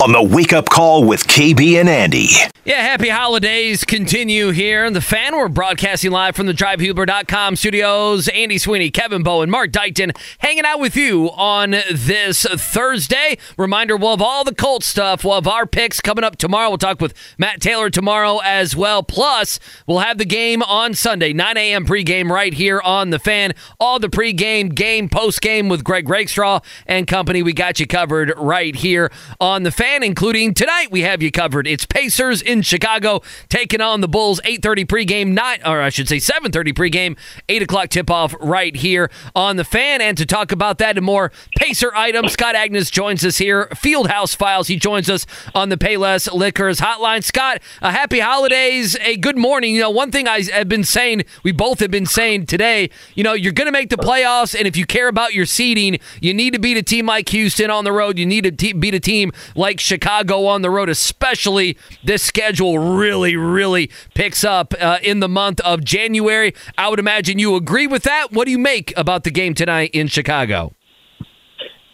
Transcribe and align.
on 0.00 0.12
the 0.12 0.22
Wake 0.22 0.52
Up 0.52 0.68
Call 0.68 1.04
with 1.04 1.26
KB 1.26 1.80
and 1.80 1.88
Andy. 1.88 2.28
Yeah, 2.64 2.82
happy 2.82 3.08
holidays 3.08 3.82
continue 3.84 4.50
here. 4.50 4.84
in 4.84 4.92
The 4.92 5.00
fan, 5.00 5.34
we're 5.34 5.48
broadcasting 5.48 6.10
live 6.10 6.36
from 6.36 6.44
the 6.44 6.52
DriveHubler.com 6.52 7.56
studios. 7.56 8.28
Andy 8.28 8.58
Sweeney, 8.58 8.90
Kevin 8.90 9.22
Bowen, 9.22 9.48
Mark 9.48 9.72
Dykton 9.72 10.14
hanging 10.40 10.66
out 10.66 10.78
with 10.78 10.94
you 10.94 11.30
on 11.30 11.70
this 11.70 12.44
Thursday. 12.44 13.38
Reminder, 13.56 13.96
we'll 13.96 14.10
have 14.10 14.20
all 14.20 14.44
the 14.44 14.54
Colt 14.54 14.84
stuff. 14.84 15.24
We'll 15.24 15.36
have 15.36 15.48
our 15.48 15.66
picks 15.66 16.02
coming 16.02 16.24
up 16.24 16.36
tomorrow. 16.36 16.68
We'll 16.68 16.76
talk 16.76 17.00
with 17.00 17.14
Matt 17.38 17.62
Taylor 17.62 17.88
tomorrow 17.88 18.40
as 18.44 18.76
well. 18.76 19.02
Plus, 19.02 19.58
we'll 19.86 20.00
have 20.00 20.18
the 20.18 20.26
game 20.26 20.62
on 20.62 20.92
Sunday, 20.92 21.32
9 21.32 21.56
a.m. 21.56 21.86
pregame 21.86 22.28
right 22.30 22.52
here 22.52 22.82
on 22.82 23.08
The 23.08 23.18
Fan. 23.18 23.54
All 23.80 23.98
the 23.98 24.08
pregame, 24.08 24.74
game, 24.74 25.08
postgame 25.08 25.70
with 25.70 25.82
Greg 25.82 26.06
Rakestraw 26.06 26.60
and 26.86 27.06
company. 27.06 27.42
We 27.42 27.54
got 27.54 27.80
you 27.80 27.86
covered 27.86 28.34
right 28.36 28.76
here 28.76 29.10
on 29.40 29.62
The 29.62 29.70
Fan, 29.70 29.87
including 29.96 30.54
tonight 30.54 30.90
we 30.90 31.00
have 31.02 31.22
you 31.22 31.30
covered. 31.30 31.66
It's 31.66 31.86
Pacers 31.86 32.42
in 32.42 32.62
Chicago 32.62 33.22
taking 33.48 33.80
on 33.80 34.00
the 34.00 34.08
Bulls. 34.08 34.40
8:30 34.44 34.84
pregame, 34.84 35.28
not 35.28 35.60
or 35.66 35.80
I 35.80 35.88
should 35.88 36.08
say 36.08 36.18
7:30 36.18 36.72
pregame, 36.72 37.16
8 37.48 37.62
o'clock 37.62 37.88
tip 37.88 38.10
off 38.10 38.34
right 38.40 38.76
here 38.76 39.10
on 39.34 39.56
the 39.56 39.64
fan. 39.64 40.00
And 40.00 40.16
to 40.18 40.26
talk 40.26 40.52
about 40.52 40.78
that 40.78 40.96
and 40.96 41.04
more 41.04 41.32
Pacer 41.56 41.92
items, 41.94 42.32
Scott 42.32 42.54
Agness 42.54 42.90
joins 42.92 43.24
us 43.24 43.38
here. 43.38 43.68
Fieldhouse 43.74 44.36
Files. 44.36 44.68
He 44.68 44.76
joins 44.76 45.08
us 45.08 45.26
on 45.54 45.70
the 45.70 45.76
Payless 45.76 46.32
Liquors 46.32 46.80
hotline. 46.80 47.24
Scott, 47.24 47.60
a 47.82 47.90
happy 47.90 48.20
holidays, 48.20 48.96
a 49.00 49.16
good 49.16 49.38
morning. 49.38 49.74
You 49.74 49.80
know, 49.80 49.90
one 49.90 50.10
thing 50.10 50.28
I 50.28 50.42
have 50.52 50.68
been 50.68 50.84
saying, 50.84 51.24
we 51.42 51.52
both 51.52 51.80
have 51.80 51.90
been 51.90 52.06
saying 52.06 52.46
today. 52.46 52.90
You 53.14 53.24
know, 53.24 53.32
you're 53.32 53.52
going 53.52 53.66
to 53.66 53.72
make 53.72 53.90
the 53.90 53.96
playoffs, 53.96 54.54
and 54.56 54.66
if 54.68 54.76
you 54.76 54.86
care 54.86 55.08
about 55.08 55.34
your 55.34 55.46
seeding, 55.46 55.98
you 56.20 56.34
need 56.34 56.52
to 56.52 56.58
beat 56.58 56.76
a 56.76 56.82
team 56.82 57.06
like 57.06 57.28
Houston 57.30 57.70
on 57.70 57.84
the 57.84 57.92
road. 57.92 58.18
You 58.18 58.26
need 58.26 58.44
to 58.44 58.52
te- 58.52 58.72
beat 58.72 58.94
a 58.94 59.00
team 59.00 59.32
like 59.54 59.77
Chicago 59.80 60.46
on 60.46 60.62
the 60.62 60.70
road, 60.70 60.88
especially 60.88 61.76
this 62.04 62.22
schedule 62.22 62.78
really, 62.78 63.36
really 63.36 63.90
picks 64.14 64.44
up 64.44 64.74
uh, 64.80 64.98
in 65.02 65.20
the 65.20 65.28
month 65.28 65.60
of 65.60 65.84
January. 65.84 66.54
I 66.76 66.88
would 66.88 66.98
imagine 66.98 67.38
you 67.38 67.56
agree 67.56 67.86
with 67.86 68.02
that. 68.04 68.32
What 68.32 68.46
do 68.46 68.50
you 68.50 68.58
make 68.58 68.92
about 68.96 69.24
the 69.24 69.30
game 69.30 69.54
tonight 69.54 69.90
in 69.92 70.08
Chicago? 70.08 70.72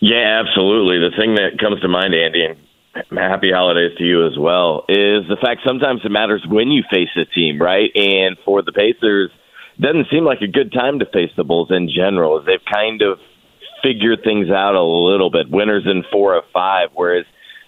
Yeah, 0.00 0.42
absolutely. 0.44 0.98
The 0.98 1.16
thing 1.16 1.34
that 1.36 1.58
comes 1.58 1.80
to 1.80 1.88
mind, 1.88 2.14
Andy, 2.14 2.44
and 2.44 2.58
happy 3.18 3.50
holidays 3.52 3.96
to 3.98 4.04
you 4.04 4.26
as 4.26 4.38
well, 4.38 4.84
is 4.88 5.26
the 5.28 5.38
fact 5.40 5.62
sometimes 5.66 6.02
it 6.04 6.10
matters 6.10 6.44
when 6.48 6.68
you 6.70 6.82
face 6.90 7.08
a 7.16 7.24
team, 7.24 7.60
right? 7.60 7.90
And 7.94 8.36
for 8.44 8.62
the 8.62 8.72
Pacers, 8.72 9.30
doesn't 9.80 10.06
seem 10.10 10.24
like 10.24 10.40
a 10.40 10.46
good 10.46 10.72
time 10.72 10.98
to 10.98 11.06
face 11.06 11.30
the 11.36 11.44
Bulls 11.44 11.70
in 11.70 11.88
general, 11.88 12.42
they've 12.44 12.64
kind 12.70 13.02
of 13.02 13.18
figured 13.82 14.20
things 14.24 14.48
out 14.50 14.74
a 14.74 14.82
little 14.82 15.30
bit. 15.30 15.50
Winners 15.50 15.84
in 15.86 16.04
four 16.10 16.36
of 16.36 16.44
five, 16.52 16.90
whereas 16.94 17.26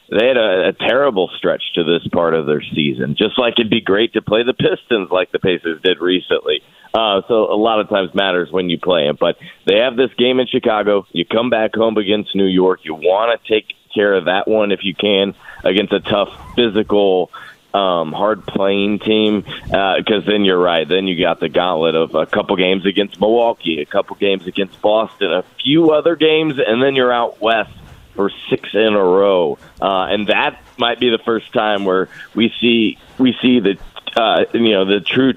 they 0.09 0.27
had 0.27 0.37
a, 0.37 0.69
a 0.69 0.73
terrible 0.73 1.31
stretch 1.37 1.62
to 1.75 1.85
this 1.85 2.07
part 2.09 2.35
of 2.35 2.47
their 2.47 2.62
season. 2.62 3.17
Just 3.17 3.39
like 3.39 3.55
it'd 3.59 3.71
be 3.71 3.81
great 3.81 4.13
to 4.13 4.23
play 4.23 4.43
the 4.43 4.55
Pistons 4.55 5.11
like 5.11 5.33
the 5.33 5.39
Pacers 5.39 5.81
did 5.83 6.01
recently. 6.01 6.63
Uh, 6.95 7.23
so 7.29 7.53
a 7.53 7.57
lot 7.57 7.80
of 7.80 7.89
times 7.89 8.14
matters 8.14 8.51
when 8.51 8.70
you 8.70 8.79
play 8.79 9.07
them. 9.07 9.17
But 9.19 9.36
they 9.67 9.79
have 9.79 9.97
this 9.97 10.13
game 10.14 10.41
in 10.41 10.47
Chicago. 10.47 11.07
You 11.13 11.25
come 11.25 11.51
back 11.51 11.75
home 11.75 11.97
against 11.97 12.35
New 12.35 12.47
York. 12.47 12.80
You 12.85 12.95
want 12.95 13.39
to 13.39 13.48
take 13.48 13.75
care 13.95 14.14
of 14.14 14.27
that 14.27 14.47
one 14.47 14.73
if 14.73 14.85
you 14.85 14.95
can 14.95 15.35
against 15.64 15.92
a 15.92 16.01
tough 16.01 16.29
physical 16.55 17.30
um, 17.75 18.13
hard 18.13 18.47
playing 18.47 19.01
team 19.01 19.41
because 19.41 20.23
uh, 20.23 20.30
then 20.30 20.45
you're 20.45 20.59
right. 20.59 20.89
Then 20.89 21.07
you 21.07 21.20
got 21.20 21.41
the 21.41 21.48
gauntlet 21.48 21.95
of 21.95 22.14
a 22.14 22.25
couple 22.25 22.57
games 22.57 22.86
against 22.86 23.20
Milwaukee, 23.20 23.83
a 23.83 23.86
couple 23.86 24.17
games 24.17 24.47
against 24.47 24.80
Boston, 24.80 25.33
a 25.33 25.42
few 25.63 25.91
other 25.91 26.17
games, 26.17 26.55
and 26.64 26.83
then 26.83 26.95
you're 26.95 27.13
out 27.13 27.41
west 27.41 27.73
for 28.17 28.31
six 28.51 28.71
in 28.75 28.95
a 28.95 29.05
row, 29.05 29.59
uh, 29.81 30.07
and 30.11 30.27
that 30.29 30.61
might 30.79 30.99
be 30.99 31.11
the 31.11 31.19
first 31.19 31.53
time 31.53 31.85
where 31.85 32.09
we 32.35 32.53
see 32.61 32.99
we 33.19 33.37
see 33.41 33.61
the 33.61 33.79
uh, 34.17 34.45
you 34.53 34.73
know 34.73 34.85
the 34.85 35.01
true 35.01 35.35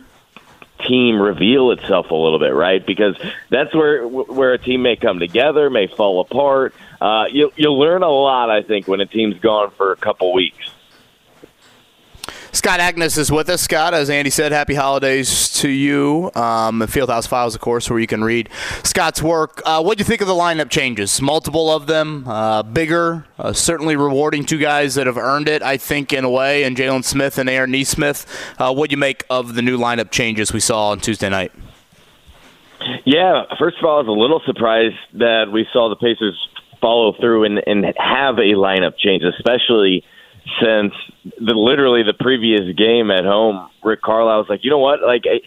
team 0.87 1.21
reveal 1.21 1.71
itself 1.71 2.11
a 2.11 2.15
little 2.15 2.39
bit, 2.39 2.53
right? 2.53 2.85
Because 2.85 3.15
that's 3.49 3.73
where 3.75 4.07
where 4.07 4.53
a 4.53 4.57
team 4.57 4.81
may 4.81 4.95
come 4.95 5.19
together, 5.19 5.69
may 5.69 5.87
fall 5.87 6.21
apart. 6.21 6.73
Uh, 7.01 7.25
you'll 7.31 7.51
you'll 7.55 7.79
learn 7.79 8.03
a 8.03 8.09
lot, 8.09 8.49
I 8.49 8.63
think, 8.63 8.87
when 8.87 9.01
a 9.01 9.05
team's 9.05 9.39
gone 9.39 9.71
for 9.71 9.91
a 9.91 9.97
couple 9.97 10.33
weeks. 10.33 10.71
Scott 12.51 12.79
Agness 12.79 13.17
is 13.17 13.31
with 13.31 13.47
us. 13.49 13.61
Scott, 13.61 13.93
as 13.93 14.09
Andy 14.09 14.31
said, 14.31 14.51
happy 14.51 14.73
holidays 14.73 15.49
to 15.59 15.69
you. 15.69 16.31
Um, 16.33 16.81
Fieldhouse 16.81 17.27
Files, 17.27 17.53
of 17.53 17.61
course, 17.61 17.89
where 17.89 17.99
you 17.99 18.07
can 18.07 18.23
read 18.23 18.49
Scott's 18.83 19.21
work. 19.21 19.61
Uh, 19.65 19.81
what 19.83 19.97
do 19.97 20.01
you 20.01 20.05
think 20.05 20.21
of 20.21 20.27
the 20.27 20.33
lineup 20.33 20.69
changes? 20.69 21.21
Multiple 21.21 21.71
of 21.71 21.85
them, 21.85 22.27
uh, 22.27 22.63
bigger, 22.63 23.25
uh, 23.37 23.53
certainly 23.53 23.95
rewarding 23.95 24.45
two 24.45 24.57
guys 24.57 24.95
that 24.95 25.05
have 25.05 25.17
earned 25.17 25.47
it, 25.47 25.61
I 25.61 25.77
think, 25.77 26.11
in 26.11 26.25
a 26.25 26.29
way, 26.29 26.63
and 26.63 26.75
Jalen 26.75 27.05
Smith 27.05 27.37
and 27.37 27.47
Aaron 27.47 27.71
Nesmith. 27.71 28.25
Uh, 28.57 28.73
what 28.73 28.89
do 28.89 28.93
you 28.93 28.97
make 28.99 29.25
of 29.29 29.53
the 29.53 29.61
new 29.61 29.77
lineup 29.77 30.09
changes 30.09 30.51
we 30.51 30.59
saw 30.59 30.89
on 30.89 30.99
Tuesday 30.99 31.29
night? 31.29 31.51
Yeah, 33.05 33.43
first 33.59 33.77
of 33.77 33.85
all, 33.85 33.97
I 33.97 33.99
was 33.99 34.07
a 34.07 34.11
little 34.11 34.41
surprised 34.45 34.97
that 35.13 35.51
we 35.53 35.67
saw 35.71 35.89
the 35.89 35.95
Pacers 35.95 36.35
follow 36.81 37.13
through 37.19 37.43
and, 37.43 37.61
and 37.67 37.85
have 37.97 38.39
a 38.39 38.55
lineup 38.55 38.97
change, 38.97 39.21
especially– 39.23 40.03
since 40.61 40.93
the 41.23 41.53
literally 41.53 42.03
the 42.03 42.13
previous 42.13 42.75
game 42.75 43.11
at 43.11 43.23
home. 43.23 43.69
Rick 43.83 44.01
Carlisle 44.01 44.39
was 44.39 44.49
like, 44.49 44.61
you 44.63 44.69
know 44.69 44.79
what, 44.79 45.01
like. 45.01 45.23
I, 45.25 45.39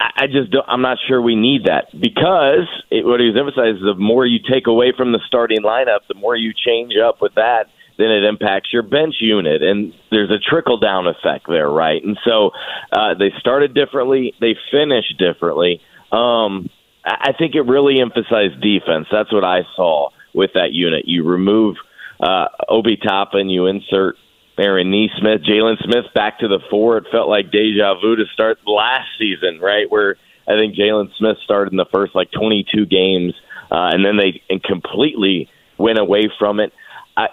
I 0.00 0.26
just 0.26 0.50
don't, 0.50 0.64
I'm 0.66 0.80
not 0.80 0.98
sure 1.06 1.20
we 1.20 1.36
need 1.36 1.66
that 1.66 1.92
because 1.92 2.66
it, 2.90 3.04
what 3.04 3.20
he 3.20 3.26
was 3.26 3.36
emphasizing 3.38 3.76
is 3.76 3.82
the 3.82 3.94
more 3.94 4.26
you 4.26 4.40
take 4.50 4.66
away 4.66 4.92
from 4.96 5.12
the 5.12 5.20
starting 5.26 5.62
lineup, 5.62 6.00
the 6.08 6.14
more 6.14 6.34
you 6.34 6.52
change 6.52 6.94
up 6.96 7.20
with 7.20 7.34
that, 7.34 7.66
then 7.98 8.10
it 8.10 8.24
impacts 8.24 8.72
your 8.72 8.82
bench 8.82 9.16
unit, 9.20 9.62
and 9.62 9.92
there's 10.10 10.30
a 10.30 10.38
trickle 10.38 10.78
down 10.78 11.06
effect 11.06 11.46
there, 11.48 11.68
right? 11.68 12.02
And 12.02 12.18
so 12.24 12.50
uh, 12.90 13.14
they 13.18 13.30
started 13.38 13.74
differently, 13.74 14.34
they 14.40 14.56
finished 14.72 15.18
differently. 15.18 15.80
Um, 16.10 16.70
I 17.04 17.32
think 17.38 17.54
it 17.54 17.62
really 17.62 18.00
emphasized 18.00 18.60
defense. 18.60 19.06
That's 19.12 19.32
what 19.32 19.44
I 19.44 19.60
saw 19.76 20.10
with 20.34 20.52
that 20.54 20.72
unit. 20.72 21.06
You 21.06 21.24
remove 21.24 21.76
uh, 22.20 22.46
Obi 22.68 22.96
Toppin, 22.96 23.48
you 23.48 23.66
insert 23.66 24.16
Aaron 24.58 24.90
Nesmith, 24.90 25.42
Jalen 25.42 25.82
Smith 25.84 26.06
back 26.14 26.40
to 26.40 26.48
the 26.48 26.60
four. 26.68 26.98
It 26.98 27.06
felt 27.12 27.28
like 27.28 27.50
deja 27.50 27.94
vu 28.00 28.16
to 28.16 28.24
start 28.32 28.58
last 28.66 29.08
season, 29.18 29.60
right? 29.60 29.90
Where 29.90 30.16
I 30.46 30.56
think 30.56 30.74
Jalen 30.74 31.14
Smith 31.16 31.36
started 31.44 31.72
in 31.72 31.76
the 31.76 31.86
first 31.92 32.14
like 32.14 32.30
22 32.32 32.86
games, 32.86 33.34
uh, 33.70 33.90
and 33.92 34.04
then 34.04 34.16
they 34.16 34.42
completely 34.64 35.48
went 35.76 35.98
away 35.98 36.30
from 36.38 36.58
it. 36.58 36.72
I, 37.16 37.26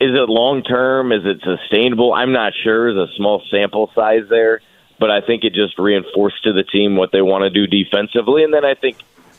is 0.00 0.10
it 0.14 0.28
long 0.28 0.62
term? 0.62 1.12
Is 1.12 1.22
it 1.24 1.42
sustainable? 1.42 2.12
I'm 2.12 2.32
not 2.32 2.52
sure. 2.62 2.94
There's 2.94 3.10
a 3.10 3.14
small 3.16 3.42
sample 3.50 3.90
size 3.94 4.24
there, 4.28 4.60
but 4.98 5.10
I 5.10 5.20
think 5.20 5.44
it 5.44 5.52
just 5.52 5.78
reinforced 5.78 6.42
to 6.44 6.52
the 6.52 6.64
team 6.64 6.96
what 6.96 7.12
they 7.12 7.22
want 7.22 7.42
to 7.42 7.50
do 7.50 7.66
defensively. 7.66 8.44
And 8.44 8.52
then 8.52 8.64
I 8.64 8.74
think 8.74 8.96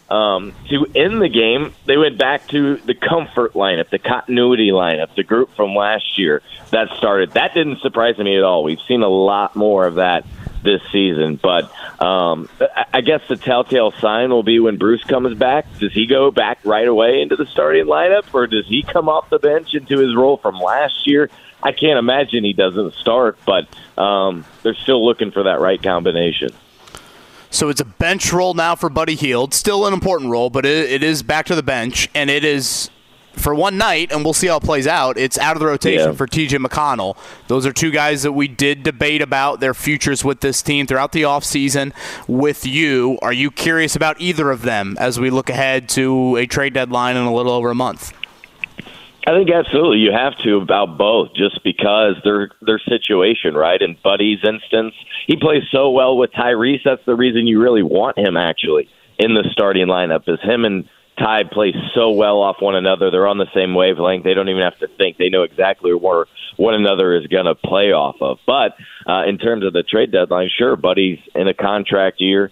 um, 0.09 0.53
to 0.69 0.85
end 0.95 1.21
the 1.21 1.29
game, 1.29 1.73
they 1.85 1.97
went 1.97 2.17
back 2.17 2.47
to 2.49 2.77
the 2.77 2.93
comfort 2.93 3.53
lineup, 3.53 3.89
the 3.89 3.99
continuity 3.99 4.69
lineup, 4.69 5.15
the 5.15 5.23
group 5.23 5.55
from 5.55 5.75
last 5.75 6.17
year 6.17 6.41
that 6.71 6.89
started. 6.97 7.31
That 7.31 7.53
didn't 7.53 7.79
surprise 7.81 8.17
me 8.17 8.37
at 8.37 8.43
all. 8.43 8.63
We've 8.63 8.81
seen 8.87 9.01
a 9.01 9.07
lot 9.07 9.55
more 9.55 9.85
of 9.85 9.95
that 9.95 10.25
this 10.63 10.81
season. 10.91 11.39
But 11.41 11.71
um, 12.01 12.49
I 12.93 13.01
guess 13.01 13.21
the 13.27 13.35
telltale 13.35 13.91
sign 13.99 14.29
will 14.29 14.43
be 14.43 14.59
when 14.59 14.77
Bruce 14.77 15.03
comes 15.03 15.37
back. 15.37 15.65
Does 15.79 15.93
he 15.93 16.07
go 16.07 16.31
back 16.31 16.59
right 16.63 16.87
away 16.87 17.21
into 17.21 17.35
the 17.35 17.45
starting 17.45 17.85
lineup, 17.85 18.25
or 18.33 18.47
does 18.47 18.67
he 18.67 18.81
come 18.81 19.09
off 19.09 19.29
the 19.29 19.39
bench 19.39 19.73
into 19.73 19.99
his 19.99 20.15
role 20.15 20.37
from 20.37 20.55
last 20.59 21.05
year? 21.05 21.29
I 21.61 21.71
can't 21.71 21.97
imagine 21.97 22.43
he 22.43 22.53
doesn't 22.53 22.93
start, 22.95 23.37
but 23.45 23.67
um, 24.01 24.45
they're 24.63 24.73
still 24.73 25.05
looking 25.05 25.31
for 25.31 25.43
that 25.43 25.59
right 25.59 25.81
combination. 25.81 26.49
So 27.53 27.69
it's 27.69 27.79
a 27.79 27.85
bench 27.85 28.33
role 28.33 28.55
now 28.55 28.73
for 28.73 28.89
Buddy 28.89 29.13
Hield. 29.13 29.53
Still 29.53 29.85
an 29.85 29.93
important 29.93 30.31
role, 30.31 30.49
but 30.49 30.65
it, 30.65 30.91
it 30.91 31.03
is 31.03 31.21
back 31.21 31.45
to 31.45 31.55
the 31.55 31.61
bench, 31.61 32.09
and 32.15 32.31
it 32.31 32.43
is 32.43 32.89
for 33.33 33.53
one 33.53 33.77
night, 33.77 34.11
and 34.11 34.23
we'll 34.23 34.33
see 34.33 34.47
how 34.47 34.57
it 34.57 34.63
plays 34.63 34.87
out. 34.87 35.19
It's 35.19 35.37
out 35.37 35.55
of 35.55 35.59
the 35.59 35.67
rotation 35.67 36.09
yeah. 36.09 36.15
for 36.15 36.25
TJ 36.25 36.65
McConnell. 36.65 37.15
Those 37.47 37.67
are 37.67 37.71
two 37.71 37.91
guys 37.91 38.23
that 38.23 38.31
we 38.31 38.47
did 38.47 38.81
debate 38.81 39.21
about 39.21 39.59
their 39.59 39.75
futures 39.75 40.23
with 40.23 40.39
this 40.39 40.63
team 40.63 40.87
throughout 40.87 41.11
the 41.11 41.21
offseason 41.21 41.93
with 42.27 42.65
you. 42.65 43.19
Are 43.21 43.33
you 43.33 43.51
curious 43.51 43.95
about 43.95 44.19
either 44.19 44.49
of 44.49 44.63
them 44.63 44.97
as 44.99 45.19
we 45.19 45.29
look 45.29 45.51
ahead 45.51 45.89
to 45.89 46.37
a 46.37 46.47
trade 46.47 46.73
deadline 46.73 47.17
in 47.17 47.23
a 47.23 47.33
little 47.33 47.51
over 47.51 47.69
a 47.69 47.75
month? 47.75 48.13
I 49.25 49.31
think 49.31 49.49
absolutely 49.49 49.99
you 49.99 50.11
have 50.11 50.37
to 50.43 50.57
about 50.57 50.97
both, 50.97 51.33
just 51.33 51.63
because 51.63 52.15
their 52.23 52.49
their 52.61 52.79
situation, 52.79 53.53
right? 53.53 53.81
In 53.81 53.97
Buddy's 54.03 54.39
instance, 54.43 54.93
he 55.27 55.37
plays 55.37 55.63
so 55.71 55.91
well 55.91 56.17
with 56.17 56.31
Tyrese. 56.31 56.83
That's 56.83 57.05
the 57.05 57.15
reason 57.15 57.47
you 57.47 57.61
really 57.61 57.83
want 57.83 58.17
him 58.17 58.35
actually 58.35 58.89
in 59.17 59.33
the 59.33 59.47
starting 59.51 59.87
lineup. 59.87 60.27
Is 60.27 60.41
him 60.41 60.65
and 60.65 60.89
Ty 61.17 61.43
play 61.51 61.73
so 61.93 62.11
well 62.11 62.41
off 62.41 62.57
one 62.59 62.75
another. 62.75 63.11
They're 63.11 63.27
on 63.27 63.37
the 63.37 63.47
same 63.53 63.75
wavelength. 63.75 64.23
They 64.23 64.33
don't 64.33 64.49
even 64.49 64.63
have 64.63 64.79
to 64.79 64.87
think. 64.87 65.17
They 65.17 65.29
know 65.29 65.43
exactly 65.43 65.93
where 65.93 66.25
one 66.57 66.73
another 66.73 67.15
is 67.15 67.27
going 67.27 67.45
to 67.45 67.55
play 67.55 67.91
off 67.91 68.15
of. 68.19 68.39
But 68.45 68.75
uh, 69.07 69.23
in 69.27 69.37
terms 69.37 69.65
of 69.65 69.73
the 69.73 69.83
trade 69.83 70.11
deadline, 70.11 70.49
sure, 70.55 70.75
Buddy's 70.75 71.19
in 71.35 71.47
a 71.47 71.53
contract 71.53 72.19
year. 72.19 72.51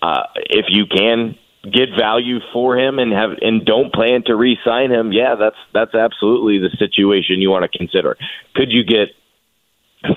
Uh, 0.00 0.22
if 0.34 0.66
you 0.68 0.86
can 0.86 1.36
get 1.62 1.90
value 1.98 2.38
for 2.52 2.78
him 2.78 2.98
and 2.98 3.12
have 3.12 3.30
and 3.40 3.64
don't 3.64 3.92
plan 3.92 4.22
to 4.26 4.36
re-sign 4.36 4.90
him, 4.90 5.12
yeah, 5.12 5.34
that's 5.38 5.56
that's 5.72 5.94
absolutely 5.94 6.58
the 6.58 6.74
situation 6.78 7.40
you 7.40 7.50
want 7.50 7.70
to 7.70 7.78
consider. 7.78 8.16
Could 8.54 8.70
you 8.70 8.84
get 8.84 9.08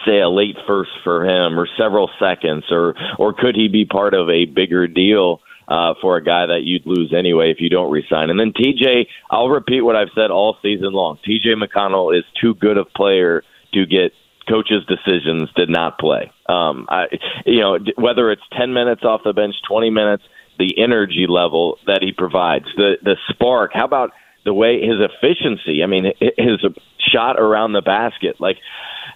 say 0.06 0.20
a 0.20 0.30
late 0.30 0.58
first 0.68 0.92
for 1.04 1.26
him 1.26 1.60
or 1.60 1.68
several 1.78 2.10
seconds 2.20 2.66
or 2.70 2.96
or 3.18 3.34
could 3.34 3.56
he 3.56 3.68
be 3.68 3.86
part 3.86 4.14
of 4.14 4.30
a 4.30 4.46
bigger 4.46 4.88
deal 4.88 5.42
uh, 5.68 5.94
for 6.02 6.18
a 6.18 6.24
guy 6.24 6.46
that 6.46 6.62
you'd 6.64 6.86
lose 6.86 7.14
anyway 7.18 7.52
if 7.52 7.60
you 7.60 7.70
don't 7.70 7.92
resign? 7.92 8.30
And 8.30 8.40
then 8.40 8.54
TJ, 8.54 9.08
I'll 9.30 9.50
repeat 9.50 9.82
what 9.82 9.96
I've 9.96 10.12
said 10.14 10.32
all 10.32 10.58
season 10.62 10.94
long. 10.94 11.18
TJ 11.28 11.56
McConnell 11.62 12.18
is 12.18 12.26
too 12.40 12.54
good 12.56 12.78
of 12.78 12.88
player 12.94 13.44
to 13.74 13.86
get 13.86 14.14
coaches' 14.50 14.84
decisions 14.88 15.50
did 15.56 15.70
not 15.70 15.98
play. 15.98 16.32
Um, 16.48 16.86
I, 16.90 17.06
you 17.46 17.62
know, 17.62 17.80
whether 17.96 18.32
it's 18.32 18.42
10 18.58 18.74
minutes 18.74 19.04
off 19.04 19.22
the 19.24 19.34
bench, 19.34 19.56
20 19.68 19.90
minutes, 19.90 20.24
the 20.62 20.72
energy 20.78 21.26
level 21.28 21.66
that 21.88 22.02
he 22.06 22.12
provides, 22.24 22.68
the 22.78 22.90
the 23.02 23.18
spark. 23.30 23.72
How 23.74 23.86
about 23.86 24.12
the 24.46 24.54
way 24.54 24.72
his 24.82 25.00
efficiency? 25.10 25.84
I 25.84 25.88
mean, 25.88 26.06
his 26.20 26.60
shot 27.12 27.40
around 27.40 27.74
the 27.74 27.82
basket. 27.82 28.36
Like 28.40 28.58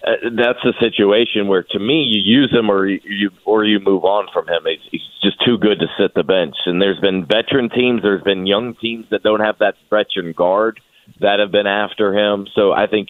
uh, 0.06 0.30
that's 0.42 0.64
a 0.64 0.74
situation 0.86 1.46
where, 1.46 1.64
to 1.74 1.78
me, 1.78 1.98
you 2.02 2.20
use 2.40 2.50
him 2.52 2.70
or 2.70 2.86
you 2.86 3.30
or 3.44 3.64
you 3.64 3.78
move 3.80 4.04
on 4.04 4.26
from 4.32 4.48
him. 4.48 4.62
He's, 4.64 4.86
he's 4.90 5.08
just 5.22 5.38
too 5.44 5.56
good 5.58 5.78
to 5.80 5.86
sit 5.98 6.14
the 6.14 6.24
bench. 6.24 6.56
And 6.66 6.82
there's 6.82 7.00
been 7.00 7.26
veteran 7.26 7.70
teams, 7.70 8.02
there's 8.02 8.22
been 8.22 8.46
young 8.46 8.74
teams 8.74 9.06
that 9.10 9.22
don't 9.22 9.40
have 9.40 9.58
that 9.60 9.74
veteran 9.88 10.32
guard 10.32 10.80
that 11.20 11.38
have 11.38 11.52
been 11.52 11.68
after 11.68 12.12
him. 12.12 12.46
So 12.54 12.72
I 12.72 12.86
think 12.88 13.08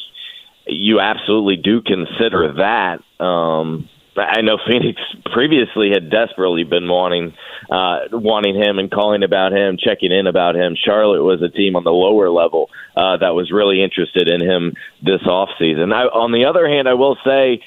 you 0.67 1.01
absolutely 1.01 1.57
do 1.57 1.81
consider 1.81 2.55
that. 2.59 3.25
Um, 3.25 3.89
I 4.17 4.41
know 4.41 4.59
Phoenix 4.67 5.01
previously 5.33 5.91
had 5.93 6.11
desperately 6.11 6.65
been 6.65 6.89
wanting 6.89 7.35
uh, 7.71 8.09
wanting 8.13 8.55
him 8.55 8.79
and 8.79 8.91
calling 8.91 9.23
about 9.23 9.53
him, 9.53 9.77
checking 9.79 10.13
in 10.13 10.27
about 10.27 10.57
him. 10.57 10.77
Charlotte 10.77 11.23
was 11.23 11.43
a 11.43 11.49
team 11.49 11.77
on 11.77 11.85
the 11.85 11.91
lower 11.91 12.31
level 12.31 12.71
uh, 12.97 13.17
that 13.19 13.35
was 13.35 13.51
really 13.51 13.83
interested 13.83 14.29
in 14.29 14.41
him 14.41 14.75
this 15.03 15.23
offseason. 15.27 15.93
I, 15.93 16.05
on 16.05 16.33
the 16.33 16.45
other 16.45 16.69
hand, 16.69 16.89
I 16.89 16.95
will 16.95 17.17
say 17.25 17.63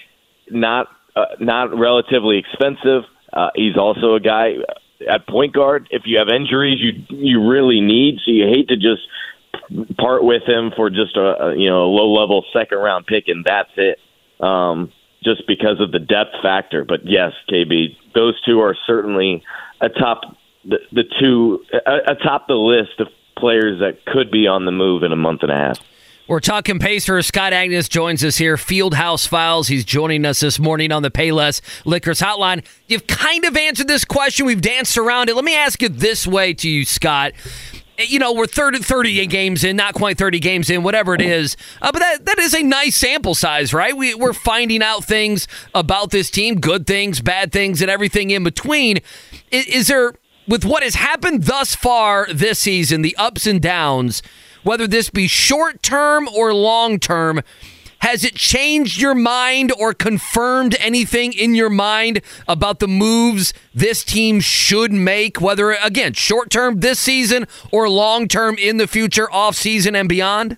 not 0.49 0.87
uh, 1.15 1.35
not 1.39 1.77
relatively 1.77 2.37
expensive. 2.37 3.03
Uh, 3.31 3.49
he's 3.55 3.77
also 3.77 4.15
a 4.15 4.19
guy 4.19 4.53
at 5.07 5.27
point 5.27 5.53
guard. 5.53 5.87
If 5.91 6.03
you 6.05 6.17
have 6.19 6.29
injuries, 6.29 6.79
you 6.79 7.17
you 7.17 7.49
really 7.49 7.81
need. 7.81 8.19
So 8.25 8.31
you 8.31 8.45
hate 8.45 8.69
to 8.69 8.75
just 8.75 9.01
part 9.97 10.23
with 10.23 10.43
him 10.47 10.71
for 10.75 10.89
just 10.89 11.15
a, 11.15 11.45
a 11.49 11.55
you 11.55 11.69
know 11.69 11.83
a 11.83 11.91
low 11.91 12.11
level 12.13 12.45
second 12.53 12.77
round 12.79 13.05
pick 13.05 13.25
and 13.27 13.45
that's 13.45 13.71
it. 13.77 13.99
Um, 14.43 14.91
just 15.23 15.45
because 15.47 15.79
of 15.79 15.91
the 15.91 15.99
depth 15.99 16.35
factor. 16.41 16.85
But 16.85 17.01
yes, 17.05 17.33
KB, 17.49 17.95
those 18.15 18.39
two 18.41 18.59
are 18.59 18.75
certainly 18.87 19.43
atop 19.81 20.21
the, 20.65 20.77
the 20.91 21.03
two 21.19 21.63
atop 21.85 22.47
the 22.47 22.55
list 22.55 22.99
of 22.99 23.07
players 23.37 23.79
that 23.79 24.05
could 24.05 24.31
be 24.31 24.47
on 24.47 24.65
the 24.65 24.71
move 24.71 25.03
in 25.03 25.11
a 25.11 25.15
month 25.15 25.43
and 25.43 25.51
a 25.51 25.55
half. 25.55 25.79
We're 26.27 26.41
talking 26.41 26.77
Pacers. 26.77 27.25
Scott 27.25 27.53
Agness 27.53 27.89
joins 27.89 28.23
us 28.23 28.37
here. 28.37 28.55
Fieldhouse 28.55 29.27
Files. 29.27 29.67
He's 29.67 29.83
joining 29.83 30.25
us 30.25 30.41
this 30.41 30.59
morning 30.59 30.91
on 30.91 31.01
the 31.01 31.09
Payless 31.09 31.59
Liquors 31.85 32.19
Hotline. 32.19 32.63
You've 32.87 33.07
kind 33.07 33.45
of 33.45 33.57
answered 33.57 33.87
this 33.87 34.05
question. 34.05 34.45
We've 34.45 34.61
danced 34.61 34.95
around 34.95 35.29
it. 35.29 35.35
Let 35.35 35.43
me 35.43 35.55
ask 35.55 35.81
it 35.81 35.97
this 35.97 36.27
way 36.27 36.53
to 36.53 36.69
you, 36.69 36.85
Scott 36.85 37.33
you 37.99 38.19
know, 38.19 38.33
we're 38.33 38.47
30, 38.47 38.79
30 38.79 39.25
games 39.27 39.63
in, 39.63 39.75
not 39.75 39.93
quite 39.93 40.17
30 40.17 40.39
games 40.39 40.69
in, 40.69 40.83
whatever 40.83 41.13
it 41.13 41.21
is. 41.21 41.57
Uh, 41.81 41.91
but 41.91 41.99
that, 41.99 42.25
that 42.25 42.39
is 42.39 42.53
a 42.53 42.63
nice 42.63 42.95
sample 42.95 43.35
size, 43.35 43.73
right? 43.73 43.95
We, 43.95 44.13
we're 44.15 44.33
finding 44.33 44.81
out 44.81 45.03
things 45.03 45.47
about 45.75 46.11
this 46.11 46.29
team, 46.29 46.59
good 46.59 46.87
things, 46.87 47.21
bad 47.21 47.51
things, 47.51 47.81
and 47.81 47.91
everything 47.91 48.29
in 48.31 48.43
between. 48.43 48.99
Is, 49.51 49.65
is 49.65 49.87
there, 49.87 50.13
with 50.47 50.63
what 50.63 50.83
has 50.83 50.95
happened 50.95 51.43
thus 51.43 51.75
far 51.75 52.27
this 52.31 52.59
season, 52.59 53.01
the 53.01 53.15
ups 53.17 53.45
and 53.45 53.61
downs, 53.61 54.21
whether 54.63 54.87
this 54.87 55.09
be 55.09 55.27
short 55.27 55.83
term 55.83 56.27
or 56.29 56.53
long 56.53 56.99
term, 56.99 57.41
has 57.99 58.23
it 58.23 58.35
changed 58.35 58.99
your 58.99 59.15
mind 59.15 59.71
or 59.79 59.93
confirmed 59.93 60.75
anything 60.79 61.33
in 61.33 61.55
your 61.55 61.69
mind 61.69 62.21
about 62.47 62.79
the 62.79 62.87
moves 62.87 63.53
this 63.73 64.03
team 64.03 64.39
should 64.39 64.91
make, 64.91 65.39
whether, 65.39 65.71
again, 65.71 66.13
short 66.13 66.49
term 66.49 66.79
this 66.79 66.99
season 66.99 67.45
or 67.71 67.89
long 67.89 68.27
term 68.27 68.55
in 68.57 68.77
the 68.77 68.87
future, 68.87 69.31
off 69.31 69.55
season 69.55 69.95
and 69.95 70.09
beyond? 70.09 70.57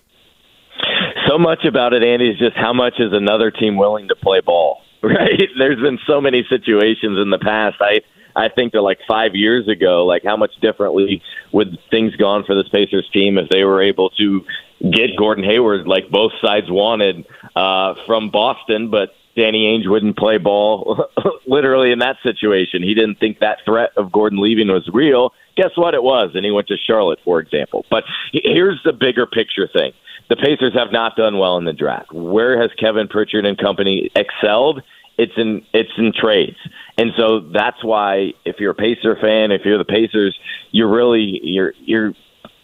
So 1.28 1.38
much 1.38 1.66
about 1.66 1.94
it, 1.94 2.04
Andy, 2.04 2.30
is 2.30 2.38
just 2.38 2.58
how 2.58 2.74
much 2.74 2.96
is 3.00 3.14
another 3.14 3.52
team 3.52 3.78
willing 3.78 4.08
to 4.10 4.16
play 4.16 4.42
ball, 4.42 4.82
right? 5.04 5.42
There's 5.58 5.80
been 5.80 6.00
so 6.08 6.22
many 6.22 6.46
situations 6.50 7.18
in 7.22 7.30
the 7.30 7.40
past. 7.40 7.78
I. 7.80 8.02
I 8.36 8.50
think 8.50 8.74
that 8.74 8.82
like 8.82 9.00
five 9.08 9.36
years 9.36 9.68
ago, 9.68 10.06
like 10.06 10.24
how 10.24 10.38
much 10.38 10.52
differently 10.62 11.22
would 11.52 11.78
things 11.90 12.16
gone 12.16 12.44
for 12.46 12.56
this 12.56 12.70
Pacers 12.70 13.10
team 13.14 13.38
if 13.38 13.50
they 13.50 13.64
were 13.64 13.82
able 13.82 14.10
to 14.12 14.42
get 14.82 15.16
Gordon 15.18 15.44
Hayward 15.44 15.88
like 15.88 16.10
both 16.10 16.32
sides 16.42 16.68
wanted 16.70 17.26
uh, 17.56 17.96
from 18.06 18.32
Boston, 18.32 18.90
but 18.90 19.14
Danny 19.36 19.66
Ainge 19.66 19.90
wouldn't 19.90 20.18
play 20.18 20.38
ball 20.38 21.06
literally 21.48 21.92
in 21.92 22.00
that 22.00 22.18
situation. 22.24 22.84
He 22.84 22.94
didn't 22.94 23.20
think 23.20 23.40
that 23.40 23.60
threat 23.66 23.92
of 23.96 24.12
Gordon 24.12 24.42
leaving 24.42 24.68
was 24.68 24.90
real. 24.94 25.34
Guess 25.56 25.72
what? 25.76 25.94
It 25.94 26.04
was, 26.04 26.32
and 26.34 26.46
he 26.46 26.52
went 26.52 26.68
to 26.68 26.78
Charlotte, 26.78 27.20
for 27.24 27.40
example. 27.40 27.86
But 27.90 28.04
here's 28.32 28.82
the 28.84 28.94
bigger 28.94 29.26
picture 29.26 29.68
thing: 29.68 29.94
the 30.30 30.36
Pacers 30.36 30.74
have 30.74 30.92
not 30.92 31.16
done 31.16 31.38
well 31.38 31.58
in 31.58 31.66
the 31.66 31.74
draft. 31.74 32.12
Where 32.14 32.62
has 32.62 32.72
Kevin 32.80 33.08
Pritchard 33.08 33.46
and 33.46 33.58
company 33.58 34.10
excelled? 34.16 34.82
It's 35.18 35.34
in 35.38 35.64
it's 35.74 35.92
in 35.98 36.14
trades, 36.14 36.58
and 36.98 37.12
so 37.18 37.42
that's 37.42 37.84
why 37.84 38.34
if 38.46 38.56
you're 38.60 38.72
a 38.72 38.76
Pacer 38.76 39.16
fan, 39.16 39.52
if 39.52 39.62
you're 39.66 39.78
the 39.78 39.86
Pacers, 39.86 40.38
you're 40.72 40.90
really 40.90 41.40
you're 41.44 41.74
you're 41.80 42.14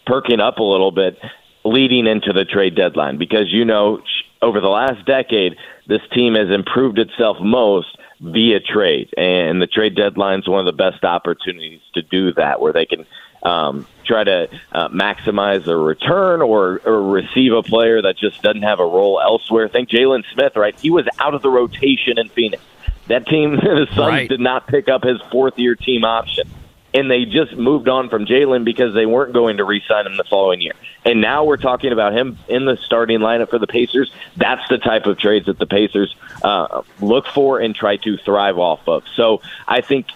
perking 0.06 0.40
up 0.40 0.58
a 0.58 0.62
little 0.62 0.90
bit 0.90 1.18
leading 1.64 2.06
into 2.06 2.32
the 2.32 2.44
trade 2.44 2.74
deadline 2.74 3.18
because 3.18 3.52
you 3.52 3.64
know 3.64 4.00
over 4.42 4.60
the 4.60 4.68
last 4.68 5.04
decade 5.06 5.56
this 5.86 6.00
team 6.12 6.34
has 6.34 6.48
improved 6.50 6.98
itself 6.98 7.36
most 7.40 7.96
via 8.20 8.60
trade. 8.60 9.12
And 9.16 9.60
the 9.62 9.66
trade 9.66 9.94
deadline 9.94 10.40
is 10.40 10.48
one 10.48 10.60
of 10.60 10.66
the 10.66 10.76
best 10.76 11.04
opportunities 11.04 11.80
to 11.94 12.02
do 12.02 12.32
that 12.34 12.60
where 12.60 12.72
they 12.72 12.86
can 12.86 13.06
um, 13.42 13.86
try 14.04 14.24
to 14.24 14.48
uh, 14.72 14.88
maximize 14.88 15.66
a 15.66 15.76
return 15.76 16.42
or, 16.42 16.80
or 16.84 17.02
receive 17.02 17.52
a 17.52 17.62
player 17.62 18.02
that 18.02 18.16
just 18.18 18.42
doesn't 18.42 18.62
have 18.62 18.80
a 18.80 18.86
role 18.86 19.20
elsewhere. 19.20 19.68
Think 19.68 19.88
Jalen 19.88 20.24
Smith, 20.32 20.56
right? 20.56 20.78
He 20.78 20.90
was 20.90 21.06
out 21.20 21.34
of 21.34 21.42
the 21.42 21.50
rotation 21.50 22.18
in 22.18 22.28
Phoenix. 22.28 22.62
That 23.06 23.26
team, 23.26 23.56
the 23.56 23.86
Suns, 23.90 23.98
right. 23.98 24.28
did 24.28 24.40
not 24.40 24.66
pick 24.66 24.88
up 24.88 25.04
his 25.04 25.20
fourth 25.30 25.58
year 25.58 25.74
team 25.74 26.04
option 26.04 26.48
and 26.94 27.10
they 27.10 27.24
just 27.24 27.54
moved 27.54 27.88
on 27.88 28.08
from 28.08 28.24
Jalen 28.24 28.64
because 28.64 28.94
they 28.94 29.06
weren't 29.06 29.32
going 29.32 29.58
to 29.58 29.64
re-sign 29.64 30.06
him 30.06 30.16
the 30.16 30.24
following 30.24 30.60
year. 30.60 30.72
And 31.04 31.20
now 31.20 31.44
we're 31.44 31.58
talking 31.58 31.92
about 31.92 32.14
him 32.14 32.38
in 32.48 32.64
the 32.64 32.76
starting 32.76 33.20
lineup 33.20 33.50
for 33.50 33.58
the 33.58 33.66
Pacers. 33.66 34.10
That's 34.36 34.66
the 34.68 34.78
type 34.78 35.06
of 35.06 35.18
trades 35.18 35.46
that 35.46 35.58
the 35.58 35.66
Pacers 35.66 36.14
uh, 36.42 36.82
look 37.00 37.26
for 37.26 37.60
and 37.60 37.74
try 37.74 37.96
to 37.98 38.16
thrive 38.18 38.58
off 38.58 38.88
of. 38.88 39.04
So 39.14 39.42
I 39.66 39.80
think 39.80 40.06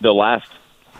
the 0.00 0.14
last 0.14 0.48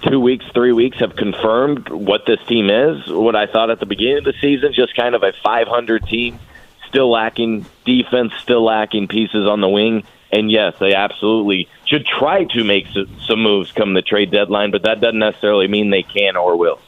two 0.02 0.20
weeks, 0.20 0.44
three 0.54 0.72
weeks 0.72 0.98
have 0.98 1.16
confirmed 1.16 1.88
what 1.88 2.26
this 2.26 2.40
team 2.46 2.70
is. 2.70 3.06
What 3.08 3.36
I 3.36 3.46
thought 3.46 3.70
at 3.70 3.80
the 3.80 3.86
beginning 3.86 4.18
of 4.18 4.24
the 4.24 4.34
season, 4.40 4.72
just 4.72 4.94
kind 4.94 5.14
of 5.14 5.22
a 5.22 5.32
500 5.42 6.06
team, 6.06 6.38
still 6.88 7.10
lacking 7.10 7.66
defense, 7.84 8.32
still 8.40 8.64
lacking 8.64 9.08
pieces 9.08 9.46
on 9.46 9.60
the 9.60 9.68
wing 9.68 10.04
and 10.32 10.50
yes, 10.50 10.74
they 10.80 10.94
absolutely 10.94 11.68
should 11.84 12.06
try 12.06 12.44
to 12.44 12.64
make 12.64 12.86
some 13.26 13.42
moves 13.42 13.70
come 13.70 13.92
the 13.92 14.02
trade 14.02 14.30
deadline, 14.30 14.70
but 14.70 14.82
that 14.82 15.00
doesn't 15.00 15.18
necessarily 15.18 15.68
mean 15.68 15.90
they 15.90 16.02
can 16.02 16.36
or 16.36 16.56
will. 16.56 16.80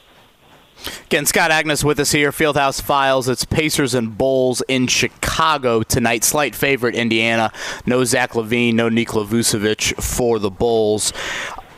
Again, 1.05 1.25
Scott 1.25 1.51
Agness 1.51 1.83
with 1.83 1.99
us 1.99 2.11
here, 2.11 2.31
Fieldhouse 2.31 2.81
Files. 2.81 3.29
It's 3.29 3.45
Pacers 3.45 3.93
and 3.93 4.17
Bulls 4.17 4.61
in 4.67 4.87
Chicago 4.87 5.83
tonight. 5.83 6.23
Slight 6.23 6.53
favorite, 6.53 6.95
Indiana. 6.95 7.51
No 7.85 8.03
Zach 8.03 8.31
LaVine, 8.31 8.73
no 8.73 8.89
Nikola 8.89 9.25
Vucevic 9.25 9.93
for 10.03 10.37
the 10.37 10.51
Bulls. 10.51 11.13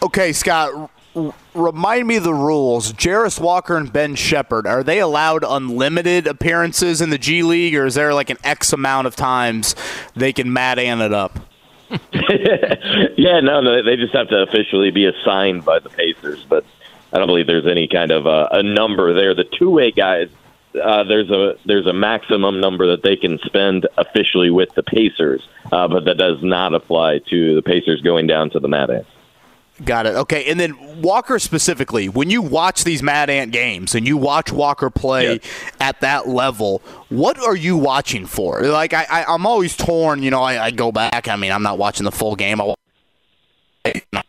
Okay, 0.02 0.34
Scott, 0.34 0.90
remind 1.54 2.08
me 2.08 2.20
the 2.20 2.34
rules. 2.34 2.94
Jarace 2.94 3.40
Walker 3.40 3.78
and 3.78 3.92
Ben 3.92 4.16
Sheppard, 4.16 4.68
are 4.68 4.84
they 4.84 5.00
allowed 5.00 5.44
unlimited 5.48 6.28
appearances 6.28 7.02
in 7.02 7.10
the 7.10 7.18
G 7.18 7.44
League, 7.44 7.76
or 7.76 7.86
is 7.86 7.96
there 7.96 8.14
like 8.14 8.30
an 8.30 8.38
X 8.44 8.74
amount 8.74 9.08
of 9.08 9.16
times 9.16 9.76
they 10.16 10.34
can 10.34 10.52
Mad 10.52 10.80
Ant 10.80 11.02
it 11.02 11.14
up? 11.14 11.40
yeah, 12.12 13.40
no, 13.40 13.62
no, 13.62 13.82
they 13.84 13.96
just 13.96 14.14
have 14.14 14.28
to 14.30 14.44
officially 14.44 14.92
be 14.92 15.06
assigned 15.06 15.64
by 15.64 15.80
the 15.80 15.90
Pacers, 15.90 16.46
but 16.50 16.66
I 17.14 17.18
don't 17.18 17.28
believe 17.28 17.48
there's 17.48 17.68
any 17.68 17.88
kind 17.88 18.12
of 18.12 18.28
uh, 18.28 18.50
a 18.52 18.62
number 18.62 19.14
there. 19.14 19.34
The 19.34 19.46
two 19.46 19.70
way 19.70 19.92
guys 19.92 20.30
uh, 20.76 21.04
there's 21.04 21.30
a 21.30 21.56
there's 21.66 21.88
a 21.88 21.94
maximum 21.94 22.60
number 22.60 22.88
that 22.88 23.04
they 23.04 23.16
can 23.16 23.40
spend 23.40 23.88
officially 23.98 24.50
with 24.50 24.74
the 24.76 24.84
Pacers, 24.84 25.48
uh, 25.72 25.88
but 25.88 26.06
that 26.06 26.18
does 26.18 26.44
not 26.44 26.74
apply 26.74 27.20
to 27.30 27.56
the 27.56 27.62
Pacers 27.62 28.02
going 28.02 28.28
down 28.28 28.50
to 28.52 28.60
the 28.60 28.68
Mad 28.68 28.90
Ants. 28.90 29.10
Got 29.86 30.08
it. 30.08 30.16
Okay, 30.16 30.46
and 30.50 30.60
then 30.60 31.02
Walker 31.04 31.38
specifically, 31.38 32.10
when 32.10 32.30
you 32.32 32.42
watch 32.42 32.84
these 32.84 33.04
Mad 33.04 33.30
Ant 33.30 33.52
games 33.52 33.94
and 33.94 34.08
you 34.08 34.18
watch 34.18 34.52
Walker 34.52 34.90
play 34.90 35.34
Yeah. 35.34 35.38
at 35.80 36.02
that 36.02 36.28
level, 36.28 36.82
what 37.10 37.38
are 37.40 37.56
you 37.56 37.78
watching 37.78 38.26
for? 38.26 38.62
Like 38.64 38.94
I, 38.94 39.06
I 39.10 39.26
I'm 39.26 39.46
always 39.46 39.78
torn. 39.78 40.24
You 40.24 40.32
know, 40.32 40.42
I, 40.42 40.66
I 40.66 40.72
go 40.72 40.92
back. 40.92 41.28
I 41.28 41.36
mean, 41.36 41.52
I'm 41.52 41.62
not 41.62 41.78
watching 41.78 42.06
the 42.06 42.12
full 42.12 42.36
game. 42.36 42.60
I, 42.60 42.64
wa- 42.64 42.76
uh, 43.86 44.22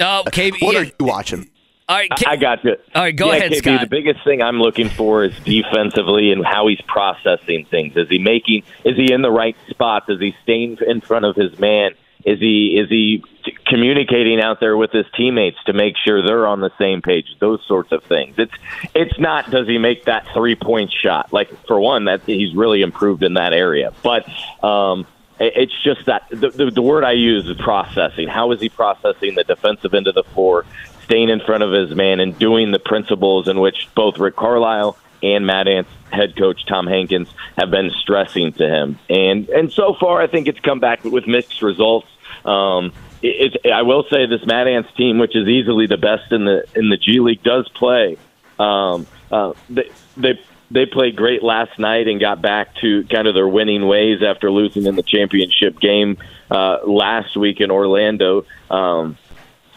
Oh, 0.00 0.22
KB. 0.26 0.60
what 0.62 0.74
yeah. 0.74 0.80
are 0.80 0.84
you 0.84 0.92
watching? 1.00 1.48
All 1.88 1.96
right, 1.96 2.10
K- 2.16 2.24
I 2.26 2.36
got 2.36 2.64
you. 2.64 2.76
All 2.94 3.02
right, 3.02 3.14
go 3.14 3.26
yeah, 3.30 3.36
ahead, 3.38 3.52
KB, 3.52 3.56
Scott. 3.58 3.80
The 3.82 3.86
biggest 3.86 4.24
thing 4.24 4.42
I'm 4.42 4.58
looking 4.58 4.88
for 4.88 5.24
is 5.24 5.32
defensively 5.44 6.32
and 6.32 6.44
how 6.44 6.66
he's 6.68 6.80
processing 6.86 7.66
things. 7.70 7.96
Is 7.96 8.08
he 8.08 8.18
making? 8.18 8.62
Is 8.84 8.96
he 8.96 9.12
in 9.12 9.22
the 9.22 9.30
right 9.30 9.56
spot? 9.68 10.04
Is 10.08 10.18
he 10.18 10.34
staying 10.42 10.78
in 10.86 11.00
front 11.00 11.24
of 11.24 11.36
his 11.36 11.56
man? 11.58 11.92
Is 12.24 12.38
he 12.38 12.78
is 12.78 12.88
he 12.88 13.24
communicating 13.66 14.40
out 14.40 14.60
there 14.60 14.76
with 14.76 14.92
his 14.92 15.06
teammates 15.16 15.58
to 15.66 15.72
make 15.72 15.94
sure 15.96 16.22
they're 16.22 16.46
on 16.46 16.60
the 16.60 16.70
same 16.78 17.02
page? 17.02 17.26
Those 17.40 17.60
sorts 17.66 17.92
of 17.92 18.04
things. 18.04 18.36
It's 18.38 18.54
it's 18.94 19.18
not 19.18 19.50
does 19.50 19.66
he 19.66 19.78
make 19.78 20.04
that 20.04 20.26
three 20.32 20.54
point 20.54 20.92
shot? 20.92 21.32
Like 21.32 21.50
for 21.66 21.80
one, 21.80 22.04
that 22.04 22.22
he's 22.22 22.54
really 22.54 22.82
improved 22.82 23.22
in 23.22 23.34
that 23.34 23.52
area. 23.52 23.92
But 24.02 24.28
um, 24.64 25.06
it's 25.40 25.74
just 25.82 26.06
that 26.06 26.28
the, 26.30 26.50
the, 26.50 26.70
the 26.70 26.82
word 26.82 27.04
I 27.04 27.12
use 27.12 27.48
is 27.48 27.56
processing. 27.56 28.28
How 28.28 28.52
is 28.52 28.60
he 28.60 28.68
processing 28.68 29.34
the 29.34 29.44
defensive 29.44 29.92
end 29.94 30.06
of 30.06 30.14
the 30.14 30.22
floor, 30.22 30.64
staying 31.04 31.28
in 31.28 31.40
front 31.40 31.64
of 31.64 31.72
his 31.72 31.96
man, 31.96 32.20
and 32.20 32.38
doing 32.38 32.70
the 32.70 32.78
principles 32.78 33.48
in 33.48 33.58
which 33.58 33.88
both 33.94 34.18
Rick 34.18 34.36
Carlisle 34.36 34.96
and 35.22 35.46
Mad 35.46 35.68
Ants 35.68 35.90
head 36.12 36.36
coach 36.36 36.66
Tom 36.66 36.86
Hankins 36.86 37.28
have 37.56 37.70
been 37.70 37.90
stressing 37.90 38.52
to 38.54 38.68
him. 38.68 38.98
And 39.08 39.48
and 39.48 39.72
so 39.72 39.94
far, 39.98 40.20
I 40.20 40.26
think 40.26 40.48
it's 40.48 40.60
come 40.60 40.80
back 40.80 41.04
with 41.04 41.26
mixed 41.26 41.62
results. 41.62 42.08
Um, 42.44 42.92
it, 43.22 43.58
it, 43.64 43.72
I 43.72 43.82
will 43.82 44.04
say 44.10 44.26
this 44.26 44.44
Mad 44.46 44.68
Ants 44.68 44.90
team, 44.96 45.18
which 45.18 45.36
is 45.36 45.48
easily 45.48 45.86
the 45.86 45.96
best 45.96 46.32
in 46.32 46.44
the 46.44 46.64
in 46.74 46.88
the 46.88 46.96
G 46.96 47.20
League, 47.20 47.42
does 47.42 47.68
play. 47.68 48.16
Um, 48.58 49.06
uh, 49.30 49.52
they 49.70 49.90
they 50.16 50.40
they 50.70 50.86
played 50.86 51.16
great 51.16 51.42
last 51.42 51.78
night 51.78 52.08
and 52.08 52.18
got 52.18 52.40
back 52.42 52.74
to 52.76 53.04
kind 53.04 53.28
of 53.28 53.34
their 53.34 53.48
winning 53.48 53.86
ways 53.86 54.22
after 54.22 54.50
losing 54.50 54.86
in 54.86 54.96
the 54.96 55.02
championship 55.02 55.78
game 55.78 56.18
uh, 56.50 56.78
last 56.84 57.36
week 57.36 57.60
in 57.60 57.70
Orlando. 57.70 58.46
Um, 58.70 59.18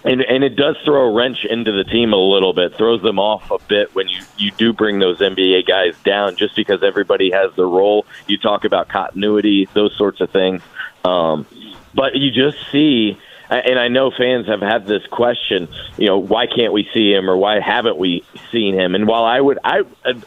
and 0.05 0.21
and 0.21 0.43
it 0.43 0.55
does 0.55 0.77
throw 0.85 1.09
a 1.09 1.11
wrench 1.11 1.45
into 1.45 1.71
the 1.71 1.83
team 1.83 2.13
a 2.13 2.17
little 2.17 2.53
bit, 2.53 2.75
throws 2.75 3.01
them 3.01 3.19
off 3.19 3.49
a 3.49 3.57
bit 3.67 3.93
when 3.95 4.07
you 4.07 4.21
you 4.37 4.51
do 4.51 4.71
bring 4.71 4.99
those 4.99 5.19
NBA 5.19 5.65
guys 5.67 5.95
down, 6.03 6.35
just 6.35 6.55
because 6.55 6.83
everybody 6.83 7.31
has 7.31 7.53
their 7.55 7.67
role. 7.67 8.05
You 8.27 8.37
talk 8.37 8.65
about 8.65 8.87
continuity, 8.87 9.67
those 9.73 9.95
sorts 9.97 10.21
of 10.21 10.29
things, 10.29 10.61
um, 11.03 11.47
but 11.95 12.15
you 12.15 12.31
just 12.31 12.57
see. 12.71 13.17
And 13.47 13.77
I 13.77 13.89
know 13.89 14.09
fans 14.09 14.47
have 14.47 14.61
had 14.61 14.87
this 14.87 15.05
question, 15.05 15.67
you 15.99 16.07
know, 16.07 16.17
why 16.17 16.47
can't 16.47 16.73
we 16.73 16.89
see 16.91 17.13
him 17.13 17.29
or 17.29 17.37
why 17.37 17.59
haven't 17.59 17.97
we 17.99 18.23
seen 18.51 18.73
him? 18.73 18.95
And 18.95 19.07
while 19.07 19.23
I 19.23 19.39
would, 19.39 19.59
I, 19.63 19.83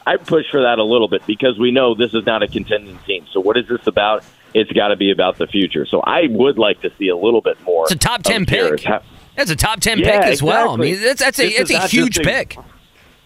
I 0.06 0.18
push 0.18 0.48
for 0.52 0.62
that 0.62 0.78
a 0.78 0.84
little 0.84 1.08
bit 1.08 1.26
because 1.26 1.58
we 1.58 1.72
know 1.72 1.96
this 1.96 2.14
is 2.14 2.24
not 2.26 2.44
a 2.44 2.46
contending 2.46 2.96
team. 3.08 3.26
So 3.32 3.40
what 3.40 3.56
is 3.56 3.66
this 3.66 3.84
about? 3.88 4.24
It's 4.54 4.70
got 4.70 4.88
to 4.88 4.96
be 4.96 5.10
about 5.10 5.36
the 5.36 5.48
future. 5.48 5.84
So 5.84 6.00
I 6.00 6.28
would 6.30 6.58
like 6.58 6.80
to 6.82 6.92
see 6.96 7.08
a 7.08 7.16
little 7.16 7.40
bit 7.40 7.60
more. 7.64 7.86
It's 7.86 7.92
a 7.92 7.98
top 7.98 8.22
ten 8.22 8.46
pick. 8.46 8.86
That's 9.34 9.50
a 9.50 9.56
top 9.56 9.80
ten 9.80 9.98
Yeah, 9.98 10.20
pick 10.20 10.28
as 10.28 10.40
well. 10.40 10.74
I 10.74 10.76
mean, 10.76 11.00
that's 11.00 11.20
that's 11.20 11.40
a 11.40 11.48
This 11.48 11.70
it's 11.70 11.70
a 11.72 11.88
huge 11.88 12.18
a- 12.18 12.22
pick. 12.22 12.56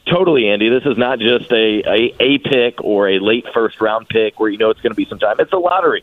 Totally, 0.06 0.48
Andy. 0.48 0.68
This 0.68 0.84
is 0.84 0.98
not 0.98 1.20
just 1.20 1.52
a, 1.52 1.82
a 1.86 2.14
a 2.18 2.38
pick 2.38 2.82
or 2.82 3.08
a 3.08 3.20
late 3.20 3.44
first 3.54 3.80
round 3.80 4.08
pick 4.08 4.40
where 4.40 4.50
you 4.50 4.58
know 4.58 4.70
it's 4.70 4.80
going 4.80 4.90
to 4.90 4.96
be 4.96 5.04
some 5.06 5.18
time. 5.18 5.36
It's 5.38 5.52
a 5.52 5.58
lottery. 5.58 6.02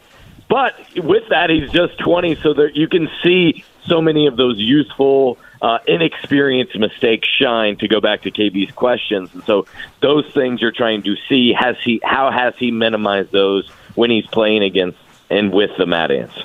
But 0.49 0.75
with 0.97 1.29
that, 1.29 1.51
he's 1.51 1.71
just 1.71 1.97
20, 1.99 2.35
so 2.35 2.53
that 2.55 2.75
you 2.75 2.87
can 2.87 3.07
see 3.23 3.63
so 3.85 4.01
many 4.01 4.25
of 4.25 4.35
those 4.35 4.57
youthful, 4.57 5.37
uh, 5.61 5.77
inexperienced 5.87 6.77
mistakes 6.77 7.27
shine. 7.27 7.77
To 7.77 7.87
go 7.87 8.01
back 8.01 8.23
to 8.23 8.31
KB's 8.31 8.71
questions, 8.71 9.29
and 9.33 9.43
so 9.43 9.67
those 10.01 10.25
things 10.33 10.59
you're 10.59 10.71
trying 10.71 11.03
to 11.03 11.15
see 11.29 11.53
has 11.53 11.77
he 11.83 12.01
how 12.03 12.31
has 12.31 12.55
he 12.57 12.71
minimized 12.71 13.31
those 13.31 13.69
when 13.95 14.09
he's 14.09 14.25
playing 14.25 14.63
against 14.63 14.97
and 15.29 15.53
with 15.53 15.69
the 15.77 15.85
Mad 15.85 16.11
Ants? 16.11 16.43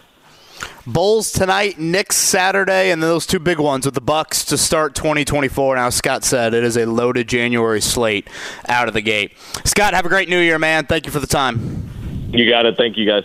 Bulls 0.87 1.32
tonight, 1.32 1.78
Knicks 1.78 2.16
Saturday, 2.16 2.90
and 2.90 3.02
then 3.02 3.08
those 3.08 3.26
two 3.26 3.38
big 3.38 3.58
ones 3.58 3.87
with 3.87 3.94
the 3.94 4.02
Bucks 4.02 4.44
to 4.46 4.58
start 4.58 4.94
2024. 4.94 5.76
Now, 5.76 5.88
Scott 5.88 6.25
said 6.25 6.52
it 6.52 6.62
is 6.62 6.76
a 6.76 6.84
loaded 6.84 7.26
January 7.26 7.80
slate 7.80 8.28
out 8.68 8.87
of 8.87 8.92
the 8.92 9.00
gate. 9.00 9.32
Scott, 9.64 9.94
have 9.94 10.04
a 10.04 10.11
great 10.11 10.28
New 10.28 10.40
Year, 10.40 10.58
man. 10.58 10.84
Thank 10.84 11.06
you 11.06 11.12
for 11.12 11.20
the 11.20 11.26
time. 11.26 11.88
You 12.34 12.49
got 12.50 12.66
it. 12.66 12.76
Thank 12.76 12.99
you, 12.99 13.06
guys. 13.06 13.25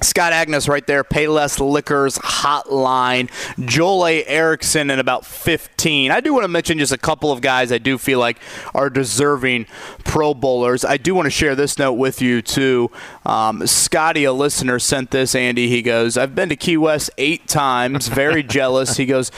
Scott 0.00 0.32
Agness 0.32 0.68
right 0.68 0.86
there, 0.86 1.04
Payless 1.04 1.58
Liquors 1.60 2.18
Hotline. 2.18 3.30
Joel 3.66 4.06
A. 4.06 4.24
Erickson 4.26 4.90
in 4.90 4.98
about 4.98 5.26
15. 5.26 6.10
I 6.10 6.20
do 6.20 6.32
want 6.32 6.44
to 6.44 6.48
mention 6.48 6.78
just 6.78 6.92
a 6.92 6.98
couple 6.98 7.32
of 7.32 7.40
guys 7.40 7.72
I 7.72 7.78
do 7.78 7.98
feel 7.98 8.18
like 8.18 8.38
are 8.74 8.90
deserving 8.90 9.66
Pro 10.04 10.34
Bowlers. 10.34 10.84
I 10.84 10.96
do 10.96 11.14
want 11.14 11.26
to 11.26 11.30
share 11.30 11.54
this 11.54 11.78
note 11.78 11.94
with 11.94 12.22
you, 12.22 12.42
too. 12.42 12.90
Um, 13.26 13.66
Scotty, 13.66 14.24
a 14.24 14.32
listener, 14.32 14.78
sent 14.78 15.10
this, 15.10 15.34
Andy. 15.34 15.68
He 15.68 15.82
goes, 15.82 16.16
I've 16.16 16.34
been 16.34 16.48
to 16.48 16.56
Key 16.56 16.76
West 16.76 17.10
eight 17.18 17.48
times, 17.48 18.08
very 18.08 18.42
jealous. 18.44 18.96
He 18.96 19.06
goes, 19.06 19.30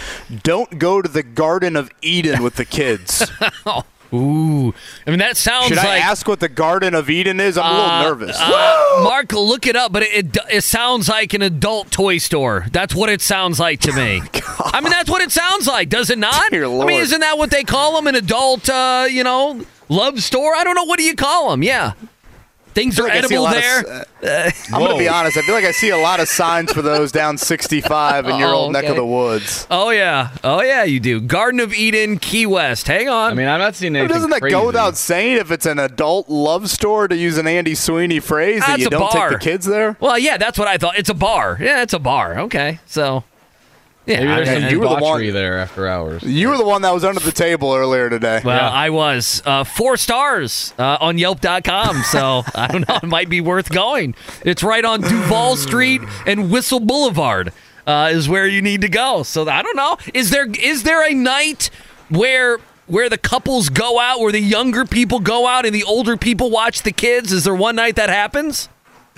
Don't 0.42 0.78
go 0.78 1.00
to 1.02 1.08
the 1.08 1.22
Garden 1.22 1.76
of 1.76 1.90
Eden 2.02 2.42
with 2.42 2.56
the 2.56 2.64
kids. 2.64 3.30
Ooh, 4.12 4.74
I 5.06 5.10
mean 5.10 5.20
that 5.20 5.36
sounds 5.36 5.68
Should 5.68 5.78
I 5.78 5.84
like. 5.96 6.04
ask 6.04 6.26
what 6.26 6.40
the 6.40 6.48
Garden 6.48 6.94
of 6.94 7.08
Eden 7.08 7.38
is? 7.38 7.56
I'm 7.56 7.64
a 7.64 7.74
little 7.74 7.90
uh, 7.90 8.02
nervous. 8.02 8.36
uh, 8.40 9.00
Mark, 9.04 9.32
look 9.32 9.66
it 9.66 9.76
up, 9.76 9.92
but 9.92 10.02
it, 10.02 10.12
it 10.36 10.38
it 10.50 10.64
sounds 10.64 11.08
like 11.08 11.32
an 11.32 11.42
adult 11.42 11.90
toy 11.92 12.18
store. 12.18 12.66
That's 12.72 12.94
what 12.94 13.08
it 13.08 13.20
sounds 13.20 13.60
like 13.60 13.80
to 13.82 13.92
me. 13.92 14.20
I 14.64 14.80
mean, 14.80 14.90
that's 14.90 15.08
what 15.08 15.22
it 15.22 15.30
sounds 15.30 15.66
like, 15.68 15.88
does 15.88 16.10
it 16.10 16.18
not? 16.18 16.50
Dear 16.50 16.64
I 16.64 16.68
Lord. 16.68 16.86
mean, 16.88 17.00
isn't 17.02 17.20
that 17.20 17.38
what 17.38 17.50
they 17.50 17.62
call 17.62 17.94
them? 17.96 18.06
An 18.08 18.16
adult, 18.16 18.68
uh, 18.68 19.06
you 19.08 19.22
know, 19.22 19.64
love 19.88 20.20
store? 20.22 20.54
I 20.56 20.64
don't 20.64 20.74
know. 20.74 20.84
What 20.84 20.98
do 20.98 21.04
you 21.04 21.14
call 21.14 21.50
them? 21.50 21.62
Yeah, 21.62 21.92
things 22.74 22.98
are 22.98 23.04
like 23.04 23.12
I 23.12 23.20
see 23.22 23.34
a 23.34 23.40
edible 23.40 23.42
lot 23.44 23.56
of 23.56 23.62
there. 23.62 24.06
Uh, 24.46 24.50
I'm 24.72 24.80
going 24.80 24.92
to 24.92 24.98
be 24.98 25.08
honest. 25.08 25.36
I 25.36 25.42
feel 25.42 25.54
like 25.54 25.64
I 25.64 25.70
see 25.72 25.90
a 25.90 25.96
lot 25.96 26.20
of 26.20 26.28
signs 26.28 26.72
for 26.72 26.82
those 26.82 27.10
down 27.12 27.36
65 27.64 28.28
in 28.28 28.36
your 28.38 28.48
Oh, 28.48 28.56
old 28.58 28.72
neck 28.72 28.84
of 28.84 28.96
the 28.96 29.04
woods. 29.06 29.66
oh 29.70 29.90
yeah, 29.90 30.30
oh 30.44 30.62
yeah, 30.62 30.84
you 30.84 31.00
do. 31.00 31.20
Garden 31.20 31.60
of 31.60 31.72
Eden, 31.72 32.18
Key 32.18 32.46
West. 32.46 32.86
Hang 32.86 33.08
on. 33.08 33.32
I 33.32 33.34
mean, 33.34 33.48
I'm 33.48 33.60
not 33.60 33.74
seeing 33.74 33.96
anything 33.96 34.14
Doesn't 34.14 34.30
that 34.30 34.40
crazy. 34.40 34.52
go 34.52 34.66
without 34.66 34.96
saying 34.96 35.36
if 35.38 35.50
it's 35.50 35.66
an 35.66 35.78
adult 35.78 36.28
love 36.28 36.68
store 36.70 37.08
to 37.08 37.16
use 37.16 37.38
an 37.38 37.46
Andy 37.46 37.74
Sweeney 37.74 38.20
phrase 38.20 38.60
that 38.60 38.68
That's 38.68 38.80
you 38.82 38.86
a 38.88 38.90
don't 38.90 39.12
bar. 39.12 39.30
take 39.30 39.38
the 39.40 39.44
kids 39.44 39.66
there? 39.66 39.96
well, 40.00 40.18
yeah, 40.18 40.36
that's 40.36 40.58
what 40.58 40.68
I 40.68 40.76
thought. 40.76 40.98
It's 40.98 41.10
a 41.10 41.14
bar. 41.14 41.58
Yeah, 41.60 41.82
it's 41.82 41.92
a 41.94 41.98
bar. 41.98 42.38
Okay, 42.40 42.78
so 42.86 43.24
yeah, 44.06 44.16
Maybe 44.20 44.26
there's 44.26 44.48
I- 44.48 44.54
some 44.60 44.70
you 44.70 44.80
were 44.80 44.88
the 44.88 44.94
one- 44.96 45.32
there 45.32 45.58
after 45.58 45.86
hours. 45.86 46.22
You 46.22 46.48
were 46.48 46.56
the 46.56 46.64
one 46.64 46.82
that 46.82 46.92
was 46.94 47.04
under 47.04 47.20
the 47.20 47.32
table 47.32 47.72
earlier 47.74 48.08
today. 48.10 48.40
Well, 48.44 48.56
Yeah. 48.56 48.70
I 48.70 48.90
was 48.90 49.42
uh, 49.46 49.64
four 49.64 49.96
stars 49.96 50.74
uh, 50.78 50.98
on 51.00 51.18
Yelp.com, 51.18 52.02
so 52.04 52.42
I 52.54 52.66
don't 52.68 52.88
know. 52.88 52.96
It 53.02 53.06
might 53.06 53.28
be 53.28 53.40
worth 53.40 53.70
going. 53.70 54.14
It's 54.44 54.62
right 54.62 54.84
on 54.84 55.00
Duval 55.02 55.56
Street 55.56 56.00
and 56.26 56.50
Whistle 56.50 56.80
Boulevard 56.80 57.52
uh, 57.86 58.10
is 58.12 58.28
where 58.28 58.46
you 58.46 58.62
need 58.62 58.80
to 58.82 58.88
go. 58.88 59.22
So 59.22 59.48
I 59.48 59.62
don't 59.62 59.76
know. 59.76 59.96
Is 60.14 60.30
there 60.30 60.46
is 60.50 60.82
there 60.82 61.06
a 61.08 61.14
night 61.14 61.70
where 62.08 62.58
where 62.86 63.08
the 63.08 63.18
couples 63.18 63.68
go 63.68 64.00
out, 64.00 64.18
where 64.20 64.32
the 64.32 64.40
younger 64.40 64.84
people 64.84 65.20
go 65.20 65.46
out 65.46 65.64
and 65.64 65.72
the 65.74 65.84
older 65.84 66.16
people 66.16 66.50
watch 66.50 66.82
the 66.82 66.90
kids? 66.92 67.32
Is 67.32 67.44
there 67.44 67.54
one 67.54 67.76
night 67.76 67.94
that 67.96 68.08
happens? 68.08 68.68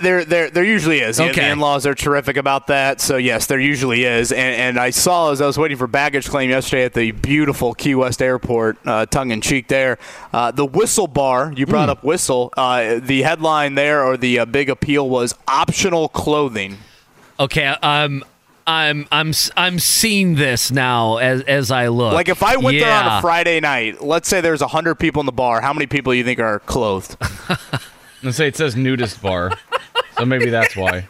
There, 0.03 0.25
there, 0.25 0.49
there 0.49 0.63
usually 0.63 0.99
is. 0.99 1.19
Yeah, 1.19 1.25
Okay. 1.27 1.41
The 1.41 1.51
in-laws 1.51 1.85
are 1.87 1.95
terrific 1.95 2.37
about 2.37 2.67
that. 2.67 3.01
So 3.01 3.17
yes, 3.17 3.45
there 3.47 3.59
usually 3.59 4.03
is. 4.03 4.31
And, 4.31 4.55
and 4.55 4.79
I 4.79 4.89
saw 4.91 5.31
as 5.31 5.41
I 5.41 5.47
was 5.47 5.57
waiting 5.57 5.77
for 5.77 5.87
baggage 5.87 6.29
claim 6.29 6.49
yesterday 6.49 6.85
at 6.85 6.93
the 6.93 7.11
beautiful 7.11 7.73
Key 7.73 7.95
West 7.95 8.21
Airport, 8.21 8.77
uh, 8.85 9.05
tongue 9.07 9.31
in 9.31 9.41
cheek 9.41 9.67
there, 9.67 9.97
uh, 10.33 10.51
the 10.51 10.65
Whistle 10.65 11.07
Bar. 11.07 11.53
You 11.55 11.65
brought 11.65 11.89
up 11.89 12.03
Whistle. 12.03 12.53
Uh, 12.55 12.99
the 12.99 13.23
headline 13.23 13.75
there 13.75 14.03
or 14.03 14.17
the 14.17 14.39
uh, 14.39 14.45
big 14.45 14.69
appeal 14.69 15.09
was 15.09 15.33
optional 15.47 16.09
clothing. 16.09 16.77
Okay, 17.39 17.65
um, 17.65 18.23
I'm 18.67 19.07
I'm 19.11 19.33
I'm 19.57 19.79
seeing 19.79 20.35
this 20.35 20.71
now 20.71 21.17
as 21.17 21.41
as 21.43 21.71
I 21.71 21.87
look. 21.87 22.13
Like 22.13 22.29
if 22.29 22.43
I 22.43 22.57
went 22.57 22.79
there 22.79 22.91
on 22.91 23.17
a 23.17 23.21
Friday 23.21 23.59
night, 23.59 24.01
let's 24.01 24.29
say 24.29 24.39
there's 24.41 24.61
hundred 24.61 24.95
people 24.95 25.19
in 25.19 25.25
the 25.25 25.31
bar. 25.31 25.61
How 25.61 25.73
many 25.73 25.87
people 25.87 26.13
do 26.13 26.17
you 26.17 26.23
think 26.23 26.39
are 26.39 26.59
clothed? 26.59 27.17
Let's 28.23 28.37
say 28.37 28.47
it 28.47 28.55
says 28.55 28.75
nudist 28.75 29.21
bar, 29.21 29.51
so 30.17 30.25
maybe 30.25 30.49
that's 30.49 30.75
why. 30.75 31.05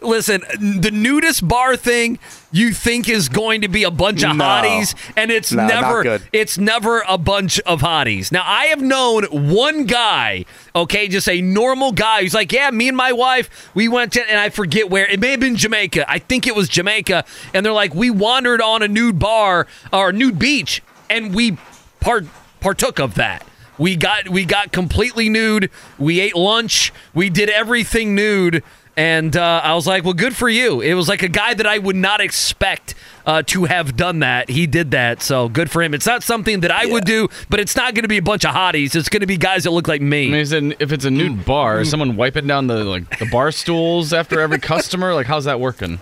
Listen, 0.00 0.42
the 0.60 0.90
nudist 0.92 1.46
bar 1.46 1.76
thing 1.76 2.18
you 2.52 2.72
think 2.72 3.08
is 3.08 3.28
going 3.28 3.62
to 3.62 3.68
be 3.68 3.82
a 3.82 3.90
bunch 3.90 4.22
of 4.22 4.36
No. 4.36 4.44
hotties, 4.44 4.94
and 5.16 5.30
it's 5.32 5.50
No, 5.52 5.66
never 5.66 6.20
it's 6.32 6.56
never 6.58 7.02
a 7.08 7.18
bunch 7.18 7.58
of 7.60 7.80
hotties. 7.80 8.30
Now 8.30 8.44
I 8.46 8.66
have 8.66 8.80
known 8.80 9.24
one 9.24 9.84
guy, 9.84 10.44
okay, 10.76 11.08
just 11.08 11.28
a 11.28 11.40
normal 11.42 11.90
guy 11.92 12.22
who's 12.22 12.34
like, 12.34 12.52
yeah, 12.52 12.70
me 12.70 12.86
and 12.88 12.96
my 12.96 13.10
wife, 13.12 13.70
we 13.74 13.88
went 13.88 14.12
to, 14.12 14.22
and 14.30 14.38
I 14.38 14.48
forget 14.50 14.88
where 14.90 15.06
it 15.06 15.18
may 15.18 15.32
have 15.32 15.40
been 15.40 15.56
Jamaica. 15.56 16.08
I 16.08 16.20
think 16.20 16.46
it 16.46 16.54
was 16.54 16.68
Jamaica, 16.68 17.24
and 17.52 17.66
they're 17.66 17.72
like, 17.72 17.94
we 17.94 18.10
wandered 18.10 18.60
on 18.62 18.82
a 18.82 18.88
nude 18.88 19.18
bar 19.18 19.66
or 19.92 20.12
nude 20.12 20.38
beach, 20.38 20.82
and 21.10 21.34
we 21.34 21.58
part 22.00 22.26
partook 22.60 23.00
of 23.00 23.14
that. 23.16 23.44
We 23.78 23.96
got 23.96 24.28
we 24.28 24.44
got 24.44 24.72
completely 24.72 25.28
nude. 25.28 25.70
We 25.98 26.20
ate 26.20 26.36
lunch. 26.36 26.92
We 27.14 27.30
did 27.30 27.48
everything 27.48 28.14
nude. 28.14 28.62
And 28.96 29.36
uh, 29.36 29.60
I 29.62 29.74
was 29.76 29.86
like, 29.86 30.02
well, 30.02 30.12
good 30.12 30.34
for 30.34 30.48
you. 30.48 30.80
It 30.80 30.94
was 30.94 31.08
like 31.08 31.22
a 31.22 31.28
guy 31.28 31.54
that 31.54 31.66
I 31.68 31.78
would 31.78 31.94
not 31.94 32.20
expect 32.20 32.96
uh, 33.24 33.42
to 33.46 33.66
have 33.66 33.96
done 33.96 34.18
that. 34.20 34.50
He 34.50 34.66
did 34.66 34.90
that, 34.90 35.22
so 35.22 35.48
good 35.48 35.70
for 35.70 35.84
him. 35.84 35.94
It's 35.94 36.04
not 36.06 36.24
something 36.24 36.60
that 36.60 36.72
I 36.72 36.86
would 36.86 37.04
do, 37.04 37.28
but 37.48 37.60
it's 37.60 37.76
not 37.76 37.94
going 37.94 38.02
to 38.02 38.08
be 38.08 38.16
a 38.16 38.22
bunch 38.22 38.44
of 38.44 38.52
hotties. 38.56 38.96
It's 38.96 39.08
going 39.08 39.20
to 39.20 39.26
be 39.28 39.36
guys 39.36 39.62
that 39.62 39.70
look 39.70 39.86
like 39.86 40.00
me. 40.00 40.26
I 40.26 40.30
mean, 40.32 40.40
is 40.40 40.50
it, 40.50 40.80
if 40.80 40.90
it's 40.90 41.04
a 41.04 41.12
nude 41.12 41.44
bar, 41.44 41.80
is 41.80 41.90
someone 41.90 42.16
wiping 42.16 42.48
down 42.48 42.66
the 42.66 42.82
like 42.82 43.20
the 43.20 43.26
bar 43.26 43.52
stools 43.52 44.12
after 44.12 44.40
every 44.40 44.58
customer? 44.72 45.14
Like, 45.14 45.26
how's 45.28 45.44
that 45.44 45.60
working? 45.60 46.00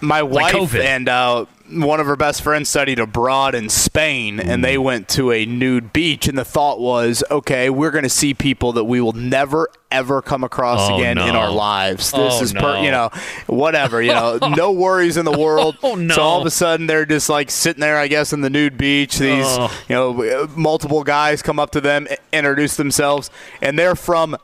My 0.00 0.22
wife 0.22 0.54
COVID. 0.54 0.84
and 0.84 1.08
uh, 1.08 1.46
one 1.72 2.00
of 2.00 2.06
her 2.06 2.16
best 2.16 2.42
friends 2.42 2.68
studied 2.68 2.98
abroad 2.98 3.54
in 3.54 3.68
Spain, 3.68 4.40
and 4.40 4.64
they 4.64 4.76
mm. 4.76 4.82
went 4.82 5.08
to 5.10 5.32
a 5.32 5.46
nude 5.46 5.92
beach. 5.92 6.28
And 6.28 6.36
the 6.36 6.44
thought 6.44 6.80
was, 6.80 7.22
okay, 7.30 7.70
we're 7.70 7.90
going 7.90 8.04
to 8.04 8.10
see 8.10 8.34
people 8.34 8.72
that 8.72 8.84
we 8.84 9.00
will 9.00 9.12
never 9.12 9.68
ever 9.90 10.22
come 10.22 10.44
across 10.44 10.88
Oh, 10.88 10.96
again 10.96 11.18
in 11.18 11.34
our 11.34 11.50
lives. 11.50 12.12
Oh, 12.14 12.24
this 12.24 12.40
Oh, 12.40 12.42
is, 12.44 12.52
per, 12.52 12.60
no. 12.60 12.82
you 12.82 12.90
know, 12.90 13.10
whatever. 13.46 14.00
You 14.00 14.12
know, 14.12 14.38
no 14.56 14.70
worries 14.72 15.16
in 15.16 15.24
the 15.24 15.36
world. 15.36 15.76
Oh, 15.82 15.94
no. 15.96 16.14
So 16.14 16.22
all 16.22 16.40
of 16.40 16.46
a 16.46 16.50
sudden, 16.50 16.86
they're 16.86 17.06
just 17.06 17.28
like 17.28 17.50
sitting 17.50 17.80
there, 17.80 17.96
I 17.98 18.06
guess, 18.06 18.32
in 18.32 18.40
the 18.40 18.50
nude 18.50 18.78
beach. 18.78 19.18
These, 19.18 19.44
Oh. 19.46 19.82
you 19.88 19.94
know, 19.96 20.48
multiple 20.54 21.02
guys 21.02 21.42
come 21.42 21.58
up 21.58 21.70
to 21.72 21.80
them, 21.80 22.06
introduce 22.32 22.76
themselves, 22.76 23.30
and 23.60 23.78
they're 23.78 23.96
from. 23.96 24.36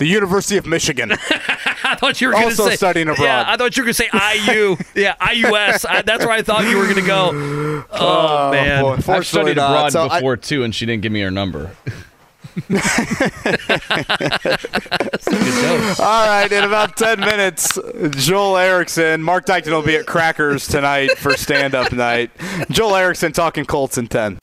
The 0.00 0.06
University 0.06 0.56
of 0.56 0.64
Michigan. 0.66 1.12
I 1.84 1.94
thought 1.94 2.22
you 2.22 2.28
were 2.28 2.32
going 2.32 2.44
to 2.44 2.48
Also 2.48 2.70
say 2.70 2.76
studying 2.76 3.10
abroad. 3.10 3.22
Yeah, 3.22 3.44
I 3.46 3.58
thought 3.58 3.76
you 3.76 3.82
were 3.82 3.92
going 3.92 3.94
to 3.94 4.02
say 4.02 4.54
IU. 4.54 4.76
yeah, 4.94 5.14
IUS. 5.16 5.84
I, 5.86 6.00
that's 6.00 6.24
where 6.24 6.32
I 6.32 6.40
thought 6.40 6.66
you 6.66 6.78
were 6.78 6.84
going 6.84 6.96
to 6.96 7.06
go. 7.06 7.30
Oh, 7.34 7.84
oh, 7.92 8.50
man. 8.50 8.82
boy. 8.82 8.98
I've 9.12 9.26
studied 9.26 9.58
abroad 9.58 9.92
So 9.92 10.08
I- 10.08 10.18
before 10.18 10.38
too, 10.38 10.64
and 10.64 10.74
she 10.74 10.86
didn't 10.86 11.02
give 11.02 11.12
me 11.12 11.20
her 11.20 11.30
number. 11.30 11.76
All 16.00 16.26
right, 16.26 16.48
in 16.50 16.64
about 16.64 16.96
10 16.96 17.20
minutes, 17.20 17.78
Joel 18.12 18.56
Erickson. 18.56 19.22
Mark 19.22 19.44
Dykton 19.44 19.70
will 19.70 19.82
be 19.82 19.96
at 19.96 20.06
Crackers 20.06 20.66
tonight 20.66 21.18
for 21.18 21.36
stand 21.36 21.74
up 21.74 21.92
night. 21.92 22.30
Joel 22.70 22.96
Erickson 22.96 23.32
talking 23.32 23.66
Colts 23.66 23.98
in 23.98 24.06
10. 24.06 24.38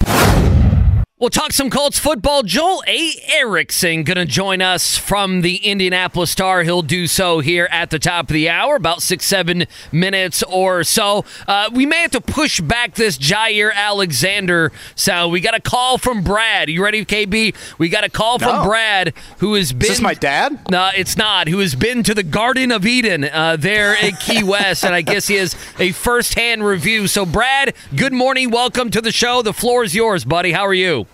We'll 1.19 1.31
talk 1.31 1.51
some 1.51 1.71
Colts 1.71 1.97
football. 1.97 2.43
Joel 2.43 2.83
A. 2.85 3.11
Erickson 3.27 4.03
going 4.03 4.17
to 4.17 4.25
join 4.25 4.61
us 4.61 4.99
from 4.99 5.41
the 5.41 5.55
Indianapolis 5.55 6.29
Star. 6.29 6.61
He'll 6.61 6.83
do 6.83 7.07
so 7.07 7.39
here 7.39 7.67
at 7.71 7.89
the 7.89 7.97
top 7.97 8.29
of 8.29 8.35
the 8.35 8.49
hour, 8.49 8.75
about 8.75 9.01
six, 9.01 9.25
seven 9.25 9.65
minutes 9.91 10.43
or 10.43 10.83
so. 10.83 11.25
Uh, 11.47 11.71
we 11.73 11.87
may 11.87 12.01
have 12.01 12.11
to 12.11 12.21
push 12.21 12.61
back 12.61 12.93
this 12.93 13.17
Jaire 13.17 13.73
Alexander 13.73 14.71
sound. 14.93 15.31
We 15.31 15.41
got 15.41 15.55
a 15.55 15.59
call 15.59 15.97
from 15.97 16.21
Brad. 16.21 16.69
You 16.69 16.83
ready, 16.83 17.03
KB? 17.03 17.55
We 17.79 17.89
got 17.89 18.03
a 18.03 18.09
call 18.11 18.37
from 18.37 18.57
No. 18.57 18.65
Brad, 18.65 19.15
who 19.39 19.55
has 19.55 19.73
been. 19.73 19.81
Is 19.81 19.97
this 19.97 20.01
my 20.01 20.13
dad? 20.13 20.69
No, 20.69 20.91
it's 20.95 21.17
not. 21.17 21.47
Who 21.47 21.57
has 21.57 21.73
been 21.73 22.03
to 22.03 22.13
the 22.13 22.21
Garden 22.21 22.71
of 22.71 22.85
Eden 22.85 23.23
uh, 23.23 23.55
there 23.57 23.95
in 23.95 24.15
Key 24.17 24.43
West, 24.47 24.85
and 24.85 24.93
I 24.93 25.01
guess 25.01 25.27
he 25.27 25.33
has 25.37 25.55
a 25.79 25.93
firsthand 25.93 26.63
review. 26.63 27.07
So, 27.07 27.25
Brad, 27.25 27.73
good 27.95 28.13
morning. 28.13 28.51
Welcome 28.51 28.91
to 28.91 29.01
the 29.01 29.11
show. 29.11 29.41
The 29.41 29.51
floor 29.51 29.83
is 29.83 29.95
yours, 29.95 30.23
buddy. 30.23 30.51
How 30.51 30.63
are 30.67 30.75
you? 30.75 31.06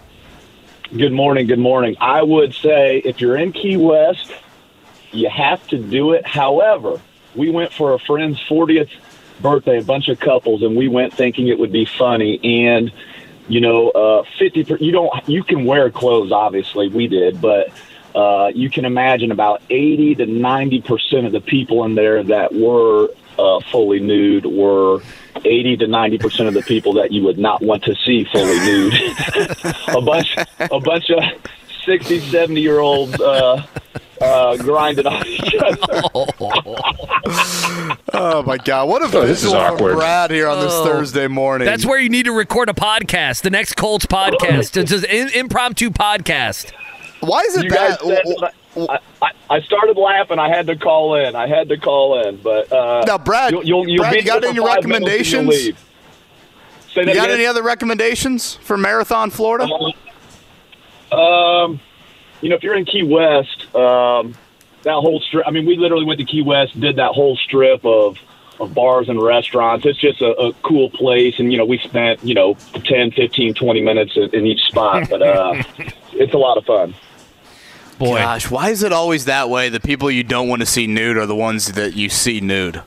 Good 0.95 1.11
morning. 1.11 1.47
Good 1.47 1.57
morning. 1.57 1.95
I 1.99 2.21
would 2.21 2.53
say 2.53 2.99
if 2.99 3.19
you're 3.19 3.35
in 3.35 3.51
Key 3.51 3.77
West, 3.77 4.31
you 5.11 5.27
have 5.27 5.65
to 5.69 5.79
do 5.79 6.11
it. 6.11 6.23
However, 6.23 7.01
we 7.33 7.49
went 7.49 7.73
for 7.73 7.93
a 7.93 7.99
friend's 7.99 8.39
40th 8.41 8.91
birthday, 9.41 9.79
a 9.79 9.83
bunch 9.83 10.07
of 10.09 10.19
couples, 10.19 10.61
and 10.61 10.75
we 10.75 10.87
went 10.87 11.11
thinking 11.11 11.47
it 11.47 11.57
would 11.57 11.71
be 11.71 11.85
funny. 11.85 12.39
And 12.63 12.91
you 13.47 13.59
know, 13.59 13.89
uh, 13.89 14.23
50. 14.37 14.65
Per, 14.65 14.77
you 14.77 14.91
don't. 14.91 15.11
You 15.27 15.43
can 15.43 15.65
wear 15.65 15.89
clothes. 15.89 16.31
Obviously, 16.31 16.89
we 16.89 17.07
did, 17.07 17.41
but. 17.41 17.69
Uh, 18.15 18.51
you 18.53 18.69
can 18.69 18.85
imagine 18.85 19.31
about 19.31 19.59
80 19.71 20.13
to 20.13 20.27
90 20.27 20.81
percent 20.81 21.25
of 21.25 21.31
the 21.31 21.41
people 21.41 21.83
in 21.83 21.95
there 21.95 22.21
that 22.21 22.53
were 22.53 23.09
uh, 23.39 23.59
fully 23.71 23.99
nude 23.99 24.45
were 24.45 25.01
80 25.43 25.77
to 25.77 25.87
90 25.87 26.17
percent 26.19 26.47
of 26.47 26.53
the 26.53 26.61
people 26.61 26.93
that 26.93 27.11
you 27.11 27.23
would 27.23 27.37
not 27.39 27.61
want 27.61 27.83
to 27.83 27.95
see 28.05 28.23
fully 28.25 28.59
nude. 28.59 28.93
a 29.87 30.01
bunch, 30.01 30.35
a 30.59 30.79
bunch 30.79 31.09
of 31.09 31.23
60, 31.85 32.19
70 32.19 32.61
year 32.61 32.79
olds 32.79 33.19
uh, 33.19 33.65
uh, 34.21 34.57
grinding 34.57 35.07
on 35.07 35.25
each 35.27 35.55
other. 35.55 35.77
Oh, 38.15 38.43
my 38.43 38.57
God. 38.57 38.87
What 38.89 39.03
a 39.03 39.07
this 39.07 39.43
is 39.43 39.43
visual 39.51 39.53
from 39.65 39.73
awkward. 39.75 39.95
Brad 39.95 40.29
here 40.31 40.47
on 40.47 40.59
this 40.63 40.71
Oh. 40.71 40.85
Thursday 40.85 41.27
morning. 41.27 41.65
That's 41.65 41.85
where 41.85 41.99
you 41.99 42.09
need 42.09 42.25
to 42.25 42.31
record 42.31 42.69
a 42.69 42.73
podcast, 42.73 43.41
the 43.41 43.49
next 43.49 43.73
Colts 43.75 44.05
podcast. 44.05 44.77
It's 44.77 44.91
just 44.91 45.05
an 45.05 45.29
impromptu 45.29 45.89
podcast. 45.89 46.71
Why 47.21 47.41
is 47.41 47.57
it 47.57 47.63
You 47.65 47.69
guys 47.71 47.97
that? 47.97 48.53
I, 48.75 48.99
I, 49.21 49.31
I 49.49 49.61
started 49.61 49.97
laughing. 49.97 50.39
I 50.39 50.49
had 50.49 50.67
to 50.67 50.75
call 50.75 51.15
in. 51.15 51.35
I 51.35 51.47
had 51.47 51.69
to 51.69 51.77
call 51.77 52.27
in, 52.27 52.37
but 52.37 52.71
uh, 52.71 53.03
Now, 53.05 53.17
Brad, 53.17 53.51
you'll, 53.51 53.63
you'll, 53.65 53.87
you'll 53.87 54.03
Brad, 54.03 54.15
you 54.15 54.23
got 54.23 54.43
any 54.43 54.57
for 54.57 54.67
five 54.67 54.85
minutes 54.85 55.33
and 55.33 55.47
you'll 55.47 55.51
recommendations? 55.51 55.77
Say 56.93 57.05
that 57.05 57.07
You 57.09 57.15
got 57.15 57.25
again? 57.25 57.39
any 57.39 57.45
other 57.45 57.63
recommendations 57.63 58.55
for 58.55 58.77
Marathon, 58.77 59.29
Florida? 59.29 59.65
Um, 61.11 61.79
you 62.41 62.49
know, 62.49 62.55
if 62.55 62.63
you're 62.63 62.75
in 62.75 62.85
Key 62.85 63.03
West, 63.03 63.73
um, 63.75 64.35
that 64.83 64.93
whole 64.93 65.19
strip. 65.21 65.47
I 65.47 65.51
mean, 65.51 65.65
we 65.65 65.77
literally 65.77 66.05
went 66.05 66.19
to 66.19 66.25
Key 66.25 66.41
West, 66.41 66.79
did 66.79 66.97
that 66.97 67.11
whole 67.11 67.35
strip 67.37 67.85
of 67.85 68.17
of 68.59 68.73
bars 68.73 69.09
and 69.09 69.21
restaurants. 69.21 69.85
It's 69.85 69.97
just 69.99 70.21
a, 70.21 70.31
a 70.39 70.53
cool 70.61 70.89
place, 70.91 71.39
and 71.39 71.51
you 71.51 71.57
know, 71.57 71.65
we 71.65 71.77
spent 71.79 72.23
you 72.23 72.33
know 72.33 72.55
10, 72.85 73.11
15, 73.11 73.53
20 73.55 73.81
minutes 73.81 74.15
in, 74.15 74.29
in 74.35 74.45
each 74.45 74.61
spot, 74.61 75.09
but 75.09 75.21
uh, 75.21 75.63
it's 76.13 76.33
a 76.33 76.37
lot 76.37 76.57
of 76.57 76.65
fun. 76.65 76.93
Boy, 77.97 78.17
Gosh, 78.17 78.49
why 78.49 78.69
is 78.69 78.83
it 78.83 78.91
always 78.91 79.25
that 79.25 79.49
way? 79.49 79.69
The 79.69 79.79
people 79.79 80.09
you 80.11 80.23
don't 80.23 80.47
want 80.47 80.61
to 80.61 80.65
see 80.65 80.87
nude 80.87 81.17
are 81.17 81.25
the 81.25 81.35
ones 81.35 81.73
that 81.73 81.93
you 81.95 82.09
see 82.09 82.41
nude. 82.41 82.81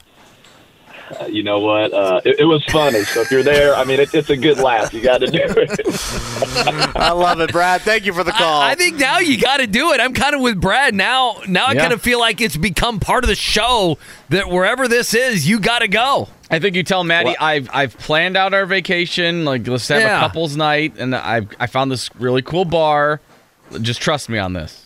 Uh, 1.21 1.27
you 1.27 1.45
know 1.45 1.61
what? 1.61 1.93
Uh, 1.95 2.21
it, 2.25 2.41
it 2.41 2.45
was 2.45 2.65
funny. 2.65 3.05
So 3.05 3.21
if 3.21 3.31
you're 3.31 3.45
there, 3.45 3.77
I 3.77 3.85
mean, 3.85 4.01
it, 4.01 4.13
it's 4.13 4.29
a 4.29 4.37
good 4.37 4.59
laugh. 4.59 4.93
You 4.93 5.01
got 5.01 5.19
to 5.19 5.29
do 5.29 5.39
it. 5.41 5.81
I 6.97 7.13
love 7.13 7.39
it, 7.41 7.53
Brad. 7.53 7.83
Thank 7.83 8.07
you 8.07 8.13
for 8.13 8.25
the 8.25 8.33
call. 8.33 8.61
I, 8.63 8.73
I 8.73 8.75
think 8.75 8.97
now 8.99 9.21
you 9.21 9.41
got 9.41 9.59
to 9.59 9.69
do 9.69 9.93
it. 9.93 10.01
I'm 10.01 10.13
kind 10.13 10.35
of 10.35 10.41
with 10.41 10.61
Brad 10.61 10.97
now. 10.97 11.37
Now 11.47 11.67
I 11.67 11.75
Yeah. 11.75 11.83
kind 11.83 11.93
of 11.93 12.03
feel 12.03 12.19
like 12.19 12.41
it's 12.41 12.57
become 12.57 12.99
part 12.99 13.23
of 13.23 13.29
the 13.29 13.37
show 13.37 13.99
that 14.31 14.49
wherever 14.49 14.89
this 14.89 15.15
is, 15.15 15.49
you 15.49 15.61
got 15.61 15.79
to 15.79 15.89
go. 15.89 16.29
I 16.51 16.59
think 16.59 16.75
you 16.75 16.83
tell 16.83 17.05
Maddie 17.05 17.37
I've 17.39 17.69
I've 17.73 17.97
planned 17.99 18.37
out 18.37 18.53
our 18.55 18.67
vacation. 18.67 19.45
Like 19.45 19.67
let's 19.69 19.87
have 19.89 20.01
Yeah. 20.01 20.17
a 20.19 20.21
couples 20.21 20.57
night, 20.57 20.95
and 20.99 21.15
I 21.15 21.47
I 21.61 21.67
found 21.69 21.91
this 21.93 22.11
really 22.17 22.43
cool 22.43 22.65
bar. 22.65 23.21
Just 23.81 24.01
trust 24.01 24.29
me 24.29 24.39
on 24.39 24.53
this. 24.55 24.86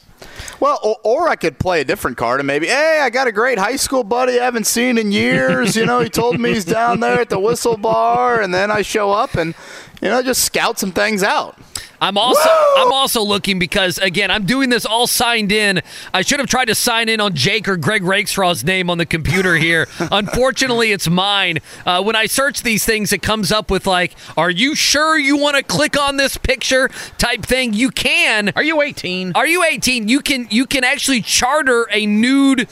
Well, 0.61 0.79
or, 0.83 0.97
or 1.03 1.29
I 1.29 1.37
could 1.37 1.59
play 1.59 1.81
a 1.81 1.85
different 1.85 2.19
card 2.19 2.39
and 2.39 2.47
maybe, 2.47 2.67
hey, 2.67 3.01
I 3.03 3.09
got 3.09 3.27
a 3.27 3.33
great 3.33 3.59
high 3.59 3.77
school 3.77 4.05
buddy 4.05 4.39
I 4.39 4.45
haven't 4.45 4.67
seen 4.67 4.99
in 4.99 5.11
years. 5.11 5.75
You 5.75 5.87
know, 5.87 6.01
he 6.01 6.11
told 6.11 6.39
me 6.39 6.53
he's 6.53 6.67
down 6.67 7.01
there 7.01 7.21
at 7.21 7.31
the 7.31 7.41
Whistle 7.41 7.79
Bar, 7.79 8.43
and 8.43 8.53
then 8.53 8.71
I 8.71 8.83
show 8.83 9.11
up 9.11 9.35
and, 9.35 9.55
you 10.01 10.09
know, 10.09 10.23
just 10.23 10.45
scout 10.45 10.79
some 10.79 10.93
things 10.93 11.23
out. 11.23 11.59
I'm 12.01 12.17
also 12.17 12.49
I'm 12.79 12.93
also 12.93 13.23
looking 13.23 13.59
because 13.59 13.99
again 13.99 14.31
I'm 14.31 14.47
doing 14.47 14.71
this 14.71 14.87
all 14.87 15.07
signed 15.07 15.53
in. 15.53 15.83
I 16.15 16.23
should 16.23 16.41
have 16.41 16.49
tried 16.49 16.67
to 16.67 16.75
sign 16.75 17.09
in 17.09 17.21
on 17.21 17.35
Jake 17.35 17.69
or 17.69 17.77
Greg 17.77 18.03
Rakestraw's 18.03 18.65
name 18.65 18.89
on 18.89 18.97
the 18.97 19.05
computer 19.05 19.57
here. 19.57 19.87
Unfortunately, 20.01 20.93
it's 20.93 21.09
mine. 21.09 21.59
Uh, 21.85 22.03
when 22.03 22.17
I 22.17 22.27
search 22.27 22.63
these 22.63 22.87
things, 22.87 23.13
it 23.13 23.21
comes 23.21 23.53
up 23.53 23.71
with 23.71 23.87
like, 23.87 24.15
"Are 24.37 24.51
you 24.51 24.75
sure 24.75 25.19
you 25.19 25.37
want 25.37 25.57
to 25.57 25.63
click 25.63 26.01
on 26.01 26.17
this 26.17 26.39
picture?" 26.39 26.89
type 27.19 27.43
thing. 27.43 27.75
You 27.75 27.91
can. 27.91 28.53
Are 28.57 28.63
you 28.63 28.81
18? 28.81 29.33
Are 29.35 29.47
you 29.47 29.63
18? 29.63 30.09
You 30.09 30.21
can 30.21 30.49
you 30.51 30.65
can 30.65 30.85
actually 30.85 31.21
charter 31.21 31.87
a 31.91 32.07
nude 32.07 32.67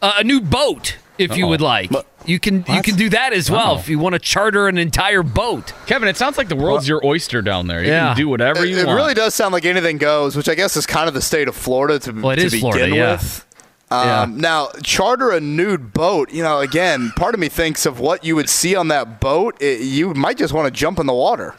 uh, 0.00 0.14
a 0.18 0.24
nude 0.24 0.50
boat 0.50 0.98
if 1.18 1.36
you 1.36 1.44
Uh-oh. 1.44 1.48
would 1.50 1.60
like. 1.60 1.90
You 2.24 2.38
can 2.38 2.64
you 2.68 2.82
can 2.82 2.96
do 2.96 3.08
that 3.10 3.32
as 3.32 3.50
well 3.50 3.74
Wow. 3.74 3.78
if 3.80 3.88
you 3.88 3.98
want 3.98 4.14
to 4.14 4.18
charter 4.18 4.68
an 4.68 4.78
entire 4.78 5.22
boat. 5.22 5.72
Kevin, 5.86 6.08
it 6.08 6.16
sounds 6.16 6.36
like 6.38 6.48
the 6.48 6.56
world's 6.56 6.86
your 6.88 7.04
oyster 7.04 7.42
down 7.42 7.66
there. 7.66 7.82
You 7.82 7.88
Yeah. 7.90 8.08
can 8.08 8.16
do 8.16 8.28
whatever 8.28 8.64
It, 8.64 8.70
you 8.70 8.78
it 8.78 8.86
want. 8.86 8.90
It 8.98 9.02
really 9.02 9.14
does 9.14 9.34
sound 9.34 9.52
like 9.52 9.64
anything 9.64 9.98
goes, 9.98 10.36
which 10.36 10.48
I 10.48 10.54
guess 10.54 10.76
is 10.76 10.86
kind 10.86 11.08
of 11.08 11.14
the 11.14 11.22
state 11.22 11.48
of 11.48 11.56
Florida 11.56 11.98
to, 12.00 12.12
Well, 12.12 12.30
it 12.32 12.36
to 12.36 12.42
is 12.46 12.52
begin 12.52 12.60
Florida, 12.72 12.94
yeah. 12.96 13.12
with. 13.12 13.44
Um, 13.90 14.06
Yeah. 14.06 14.26
Now, 14.40 14.68
charter 14.82 15.30
a 15.30 15.40
nude 15.40 15.92
boat. 15.94 16.30
You 16.30 16.42
know, 16.42 16.58
again, 16.60 17.12
part 17.16 17.32
of 17.34 17.40
me 17.40 17.48
thinks 17.48 17.86
of 17.86 17.98
what 18.00 18.22
you 18.24 18.36
would 18.36 18.50
see 18.50 18.76
on 18.76 18.88
that 18.88 19.18
boat. 19.20 19.56
It, 19.60 19.80
you 19.80 20.12
might 20.14 20.36
just 20.36 20.52
want 20.52 20.66
to 20.66 20.70
jump 20.70 20.98
in 20.98 21.06
the 21.06 21.14
water. 21.14 21.54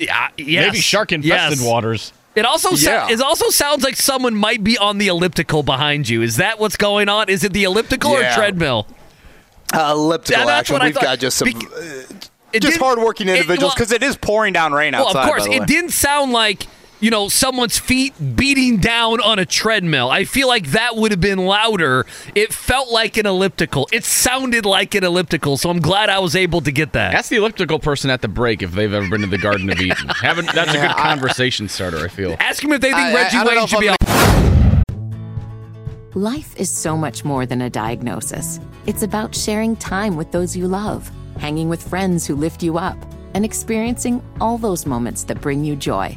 Yeah, 0.00 0.28
yes. 0.36 0.66
Maybe 0.66 0.78
shark 0.80 1.12
infested 1.12 1.58
Yes. 1.58 1.66
waters. 1.66 2.12
It 2.38 2.44
also 2.46 2.70
Yeah. 2.70 3.08
it 3.10 3.20
also 3.20 3.50
sounds 3.50 3.82
like 3.82 3.96
someone 3.96 4.34
might 4.34 4.62
be 4.62 4.78
on 4.78 4.98
the 4.98 5.08
elliptical 5.08 5.62
behind 5.62 6.08
you. 6.08 6.22
Is 6.22 6.36
that 6.36 6.58
what's 6.60 6.76
going 6.76 7.08
on? 7.08 7.28
Is 7.28 7.42
it 7.44 7.52
the 7.52 7.64
elliptical 7.64 8.12
or 8.12 8.22
treadmill? 8.32 8.86
Uh, 9.74 9.92
elliptical 9.94 10.40
Yeah, 10.40 10.46
that's 10.46 10.60
action. 10.60 10.72
what 10.74 10.82
I 10.82 10.86
We've 10.86 10.94
got 10.94 11.18
just 11.18 11.36
some. 11.38 11.50
Bec- 11.50 11.62
uh, 11.64 12.14
It 12.52 12.60
just 12.62 12.78
hardworking 12.78 13.28
it- 13.28 13.32
individuals 13.32 13.70
well- 13.70 13.74
because 13.76 13.92
it 13.92 14.02
is 14.02 14.16
pouring 14.16 14.52
down 14.54 14.72
rain 14.72 14.92
Well, 14.94 15.08
outside. 15.08 15.22
of 15.22 15.28
course, 15.28 15.46
it 15.46 15.66
didn't 15.66 15.90
sound 15.90 16.32
like 16.32 16.66
you 17.00 17.10
know, 17.10 17.28
someone's 17.28 17.78
feet 17.78 18.12
beating 18.36 18.78
down 18.78 19.20
on 19.20 19.38
a 19.38 19.46
treadmill. 19.46 20.10
I 20.10 20.24
feel 20.24 20.48
like 20.48 20.68
that 20.72 20.96
would 20.96 21.10
have 21.12 21.20
been 21.20 21.38
louder. 21.38 22.06
It 22.34 22.52
felt 22.52 22.90
like 22.90 23.16
an 23.16 23.26
elliptical. 23.26 23.88
It 23.92 24.04
sounded 24.04 24.66
like 24.66 24.94
an 24.94 25.04
elliptical. 25.04 25.56
So 25.56 25.70
I'm 25.70 25.80
glad 25.80 26.08
I 26.08 26.18
was 26.18 26.34
able 26.34 26.60
to 26.62 26.72
get 26.72 26.92
that. 26.94 27.14
Ask 27.14 27.30
the 27.30 27.36
elliptical 27.36 27.78
person 27.78 28.10
at 28.10 28.20
the 28.22 28.28
break 28.28 28.62
if 28.62 28.72
they've 28.72 28.92
ever 28.92 29.08
been 29.08 29.20
to 29.20 29.26
the 29.28 29.38
Garden 29.38 29.70
of 29.70 29.80
Eden. 29.80 30.08
Haven't, 30.08 30.52
that's 30.52 30.70
a 30.70 30.78
good 30.78 30.90
I- 30.90 31.00
conversation 31.02 31.68
starter, 31.68 31.98
I 32.04 32.08
feel. 32.08 32.36
Ask 32.40 32.62
him 32.64 32.72
if 32.72 32.80
they 32.80 32.88
think 32.90 32.98
I- 33.00 33.10
I- 33.12 33.14
Reggie 33.14 33.36
I 33.38 33.44
don't 33.44 33.56
Wayne 33.56 33.66
should 33.66 33.80
be 33.80 33.88
I'm 33.90 33.96
on. 34.00 34.84
Life 36.14 36.56
is 36.58 36.70
so 36.70 36.96
much 36.96 37.24
more 37.24 37.46
than 37.46 37.62
a 37.62 37.70
diagnosis. 37.70 38.58
It's 38.86 39.02
about 39.02 39.34
sharing 39.36 39.76
time 39.76 40.16
with 40.16 40.32
those 40.32 40.56
you 40.56 40.66
love, 40.66 41.08
hanging 41.38 41.68
with 41.68 41.86
friends 41.86 42.26
who 42.26 42.34
lift 42.34 42.62
you 42.62 42.78
up, 42.78 42.96
and 43.34 43.44
experiencing 43.44 44.22
all 44.40 44.58
those 44.58 44.86
moments 44.86 45.22
that 45.24 45.40
bring 45.40 45.62
you 45.64 45.76
joy. 45.76 46.16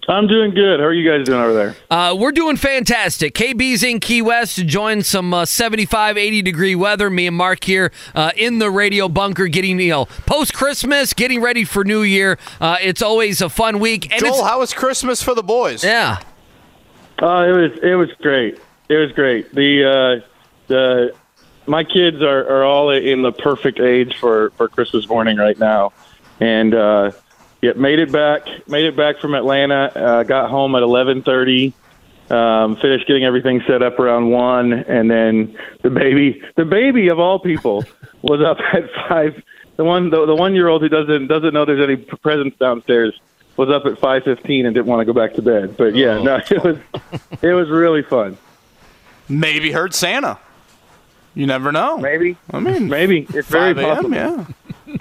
I'm 0.08 0.26
doing 0.26 0.52
good. 0.54 0.80
How 0.80 0.86
are 0.86 0.92
you 0.92 1.08
guys 1.08 1.24
doing 1.24 1.40
over 1.40 1.52
there? 1.52 1.76
Uh, 1.88 2.16
we're 2.18 2.32
doing 2.32 2.56
fantastic. 2.56 3.32
KB's 3.34 3.84
in 3.84 4.00
Key 4.00 4.22
West 4.22 4.56
to 4.56 4.64
join 4.64 5.02
some 5.02 5.32
uh, 5.32 5.44
75, 5.44 6.16
80 6.16 6.42
degree 6.42 6.74
weather. 6.74 7.10
Me 7.10 7.28
and 7.28 7.36
Mark 7.36 7.62
here 7.62 7.92
uh, 8.14 8.32
in 8.36 8.58
the 8.58 8.70
radio 8.70 9.08
bunker 9.08 9.46
getting, 9.46 9.78
you 9.78 9.90
know, 9.90 10.06
post 10.26 10.52
Christmas, 10.52 11.12
getting 11.12 11.40
ready 11.40 11.64
for 11.64 11.84
New 11.84 12.02
Year. 12.02 12.38
Uh, 12.60 12.78
it's 12.80 13.02
always 13.02 13.40
a 13.40 13.48
fun 13.48 13.78
week. 13.78 14.10
And 14.12 14.20
Joel, 14.20 14.42
how 14.42 14.58
was 14.58 14.74
Christmas 14.74 15.22
for 15.22 15.34
the 15.34 15.44
boys? 15.44 15.84
yeah. 15.84 16.18
Uh, 17.22 17.44
it 17.44 17.52
was 17.52 17.78
it 17.82 17.94
was 17.96 18.08
great. 18.22 18.58
It 18.90 18.96
was 18.96 19.12
great. 19.12 19.54
The 19.54 19.84
uh, 19.84 20.26
the 20.66 21.14
my 21.66 21.84
kids 21.84 22.20
are, 22.22 22.40
are 22.40 22.64
all 22.64 22.90
in 22.90 23.22
the 23.22 23.30
perfect 23.30 23.78
age 23.78 24.16
for, 24.18 24.50
for 24.56 24.66
Christmas 24.66 25.08
morning 25.08 25.36
right 25.36 25.56
now, 25.56 25.92
and 26.40 26.74
uh, 26.74 27.12
yeah, 27.62 27.74
made 27.74 28.00
it 28.00 28.10
back. 28.10 28.48
Made 28.66 28.86
it 28.86 28.96
back 28.96 29.20
from 29.20 29.34
Atlanta. 29.36 29.92
Uh, 29.94 30.22
got 30.24 30.50
home 30.50 30.74
at 30.74 30.82
eleven 30.82 31.22
thirty. 31.22 31.72
Um, 32.30 32.74
finished 32.76 33.06
getting 33.06 33.22
everything 33.22 33.62
set 33.64 33.80
up 33.80 34.00
around 34.00 34.30
one, 34.30 34.72
and 34.72 35.08
then 35.08 35.56
the 35.82 35.90
baby, 35.90 36.42
the 36.56 36.64
baby 36.64 37.10
of 37.10 37.20
all 37.20 37.38
people, 37.38 37.84
was 38.22 38.42
up 38.42 38.58
at 38.72 38.90
five. 39.08 39.40
The 39.76 39.84
one, 39.84 40.10
the, 40.10 40.26
the 40.26 40.34
one 40.34 40.56
year 40.56 40.66
old 40.66 40.82
who 40.82 40.88
doesn't 40.88 41.28
doesn't 41.28 41.54
know 41.54 41.64
there's 41.64 41.80
any 41.80 41.94
presents 41.94 42.58
downstairs 42.58 43.16
was 43.56 43.70
up 43.70 43.86
at 43.86 44.00
five 44.00 44.24
fifteen 44.24 44.66
and 44.66 44.74
didn't 44.74 44.86
want 44.86 45.00
to 45.00 45.04
go 45.04 45.12
back 45.12 45.34
to 45.34 45.42
bed. 45.42 45.76
But 45.76 45.94
yeah, 45.94 46.20
no, 46.20 46.40
it 46.50 46.64
was 46.64 46.78
it 47.40 47.52
was 47.52 47.70
really 47.70 48.02
fun. 48.02 48.36
Maybe 49.30 49.72
heard 49.72 49.94
Santa. 49.94 50.38
You 51.34 51.46
never 51.46 51.70
know. 51.70 51.96
Maybe, 51.96 52.36
I 52.50 52.58
mean, 52.58 52.88
maybe 52.88 53.26
it's 53.32 53.48
very 53.48 53.72
possible. 53.72 54.10
Yeah, 54.10 54.44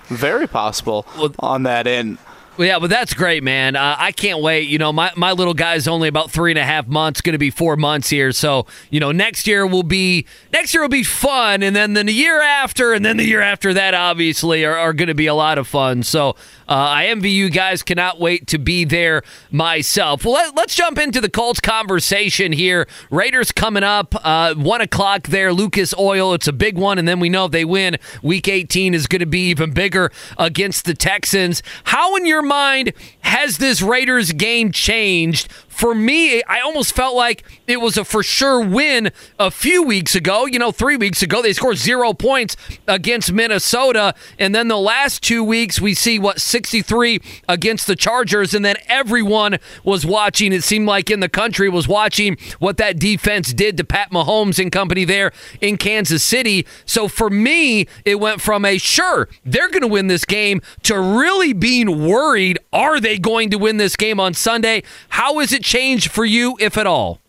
very 0.05 0.47
possible 0.47 1.05
on 1.39 1.63
that 1.63 1.87
end. 1.87 2.19
Well, 2.55 2.67
yeah, 2.67 2.77
but 2.77 2.89
that's 2.89 3.13
great, 3.13 3.41
man. 3.41 3.77
Uh, 3.77 3.95
I 3.97 4.11
can't 4.11 4.41
wait. 4.41 4.67
You 4.67 4.79
know, 4.79 4.91
my, 4.91 5.13
my 5.15 5.31
little 5.31 5.53
guy's 5.53 5.87
only 5.87 6.09
about 6.09 6.29
three 6.29 6.51
and 6.51 6.59
a 6.59 6.65
half 6.65 6.87
months, 6.87 7.21
going 7.21 7.31
to 7.31 7.39
be 7.39 7.51
four 7.51 7.77
months 7.77 8.09
here. 8.09 8.33
So, 8.33 8.65
you 8.89 8.99
know, 8.99 9.13
next 9.13 9.47
year 9.47 9.65
will 9.65 9.81
be 9.81 10.25
next 10.51 10.73
year 10.73 10.83
will 10.83 10.89
be 10.89 11.03
fun, 11.03 11.63
and 11.63 11.73
then, 11.73 11.93
then 11.93 12.05
the 12.05 12.13
year 12.13 12.41
after, 12.41 12.91
and 12.91 13.05
then 13.05 13.15
the 13.15 13.23
year 13.23 13.39
after 13.39 13.73
that, 13.73 13.93
obviously, 13.93 14.65
are, 14.65 14.77
are 14.77 14.91
going 14.91 15.07
to 15.07 15.15
be 15.15 15.27
a 15.27 15.33
lot 15.33 15.57
of 15.57 15.67
fun. 15.67 16.03
So, 16.03 16.35
uh, 16.69 16.73
I 16.73 17.07
envy 17.07 17.31
you 17.31 17.49
guys. 17.49 17.81
Cannot 17.81 18.19
wait 18.19 18.47
to 18.47 18.59
be 18.59 18.85
there 18.85 19.23
myself. 19.51 20.23
Well, 20.23 20.35
let, 20.35 20.55
let's 20.55 20.75
jump 20.75 20.99
into 20.99 21.19
the 21.19 21.29
Colts 21.29 21.59
conversation 21.59 22.51
here. 22.51 22.87
Raiders 23.09 23.51
coming 23.51 23.83
up, 23.83 24.13
uh, 24.23 24.53
one 24.53 24.81
o'clock 24.81 25.27
there. 25.27 25.51
Lucas 25.51 25.95
Oil, 25.97 26.33
it's 26.33 26.47
a 26.47 26.53
big 26.53 26.77
one, 26.77 26.99
and 26.99 27.07
then 27.07 27.19
we 27.19 27.27
know 27.27 27.45
if 27.45 27.51
they 27.51 27.65
win, 27.65 27.97
Week 28.21 28.47
18 28.47 28.93
is 28.93 29.07
going 29.07 29.19
to 29.21 29.25
be 29.25 29.49
even 29.49 29.71
bigger 29.71 30.11
against 30.37 30.85
the 30.85 30.93
Texans. 30.93 31.63
How, 31.85 32.15
in 32.15 32.27
your 32.27 32.43
mind, 32.43 32.93
has 33.21 33.57
this 33.57 33.81
Raiders 33.81 34.31
game 34.31 34.71
changed? 34.71 35.51
For 35.79 35.95
me, 35.95 36.43
I 36.43 36.59
almost 36.59 36.93
felt 36.93 37.15
like 37.15 37.45
it 37.65 37.79
was 37.79 37.95
a 37.95 38.03
for 38.03 38.21
sure 38.21 38.61
win 38.61 39.13
a 39.39 39.49
few 39.49 39.81
weeks 39.81 40.13
ago. 40.13 40.45
You 40.45 40.59
know, 40.59 40.73
three 40.73 40.97
weeks 40.97 41.23
ago, 41.23 41.41
they 41.41 41.53
scored 41.53 41.77
zero 41.77 42.11
points 42.11 42.57
against 42.85 43.31
Minnesota. 43.31 44.13
And 44.37 44.53
then 44.53 44.67
the 44.67 44.77
last 44.77 45.23
two 45.23 45.41
weeks, 45.41 45.79
we 45.79 45.93
see 45.93 46.19
what, 46.19 46.41
63 46.41 47.21
against 47.47 47.87
the 47.87 47.95
Chargers. 47.95 48.53
And 48.53 48.65
then 48.65 48.75
everyone 48.89 49.57
was 49.85 50.05
watching, 50.05 50.51
it 50.51 50.65
seemed 50.65 50.85
like 50.85 51.09
in 51.09 51.21
the 51.21 51.29
country, 51.29 51.69
was 51.69 51.87
watching 51.87 52.37
what 52.59 52.75
that 52.75 52.99
defense 52.99 53.53
did 53.53 53.77
to 53.77 53.85
Pat 53.85 54.11
Mahomes 54.11 54.61
and 54.61 54.73
company 54.73 55.05
there 55.05 55.31
in 55.61 55.77
Kansas 55.77 56.25
City. 56.25 56.67
So 56.83 57.07
for 57.07 57.29
me, 57.29 57.87
it 58.03 58.19
went 58.19 58.41
from 58.41 58.65
a 58.65 58.79
sure, 58.79 59.29
they're 59.45 59.69
going 59.69 59.83
to 59.83 59.87
win 59.87 60.07
this 60.07 60.25
game 60.25 60.61
to 60.83 60.99
really 60.99 61.53
being 61.53 62.05
worried, 62.05 62.59
are 62.73 62.99
they 62.99 63.17
going 63.17 63.49
to 63.51 63.57
win 63.57 63.77
this 63.77 63.95
game 63.95 64.19
on 64.19 64.33
Sunday? 64.33 64.83
How 65.07 65.39
has 65.39 65.53
it 65.53 65.68
changed 65.69 66.11
for 66.11 66.25
you, 66.25 66.57
if 66.59 66.77
at 66.77 66.87
all? 66.87 67.19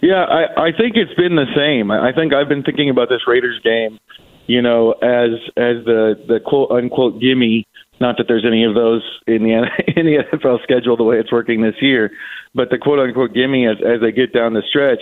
Yeah, 0.00 0.24
I, 0.24 0.68
I 0.68 0.72
think 0.72 0.96
it's 0.96 1.14
been 1.14 1.36
the 1.36 1.46
same. 1.54 1.90
I 1.90 2.12
think 2.12 2.32
I've 2.34 2.48
been 2.48 2.62
thinking 2.62 2.90
about 2.90 3.08
this 3.08 3.22
Raiders 3.26 3.60
game, 3.62 3.98
you 4.46 4.60
know, 4.60 4.92
as 4.92 5.32
as 5.56 5.84
the 5.84 6.14
the 6.26 6.40
quote 6.44 6.70
unquote 6.70 7.20
gimme. 7.20 7.66
Not 8.00 8.16
that 8.18 8.26
there's 8.26 8.44
any 8.44 8.64
of 8.64 8.74
those 8.74 9.02
in 9.26 9.44
the 9.44 9.52
in 9.96 10.06
the 10.06 10.24
NFL 10.32 10.62
schedule 10.62 10.96
the 10.96 11.04
way 11.04 11.18
it's 11.18 11.32
working 11.32 11.62
this 11.62 11.76
year, 11.80 12.10
but 12.54 12.70
the 12.70 12.78
quote 12.78 12.98
unquote 12.98 13.34
gimme 13.34 13.66
as 13.66 13.76
as 13.84 14.00
they 14.00 14.12
get 14.12 14.32
down 14.32 14.54
the 14.54 14.62
stretch. 14.68 15.00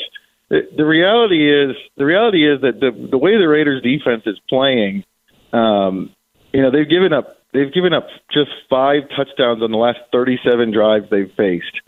The 0.50 0.84
reality 0.84 1.50
is 1.50 1.74
the 1.96 2.04
reality 2.04 2.46
is 2.46 2.60
that 2.60 2.80
the 2.80 2.90
the 3.10 3.18
way 3.18 3.38
the 3.38 3.48
Raiders 3.48 3.82
defense 3.82 4.22
is 4.26 4.38
playing, 4.50 5.04
um, 5.52 6.10
you 6.52 6.60
know, 6.60 6.70
they've 6.70 6.88
given 6.88 7.12
up 7.12 7.38
they've 7.52 7.72
given 7.72 7.92
up 7.92 8.06
just 8.32 8.50
five 8.68 9.02
touchdowns 9.16 9.62
on 9.62 9.70
the 9.70 9.78
last 9.78 9.98
37 10.12 10.72
drives 10.72 11.08
they've 11.10 11.32
faced. 11.36 11.81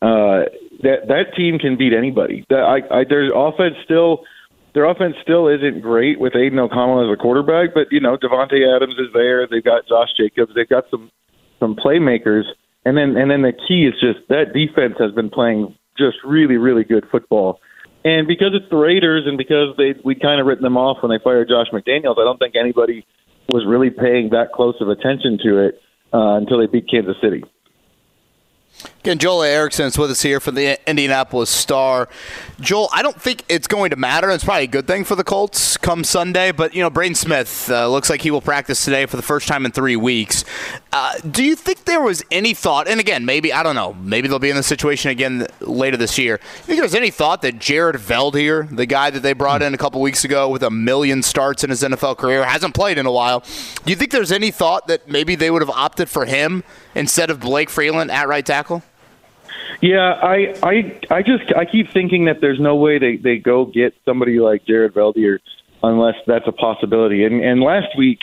Uh, 0.00 0.46
that 0.82 1.08
that 1.08 1.34
team 1.36 1.58
can 1.58 1.76
beat 1.76 1.92
anybody. 1.92 2.44
That 2.50 2.62
I, 2.62 3.00
I 3.00 3.04
their 3.08 3.34
offense 3.34 3.74
still 3.84 4.22
their 4.74 4.84
offense 4.84 5.16
still 5.22 5.48
isn't 5.48 5.82
great 5.82 6.20
with 6.20 6.36
Aidan 6.36 6.58
O'Connell 6.58 7.10
as 7.10 7.12
a 7.12 7.20
quarterback, 7.20 7.74
but 7.74 7.88
you 7.90 8.00
know 8.00 8.16
Davante 8.16 8.62
Adams 8.62 8.94
is 8.94 9.12
there. 9.12 9.46
They've 9.50 9.64
got 9.64 9.88
Josh 9.88 10.10
Jacobs. 10.16 10.52
They've 10.54 10.68
got 10.68 10.84
some 10.90 11.10
some 11.58 11.74
playmakers, 11.74 12.44
and 12.84 12.96
then 12.96 13.16
and 13.16 13.30
then 13.30 13.42
the 13.42 13.52
key 13.52 13.90
is 13.90 13.94
just 13.98 14.28
that 14.28 14.54
defense 14.54 14.94
has 15.00 15.10
been 15.12 15.30
playing 15.30 15.74
just 15.98 16.18
really 16.24 16.56
really 16.56 16.84
good 16.84 17.04
football. 17.10 17.60
And 18.04 18.28
because 18.28 18.54
it's 18.54 18.70
the 18.70 18.76
Raiders, 18.76 19.24
and 19.26 19.36
because 19.36 19.74
they 19.76 19.98
we 20.04 20.14
kind 20.14 20.40
of 20.40 20.46
written 20.46 20.62
them 20.62 20.76
off 20.76 21.02
when 21.02 21.10
they 21.10 21.22
fired 21.22 21.48
Josh 21.48 21.74
McDaniels, 21.74 22.22
I 22.22 22.24
don't 22.24 22.38
think 22.38 22.54
anybody 22.54 23.04
was 23.50 23.66
really 23.66 23.90
paying 23.90 24.30
that 24.30 24.52
close 24.54 24.76
of 24.80 24.88
attention 24.88 25.38
to 25.42 25.66
it 25.66 25.80
uh, 26.14 26.36
until 26.36 26.58
they 26.58 26.66
beat 26.66 26.88
Kansas 26.88 27.16
City. 27.20 27.42
And 29.04 29.18
Joel 29.18 29.42
Erickson 29.42 29.86
is 29.86 29.96
with 29.96 30.10
us 30.10 30.20
here 30.20 30.38
from 30.38 30.54
the 30.54 30.78
Indianapolis 30.88 31.48
Star. 31.48 32.10
Joel, 32.60 32.90
I 32.92 33.00
don't 33.00 33.18
think 33.18 33.42
it's 33.48 33.66
going 33.66 33.90
to 33.90 33.96
matter. 33.96 34.28
It's 34.28 34.44
probably 34.44 34.64
a 34.64 34.66
good 34.66 34.86
thing 34.86 35.04
for 35.04 35.14
the 35.14 35.24
Colts 35.24 35.78
come 35.78 36.04
Sunday, 36.04 36.52
but, 36.52 36.74
you 36.74 36.82
know, 36.82 36.90
Braden 36.90 37.14
Smith 37.14 37.70
uh, 37.70 37.88
looks 37.88 38.10
like 38.10 38.20
he 38.20 38.30
will 38.30 38.42
practice 38.42 38.84
today 38.84 39.06
for 39.06 39.16
the 39.16 39.22
first 39.22 39.48
time 39.48 39.64
in 39.64 39.72
three 39.72 39.96
weeks. 39.96 40.44
Uh, 40.92 41.16
do 41.20 41.42
you 41.42 41.56
think 41.56 41.86
there 41.86 42.02
was 42.02 42.22
any 42.30 42.52
thought, 42.52 42.86
and 42.86 43.00
again, 43.00 43.24
maybe, 43.24 43.50
I 43.50 43.62
don't 43.62 43.76
know, 43.76 43.94
maybe 43.94 44.28
they'll 44.28 44.38
be 44.38 44.50
in 44.50 44.56
this 44.56 44.66
situation 44.66 45.10
again 45.10 45.46
later 45.60 45.96
this 45.96 46.18
year. 46.18 46.36
Do 46.36 46.42
you 46.42 46.64
think 46.66 46.76
there 46.78 46.82
was 46.82 46.94
any 46.94 47.10
thought 47.10 47.40
that 47.42 47.58
Jared 47.58 47.96
Veldheer, 47.96 48.68
the 48.76 48.86
guy 48.86 49.08
that 49.08 49.20
they 49.20 49.32
brought 49.32 49.62
in 49.62 49.72
a 49.72 49.78
couple 49.78 50.02
weeks 50.02 50.24
ago 50.24 50.50
with 50.50 50.62
a 50.62 50.70
million 50.70 51.22
starts 51.22 51.64
in 51.64 51.70
his 51.70 51.82
NFL 51.82 52.18
career, 52.18 52.44
hasn't 52.44 52.74
played 52.74 52.98
in 52.98 53.06
a 53.06 53.12
while? 53.12 53.40
Do 53.84 53.90
you 53.90 53.96
think 53.96 54.10
there's 54.10 54.32
any 54.32 54.50
thought 54.50 54.86
that 54.88 55.08
maybe 55.08 55.34
they 55.34 55.50
would 55.50 55.62
have 55.62 55.70
opted 55.70 56.10
for 56.10 56.26
him 56.26 56.62
instead 56.98 57.30
of 57.30 57.40
Blake 57.40 57.70
Freeland 57.70 58.10
at 58.10 58.28
right 58.28 58.44
tackle? 58.44 58.82
Yeah, 59.80 60.12
I, 60.22 60.54
I, 60.62 61.00
I 61.10 61.22
just 61.22 61.52
I 61.56 61.64
keep 61.64 61.90
thinking 61.92 62.24
that 62.24 62.40
there's 62.40 62.58
no 62.58 62.76
way 62.76 62.98
they 62.98 63.16
they 63.16 63.38
go 63.38 63.64
get 63.64 63.94
somebody 64.04 64.40
like 64.40 64.66
Jared 64.66 64.92
Veldheer 64.92 65.38
unless 65.82 66.16
that's 66.26 66.46
a 66.48 66.52
possibility. 66.52 67.24
And 67.24 67.42
and 67.42 67.60
last 67.60 67.96
week, 67.96 68.18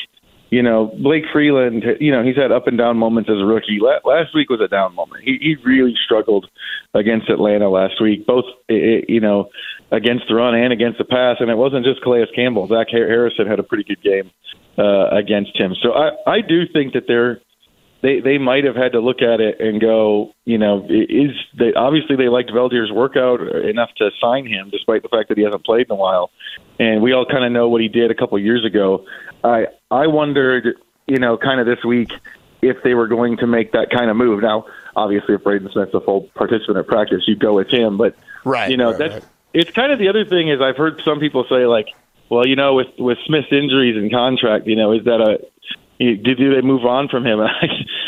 you 0.50 0.62
know, 0.62 0.94
Blake 1.02 1.24
Freeland, 1.32 1.84
you 2.00 2.12
know, 2.12 2.24
he's 2.24 2.36
had 2.36 2.52
up 2.52 2.68
and 2.68 2.78
down 2.78 2.98
moments 2.98 3.30
as 3.30 3.38
a 3.40 3.46
rookie. 3.46 3.80
Last 3.80 4.36
week 4.36 4.50
was 4.50 4.62
a 4.62 4.68
down 4.68 4.94
moment. 4.96 5.24
He 5.24 5.38
he 5.40 5.56
really 5.64 5.96
struggled 6.04 6.48
against 6.94 7.30
Atlanta 7.30 7.70
last 7.70 8.02
week, 8.02 8.26
both 8.26 8.46
you 8.68 9.22
know 9.22 9.50
against 9.92 10.26
the 10.28 10.36
run 10.36 10.56
and 10.56 10.74
against 10.74 10.98
the 10.98 11.06
pass. 11.06 11.38
And 11.40 11.50
it 11.50 11.56
wasn't 11.56 11.86
just 11.86 12.02
Calais 12.02 12.28
Campbell. 12.36 12.68
Zach 12.68 12.88
Harrison 12.92 13.48
had 13.48 13.60
a 13.60 13.64
pretty 13.64 13.84
good 13.84 14.02
game 14.02 14.32
uh, 14.78 15.08
against 15.12 15.58
him. 15.58 15.74
So 15.82 15.94
I 15.94 16.12
I 16.28 16.42
do 16.42 16.68
think 16.68 16.94
that 16.94 17.04
they're 17.08 17.40
they 18.06 18.20
they 18.20 18.38
might 18.38 18.66
have 18.66 18.76
had 18.76 18.92
to 18.92 19.00
look 19.00 19.24
at 19.24 19.42
it 19.42 19.60
and 19.60 19.82
go, 19.82 20.32
you 20.46 20.60
know, 20.60 20.86
is 20.88 21.32
they 21.58 21.74
obviously 21.74 22.16
they 22.16 22.30
liked 22.30 22.52
Veldheer's 22.52 22.92
workout 22.92 23.42
enough 23.42 23.90
to 23.98 24.12
sign 24.22 24.46
him, 24.46 24.70
despite 24.70 25.02
the 25.02 25.10
fact 25.10 25.30
that 25.30 25.40
he 25.40 25.44
hasn't 25.44 25.66
played 25.66 25.88
in 25.88 25.92
a 25.92 25.96
while, 25.96 26.30
and 26.80 27.02
we 27.02 27.14
all 27.14 27.26
kind 27.26 27.44
of 27.44 27.52
know 27.52 27.68
what 27.68 27.82
he 27.82 27.88
did 27.88 28.12
a 28.12 28.16
couple 28.16 28.38
of 28.38 28.44
years 28.44 28.64
ago. 28.64 29.06
I 29.44 29.68
I 29.90 30.06
wondered, 30.06 30.78
you 31.08 31.18
know, 31.18 31.36
kind 31.36 31.60
of 31.60 31.66
this 31.66 31.84
week 31.84 32.12
if 32.62 32.78
they 32.84 32.94
were 32.94 33.08
going 33.08 33.38
to 33.38 33.48
make 33.48 33.72
that 33.72 33.90
kind 33.90 34.12
of 34.12 34.18
move. 34.18 34.44
Now, 34.44 34.66
obviously, 34.96 35.34
if 35.34 35.44
Braden 35.44 35.72
Smith's 35.72 35.96
a 35.96 36.00
full 36.00 36.30
participant 36.36 36.78
at 36.78 36.86
practice, 36.86 37.24
you 37.26 37.36
go 37.36 37.56
with 37.56 37.70
him, 37.70 37.98
but 37.98 38.16
right, 38.44 38.70
you 38.70 38.78
know, 38.78 38.92
right, 38.92 39.00
that's 39.00 39.14
right. 39.16 39.26
it's 39.56 39.72
kind 39.72 39.92
of 39.92 39.98
the 39.98 40.10
other 40.10 40.26
thing 40.26 40.50
is 40.50 40.62
I've 40.62 40.78
heard 40.78 41.02
some 41.04 41.20
people 41.20 41.44
say 41.50 41.66
like, 41.66 41.88
well, 42.30 42.46
you 42.46 42.56
know, 42.56 42.76
with 42.76 42.90
with 43.00 43.18
Smith's 43.26 43.52
injuries 43.52 43.98
and 43.98 44.12
contract, 44.12 44.68
you 44.68 44.76
know, 44.76 44.92
is 44.92 45.06
that 45.06 45.22
a 45.22 45.40
do, 46.00 46.36
do 46.36 46.56
they 46.56 46.62
move 46.62 46.86
on 46.86 47.08
from 47.08 47.26
him? 47.26 47.40
I, 47.42 47.68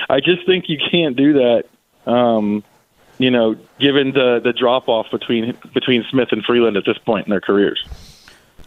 I 0.10 0.20
just 0.20 0.46
think 0.46 0.66
you 0.68 0.78
can't 0.92 1.16
do 1.16 1.34
that. 1.34 1.66
Um, 2.06 2.64
you 3.18 3.32
know, 3.32 3.56
given 3.80 4.12
the 4.14 4.40
the 4.44 4.54
drop 4.54 4.88
off 4.88 5.08
between 5.12 5.58
between 5.74 6.06
Smith 6.10 6.30
and 6.32 6.44
Freeland 6.44 6.78
at 6.78 6.86
this 6.86 6.98
point 7.00 7.28
in 7.28 7.32
their 7.32 7.42
careers. 7.42 7.84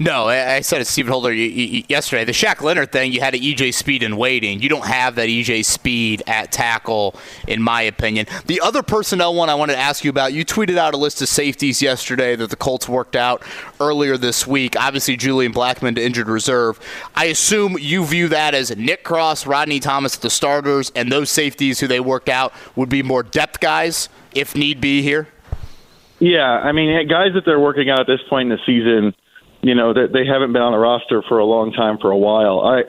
No, 0.02 0.28
I 0.28 0.62
said 0.62 0.78
to 0.78 0.86
Stephen 0.86 1.12
Holder 1.12 1.30
yesterday. 1.30 2.24
The 2.24 2.32
Shaq 2.32 2.62
Leonard 2.62 2.90
thing, 2.90 3.12
you 3.12 3.20
had 3.20 3.34
an 3.34 3.42
EJ 3.42 3.74
Speed 3.74 4.02
in 4.02 4.16
waiting. 4.16 4.62
You 4.62 4.70
don't 4.70 4.86
have 4.86 5.16
that 5.16 5.28
EJ 5.28 5.62
Speed 5.62 6.22
at 6.26 6.50
tackle, 6.50 7.14
in 7.46 7.60
my 7.60 7.82
opinion. 7.82 8.24
The 8.46 8.62
other 8.62 8.82
personnel 8.82 9.34
one 9.34 9.50
I 9.50 9.54
wanted 9.54 9.74
to 9.74 9.78
ask 9.78 10.02
you 10.02 10.08
about, 10.08 10.32
you 10.32 10.42
tweeted 10.42 10.78
out 10.78 10.94
a 10.94 10.96
list 10.96 11.20
of 11.20 11.28
safeties 11.28 11.82
yesterday 11.82 12.34
that 12.34 12.48
the 12.48 12.56
Colts 12.56 12.88
worked 12.88 13.14
out 13.14 13.42
earlier 13.78 14.16
this 14.16 14.46
week. 14.46 14.74
Obviously, 14.74 15.18
Julian 15.18 15.52
Blackmon 15.52 15.94
to 15.96 16.02
injured 16.02 16.28
reserve. 16.28 16.80
I 17.14 17.26
assume 17.26 17.76
you 17.78 18.06
view 18.06 18.28
that 18.28 18.54
as 18.54 18.74
Nick 18.74 19.04
Cross, 19.04 19.46
Rodney 19.46 19.80
Thomas, 19.80 20.16
the 20.16 20.30
starters, 20.30 20.90
and 20.96 21.12
those 21.12 21.28
safeties 21.28 21.78
who 21.78 21.86
they 21.86 22.00
worked 22.00 22.30
out 22.30 22.54
would 22.74 22.88
be 22.88 23.02
more 23.02 23.22
depth 23.22 23.60
guys 23.60 24.08
if 24.34 24.56
need 24.56 24.80
be 24.80 25.02
here. 25.02 25.28
Yeah, 26.20 26.48
I 26.48 26.72
mean, 26.72 27.06
guys 27.06 27.34
that 27.34 27.44
they're 27.44 27.60
working 27.60 27.90
out 27.90 28.00
at 28.00 28.06
this 28.06 28.20
point 28.30 28.50
in 28.50 28.56
the 28.56 28.64
season 28.64 29.14
you 29.62 29.74
know 29.74 29.92
that 29.92 30.12
they 30.12 30.26
haven't 30.26 30.52
been 30.52 30.62
on 30.62 30.72
the 30.72 30.78
roster 30.78 31.22
for 31.28 31.38
a 31.38 31.44
long 31.44 31.72
time 31.72 31.98
for 32.00 32.10
a 32.10 32.16
while. 32.16 32.60
I 32.60 32.82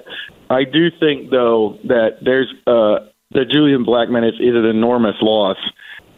I 0.54 0.64
do 0.64 0.90
think 1.00 1.30
though 1.30 1.78
that 1.86 2.20
there's 2.22 2.52
uh 2.68 3.08
that 3.32 3.50
Julian 3.50 3.86
Blackmon 3.86 4.28
is, 4.28 4.36
is 4.40 4.56
an 4.56 4.66
enormous 4.66 5.16
loss, 5.22 5.58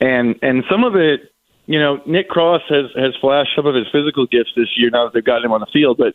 and 0.01 0.35
and 0.41 0.63
some 0.69 0.83
of 0.83 0.95
it, 0.95 1.31
you 1.65 1.79
know, 1.79 2.01
Nick 2.05 2.29
Cross 2.29 2.61
has 2.69 2.85
has 2.95 3.13
flashed 3.21 3.51
some 3.55 3.65
of 3.65 3.75
his 3.75 3.85
physical 3.91 4.25
gifts 4.25 4.51
this 4.55 4.69
year 4.77 4.89
now 4.89 5.05
that 5.05 5.13
they've 5.13 5.25
gotten 5.25 5.45
him 5.45 5.51
on 5.51 5.59
the 5.59 5.71
field, 5.73 5.97
but 5.97 6.13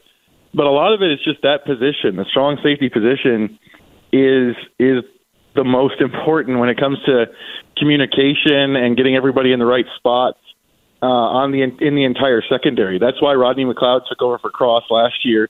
but 0.54 0.66
a 0.66 0.70
lot 0.70 0.94
of 0.94 1.02
it 1.02 1.12
is 1.12 1.18
just 1.24 1.42
that 1.42 1.64
position, 1.66 2.16
the 2.16 2.24
strong 2.30 2.58
safety 2.62 2.88
position, 2.88 3.58
is 4.12 4.54
is 4.78 5.04
the 5.54 5.64
most 5.64 6.00
important 6.00 6.58
when 6.58 6.68
it 6.68 6.78
comes 6.78 6.98
to 7.06 7.26
communication 7.76 8.76
and 8.76 8.96
getting 8.96 9.16
everybody 9.16 9.52
in 9.52 9.58
the 9.58 9.66
right 9.66 9.86
spots 9.96 10.38
uh, 11.02 11.06
on 11.06 11.52
the 11.52 11.62
in 11.62 11.94
the 11.94 12.04
entire 12.04 12.42
secondary. 12.48 12.98
That's 12.98 13.20
why 13.22 13.34
Rodney 13.34 13.64
McLeod 13.64 14.02
took 14.08 14.22
over 14.22 14.38
for 14.38 14.50
Cross 14.50 14.84
last 14.90 15.24
year, 15.24 15.48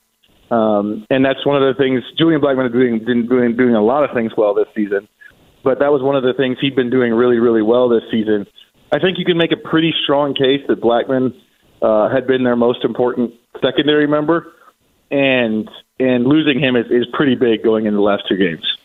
um, 0.51 1.05
and 1.09 1.25
that's 1.25 1.45
one 1.45 1.61
of 1.61 1.75
the 1.75 1.81
things 1.81 2.03
Julian 2.17 2.41
is 2.41 2.71
doing, 2.71 3.03
been 3.03 3.27
doing 3.27 3.55
doing 3.55 3.75
a 3.75 3.83
lot 3.83 4.03
of 4.03 4.15
things 4.15 4.31
well 4.37 4.53
this 4.53 4.67
season. 4.75 5.07
But 5.63 5.79
that 5.79 5.91
was 5.91 6.01
one 6.01 6.15
of 6.15 6.23
the 6.23 6.33
things 6.33 6.57
he'd 6.61 6.75
been 6.75 6.89
doing 6.89 7.13
really 7.13 7.37
really 7.37 7.61
well 7.61 7.89
this 7.89 8.03
season. 8.11 8.45
I 8.91 8.99
think 8.99 9.17
you 9.17 9.25
can 9.25 9.37
make 9.37 9.51
a 9.51 9.57
pretty 9.57 9.93
strong 10.03 10.33
case 10.33 10.61
that 10.67 10.81
Blackmon 10.81 11.35
uh, 11.81 12.09
had 12.09 12.27
been 12.27 12.43
their 12.43 12.55
most 12.55 12.83
important 12.83 13.33
secondary 13.61 14.07
member, 14.07 14.53
and 15.11 15.69
and 15.99 16.25
losing 16.25 16.59
him 16.59 16.75
is, 16.75 16.85
is 16.89 17.05
pretty 17.13 17.35
big 17.35 17.63
going 17.63 17.85
into 17.85 17.97
the 17.97 18.03
last 18.03 18.23
two 18.29 18.37
games. 18.37 18.78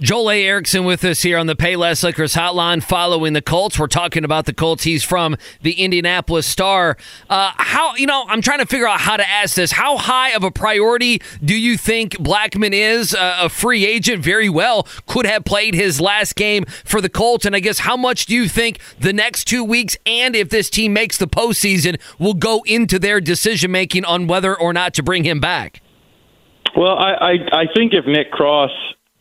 Joel 0.00 0.30
A. 0.30 0.44
Erickson 0.46 0.84
with 0.84 1.04
us 1.04 1.20
here 1.20 1.36
on 1.36 1.46
the 1.46 1.54
Payless 1.54 2.02
Liquors 2.02 2.32
Hotline 2.32 2.82
following 2.82 3.34
the 3.34 3.42
Colts. 3.42 3.78
We're 3.78 3.86
talking 3.86 4.24
about 4.24 4.46
the 4.46 4.54
Colts. 4.54 4.84
He's 4.84 5.04
from 5.04 5.36
the 5.60 5.72
Indianapolis 5.72 6.46
Star. 6.46 6.96
Uh, 7.28 7.52
how, 7.56 7.94
you 7.96 8.06
know, 8.06 8.24
I'm 8.26 8.40
trying 8.40 8.60
to 8.60 8.66
figure 8.66 8.88
out 8.88 8.98
how 8.98 9.18
to 9.18 9.28
ask 9.28 9.56
this. 9.56 9.72
How 9.72 9.98
high 9.98 10.30
of 10.30 10.42
a 10.42 10.50
priority 10.50 11.20
do 11.44 11.54
you 11.54 11.76
think 11.76 12.12
Blackmon 12.14 12.72
is? 12.72 13.14
Uh, 13.14 13.40
a 13.42 13.48
free 13.50 13.84
agent, 13.84 14.24
very 14.24 14.48
well, 14.48 14.88
could 15.06 15.26
have 15.26 15.44
played 15.44 15.74
his 15.74 16.00
last 16.00 16.34
game 16.34 16.64
for 16.82 17.02
the 17.02 17.10
Colts. 17.10 17.44
And 17.44 17.54
I 17.54 17.60
guess 17.60 17.80
how 17.80 17.98
much 17.98 18.24
do 18.24 18.34
you 18.34 18.48
think 18.48 18.78
the 18.98 19.12
next 19.12 19.44
two 19.44 19.62
weeks 19.62 19.98
and 20.06 20.34
if 20.34 20.48
this 20.48 20.70
team 20.70 20.94
makes 20.94 21.18
the 21.18 21.28
postseason 21.28 22.00
will 22.18 22.32
go 22.32 22.62
into 22.64 22.98
their 22.98 23.20
decision 23.20 23.70
making 23.70 24.06
on 24.06 24.26
whether 24.28 24.58
or 24.58 24.72
not 24.72 24.94
to 24.94 25.02
bring 25.02 25.24
him 25.24 25.40
back? 25.40 25.82
Well, 26.74 26.96
I, 26.96 27.12
I, 27.12 27.32
I 27.52 27.64
think 27.74 27.92
if 27.92 28.06
Nick 28.06 28.30
Cross 28.30 28.70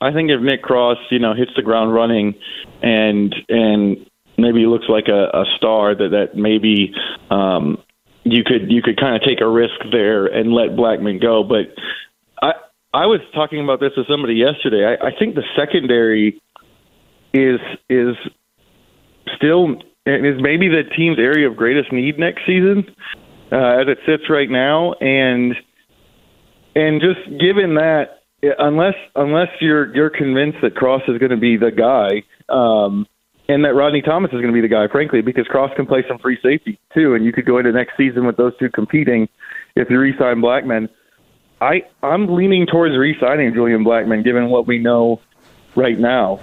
I 0.01 0.13
think 0.13 0.31
if 0.31 0.41
Nick 0.41 0.61
Cross, 0.61 0.97
you 1.11 1.19
know, 1.19 1.33
hits 1.33 1.51
the 1.55 1.61
ground 1.61 1.93
running 1.93 2.35
and 2.81 3.35
and 3.49 4.09
maybe 4.37 4.65
looks 4.65 4.85
like 4.87 5.07
a, 5.07 5.29
a 5.33 5.45
star 5.57 5.95
that 5.95 6.09
that 6.11 6.37
maybe 6.37 6.93
um, 7.29 7.77
you 8.23 8.43
could 8.43 8.71
you 8.71 8.81
could 8.81 8.99
kind 8.99 9.15
of 9.15 9.21
take 9.27 9.41
a 9.41 9.47
risk 9.47 9.75
there 9.91 10.25
and 10.25 10.53
let 10.53 10.69
Blackmon 10.69 11.21
go. 11.21 11.43
But 11.43 11.75
I 12.41 12.53
I 12.93 13.05
was 13.07 13.19
talking 13.33 13.63
about 13.63 13.79
this 13.79 13.91
with 13.97 14.07
somebody 14.07 14.35
yesterday. 14.35 14.85
I, 14.85 15.07
I 15.07 15.11
think 15.17 15.35
the 15.35 15.43
secondary 15.57 16.41
is 17.33 17.59
is 17.89 18.15
still 19.35 19.75
is 20.05 20.41
maybe 20.41 20.69
the 20.69 20.83
team's 20.95 21.19
area 21.19 21.49
of 21.49 21.55
greatest 21.55 21.91
need 21.91 22.17
next 22.17 22.45
season 22.45 22.85
uh, 23.51 23.81
as 23.81 23.87
it 23.87 23.99
sits 24.05 24.29
right 24.29 24.49
now, 24.49 24.93
and 24.93 25.55
and 26.75 27.01
just 27.01 27.39
given 27.39 27.75
that 27.75 28.18
unless 28.41 28.95
unless 29.15 29.49
you're 29.59 29.93
you're 29.95 30.09
convinced 30.09 30.59
that 30.61 30.75
Cross 30.75 31.03
is 31.07 31.17
going 31.17 31.31
to 31.31 31.37
be 31.37 31.57
the 31.57 31.71
guy, 31.71 32.23
um, 32.53 33.07
and 33.47 33.65
that 33.65 33.73
Rodney 33.73 34.01
Thomas 34.01 34.29
is 34.29 34.41
going 34.41 34.47
to 34.47 34.53
be 34.53 34.61
the 34.61 34.67
guy, 34.67 34.87
frankly, 34.87 35.21
because 35.21 35.47
Cross 35.47 35.71
can 35.75 35.85
play 35.85 36.03
some 36.07 36.19
free 36.19 36.37
safety 36.41 36.79
too, 36.93 37.15
and 37.15 37.25
you 37.25 37.33
could 37.33 37.45
go 37.45 37.57
into 37.57 37.71
next 37.71 37.97
season 37.97 38.25
with 38.25 38.37
those 38.37 38.57
two 38.57 38.69
competing 38.69 39.27
if 39.75 39.89
you 39.89 39.99
re-sign 39.99 40.37
Blackmon. 40.37 40.89
I 41.61 41.83
I'm 42.01 42.27
leaning 42.27 42.65
towards 42.65 42.95
re-signing 42.95 43.53
Julian 43.53 43.83
Blackmon, 43.83 44.23
given 44.23 44.49
what 44.49 44.67
we 44.67 44.79
know 44.79 45.19
right 45.75 45.99
now. 45.99 46.39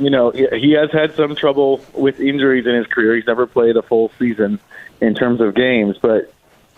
You 0.00 0.10
know, 0.10 0.30
he 0.30 0.72
has 0.72 0.90
had 0.90 1.14
some 1.14 1.36
trouble 1.36 1.84
with 1.92 2.18
injuries 2.18 2.66
in 2.66 2.74
his 2.74 2.86
career. 2.86 3.14
He's 3.14 3.26
never 3.26 3.46
played 3.46 3.76
a 3.76 3.82
full 3.82 4.10
season 4.18 4.58
in 5.02 5.14
terms 5.14 5.40
of 5.40 5.54
games, 5.54 5.96
but 6.00 6.32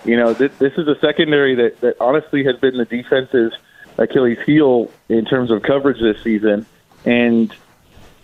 you 0.05 0.17
know, 0.17 0.35
this, 0.35 0.53
this 0.59 0.73
is 0.77 0.87
a 0.87 0.99
secondary 1.01 1.55
that 1.55 1.81
that 1.81 1.97
honestly 2.01 2.45
has 2.45 2.57
been 2.57 2.77
the 2.77 2.85
defense's 2.85 3.55
Achilles 3.99 4.39
heel 4.45 4.91
in 5.09 5.25
terms 5.25 5.51
of 5.51 5.63
coverage 5.63 6.01
this 6.01 6.23
season, 6.23 6.67
and 7.05 7.55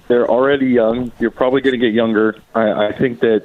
they're 0.09 0.29
already 0.29 0.67
young. 0.67 1.13
You're 1.21 1.31
probably 1.31 1.61
going 1.61 1.79
to 1.79 1.87
get 1.87 1.95
younger. 1.95 2.37
I, 2.55 2.89
I 2.89 2.93
think 2.93 3.21
that 3.21 3.45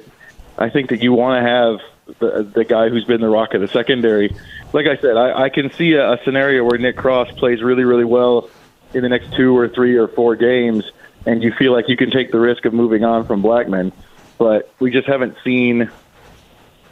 I 0.58 0.70
think 0.70 0.90
that 0.90 1.02
you 1.02 1.12
want 1.12 1.44
to 1.44 1.48
have 1.48 2.18
the, 2.18 2.42
the 2.42 2.64
guy 2.64 2.88
who's 2.88 3.04
been 3.04 3.20
the 3.20 3.28
rock 3.28 3.54
of 3.54 3.60
the 3.60 3.68
secondary. 3.68 4.34
Like 4.72 4.86
I 4.86 4.96
said, 4.96 5.16
I, 5.16 5.44
I 5.44 5.48
can 5.48 5.72
see 5.72 5.92
a, 5.92 6.14
a 6.14 6.24
scenario 6.24 6.64
where 6.64 6.78
Nick 6.78 6.96
Cross 6.96 7.32
plays 7.32 7.62
really, 7.62 7.84
really 7.84 8.04
well 8.04 8.50
in 8.94 9.02
the 9.02 9.08
next 9.08 9.32
two 9.34 9.56
or 9.56 9.68
three 9.68 9.96
or 9.96 10.08
four 10.08 10.36
games, 10.36 10.90
and 11.24 11.42
you 11.42 11.52
feel 11.52 11.72
like 11.72 11.88
you 11.88 11.96
can 11.96 12.10
take 12.10 12.32
the 12.32 12.40
risk 12.40 12.64
of 12.64 12.72
moving 12.72 13.04
on 13.04 13.26
from 13.26 13.42
Blackmon. 13.42 13.92
But 14.38 14.72
we 14.80 14.90
just 14.90 15.06
haven't 15.06 15.36
seen 15.44 15.90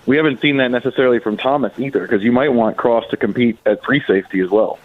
we 0.06 0.16
haven't 0.16 0.40
seen 0.40 0.58
that 0.58 0.70
necessarily 0.70 1.18
from 1.18 1.36
Thomas 1.36 1.72
either, 1.78 2.00
because 2.00 2.22
you 2.22 2.32
might 2.32 2.52
want 2.52 2.76
Cross 2.76 3.04
to 3.10 3.16
compete 3.16 3.58
at 3.64 3.82
free 3.84 4.02
safety 4.06 4.40
as 4.40 4.50
well. 4.50 4.78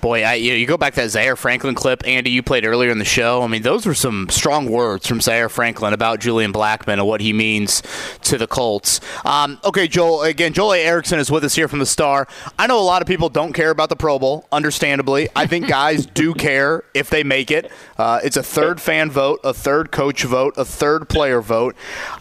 Boy, 0.00 0.22
I, 0.22 0.34
you, 0.34 0.52
you 0.52 0.66
go 0.66 0.76
back 0.76 0.94
to 0.94 1.00
that 1.00 1.08
Zaire 1.08 1.34
Franklin 1.34 1.74
clip, 1.74 2.06
Andy, 2.06 2.30
you 2.30 2.42
played 2.42 2.66
earlier 2.66 2.90
in 2.90 2.98
the 2.98 3.06
show. 3.06 3.42
I 3.42 3.46
mean, 3.46 3.62
those 3.62 3.86
were 3.86 3.94
some 3.94 4.28
strong 4.28 4.68
words 4.70 5.06
from 5.06 5.22
Zaire 5.22 5.48
Franklin 5.48 5.94
about 5.94 6.20
Julian 6.20 6.52
Blackmon 6.52 6.94
and 6.94 7.06
what 7.06 7.22
he 7.22 7.32
means 7.32 7.82
to 8.24 8.36
the 8.36 8.46
Colts. 8.46 9.00
Um, 9.24 9.58
okay, 9.64 9.88
Joel, 9.88 10.22
again, 10.24 10.52
Joel 10.52 10.74
A. 10.74 10.84
Erickson 10.84 11.18
is 11.18 11.30
with 11.30 11.42
us 11.42 11.54
here 11.54 11.68
from 11.68 11.78
the 11.78 11.86
Star. 11.86 12.28
I 12.58 12.66
know 12.66 12.78
a 12.78 12.84
lot 12.84 13.00
of 13.00 13.08
people 13.08 13.30
don't 13.30 13.54
care 13.54 13.70
about 13.70 13.88
the 13.88 13.96
Pro 13.96 14.18
Bowl, 14.18 14.46
understandably. 14.52 15.28
I 15.34 15.46
think 15.46 15.68
guys 15.68 16.04
do 16.14 16.34
care 16.34 16.84
if 16.92 17.08
they 17.08 17.24
make 17.24 17.50
it. 17.50 17.70
Uh, 17.96 18.20
it's 18.22 18.36
a 18.36 18.42
third 18.42 18.82
fan 18.82 19.10
vote, 19.10 19.40
a 19.42 19.54
third 19.54 19.90
coach 19.90 20.24
vote, 20.24 20.54
a 20.58 20.66
third 20.66 21.08
player 21.08 21.40
vote. 21.40 21.74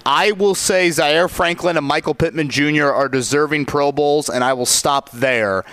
I 0.05 0.31
will 0.31 0.55
say 0.55 0.89
Zaire 0.89 1.27
Franklin 1.27 1.75
and 1.75 1.85
Michael 1.85 2.13
Pittman 2.15 2.49
Jr. 2.49 2.85
are 2.85 3.09
deserving 3.09 3.65
Pro 3.65 3.91
Bowls, 3.91 4.29
and 4.29 4.41
I 4.41 4.53
will 4.53 4.65
stop 4.65 5.11
there. 5.11 5.65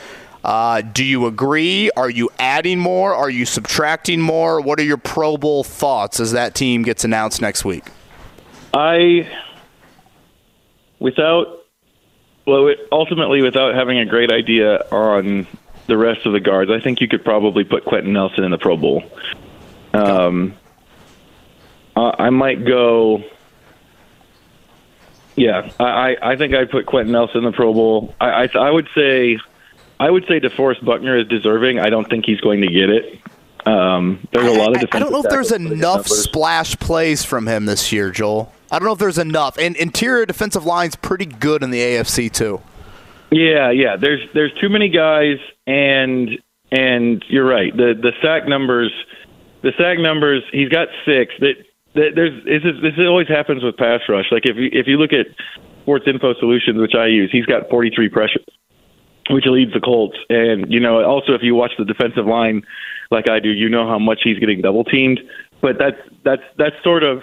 Uh, 0.43 0.81
do 0.81 1.05
you 1.05 1.27
agree? 1.27 1.91
Are 1.97 2.09
you 2.09 2.31
adding 2.39 2.79
more? 2.79 3.15
Are 3.15 3.31
you 3.31 3.45
subtracting 3.45 4.21
more? 4.21 4.61
What 4.61 4.81
are 4.81 4.85
your 4.85 4.97
Pro 4.97 5.37
Bowl 5.37 5.65
thoughts 5.65 6.19
as 6.21 6.33
that 6.33 6.55
team 6.55 6.83
gets 6.83 7.05
announced 7.05 7.43
next 7.43 7.65
week? 7.65 7.85
I, 8.73 9.29
without, 10.99 11.65
well, 12.47 12.73
ultimately, 12.91 13.43
without 13.43 13.75
having 13.75 13.99
a 13.99 14.07
great 14.07 14.33
idea 14.33 14.79
on 14.91 15.47
the 15.87 15.97
rest 15.99 16.25
of 16.25 16.33
the 16.33 16.41
guards, 16.41 16.71
I 16.71 16.81
think 16.81 17.01
you 17.01 17.09
could 17.09 17.25
probably 17.25 17.65
put 17.65 17.85
Quenton 17.85 18.13
Nelson 18.13 18.45
in 18.45 18.51
the 18.51 18.59
Pro 18.59 18.77
Bowl. 18.77 19.03
Um, 19.93 20.57
I 21.97 22.31
might 22.31 22.65
go. 22.65 23.25
Yeah, 25.37 25.71
I, 25.79 26.17
I 26.23 26.37
think 26.37 26.55
I'd 26.55 26.71
put 26.71 26.87
Quenton 26.87 27.13
Nelson 27.13 27.39
in 27.39 27.45
the 27.45 27.53
Pro 27.53 27.75
Bowl. 27.75 28.15
I, 28.21 28.45
I, 28.45 28.49
I 28.55 28.71
would 28.71 28.89
say 28.95 29.39
I 30.01 30.11
would 30.11 30.25
say 30.27 30.41
DeForest 30.41 30.83
Buckner 30.83 31.19
is 31.19 31.29
deserving. 31.29 31.79
I 31.79 31.91
don't 31.91 32.09
think 32.09 32.25
he's 32.25 32.41
going 32.41 32.63
to 32.63 32.69
get 32.69 32.89
it. 32.89 33.21
Um, 33.67 34.27
there's 34.33 34.47
a 34.47 34.59
lot 34.59 34.75
of. 34.75 34.89
I, 34.91 34.97
I 34.97 34.99
don't 34.99 35.13
know 35.13 35.21
if 35.21 35.29
there's 35.29 35.53
enough 35.53 36.07
splash 36.07 36.75
plays 36.79 37.23
from 37.23 37.47
him 37.47 37.67
this 37.67 37.93
year, 37.93 38.11
Joel. 38.11 38.51
I 38.73 38.79
don't 38.79 38.87
know 38.87 38.95
if 38.95 38.99
there's 38.99 39.19
enough. 39.19 39.59
And 39.59 39.77
interior 39.77 40.25
defensive 40.25 40.65
line's 40.65 40.97
pretty 40.97 41.27
good 41.27 41.63
in 41.63 41.71
the 41.71 41.81
AFC 41.81 42.33
too. 42.33 42.63
Yeah, 43.31 43.71
yeah. 43.71 43.97
There's 43.97 44.27
there's 44.33 44.55
too 44.59 44.71
many 44.71 44.89
guys, 44.89 45.37
and 45.67 46.31
and 46.73 47.23
you're 47.29 47.47
right. 47.47 47.77
The 47.77 47.93
the 47.93 48.13
sack 48.23 48.49
numbers, 48.49 48.93
the 49.61 49.73
sack 49.77 49.99
numbers. 49.99 50.43
He's 50.51 50.71
got 50.71 50.89
six. 51.05 51.35
That, 51.41 51.57
that 51.95 52.13
there's 52.15 52.43
this, 52.45 52.65
is, 52.65 52.81
this 52.81 52.95
always 53.01 53.29
happens 53.29 53.63
with 53.63 53.77
pass 53.77 54.01
rush. 54.09 54.33
Like 54.33 54.47
if 54.47 54.57
you 54.57 54.71
if 54.73 54.87
you 54.87 54.97
look 54.97 55.13
at 55.13 55.27
Sports 55.83 56.07
Info 56.07 56.33
Solutions, 56.41 56.79
which 56.79 56.95
I 56.95 57.07
use, 57.09 57.29
he's 57.31 57.45
got 57.45 57.69
43 57.69 58.09
pressures 58.09 58.47
which 59.29 59.45
leads 59.47 59.73
the 59.73 59.81
Colts. 59.81 60.17
And 60.29 60.73
you 60.73 60.81
know, 60.81 61.05
also 61.05 61.33
if 61.35 61.43
you 61.43 61.55
watch 61.55 61.73
the 61.79 61.85
defensive 61.85 62.27
line 62.27 62.63
like 63.11 63.29
I 63.29 63.41
do, 63.41 63.51
you 63.51 63.69
know 63.69 63.87
how 63.89 63.99
much 63.99 64.21
he's 64.23 64.39
getting 64.39 64.61
double 64.61 64.85
teamed. 64.85 65.21
But 65.61 65.77
that's 65.79 65.97
that's 66.25 66.43
that's 66.57 66.77
sort 66.83 67.03
of 67.03 67.23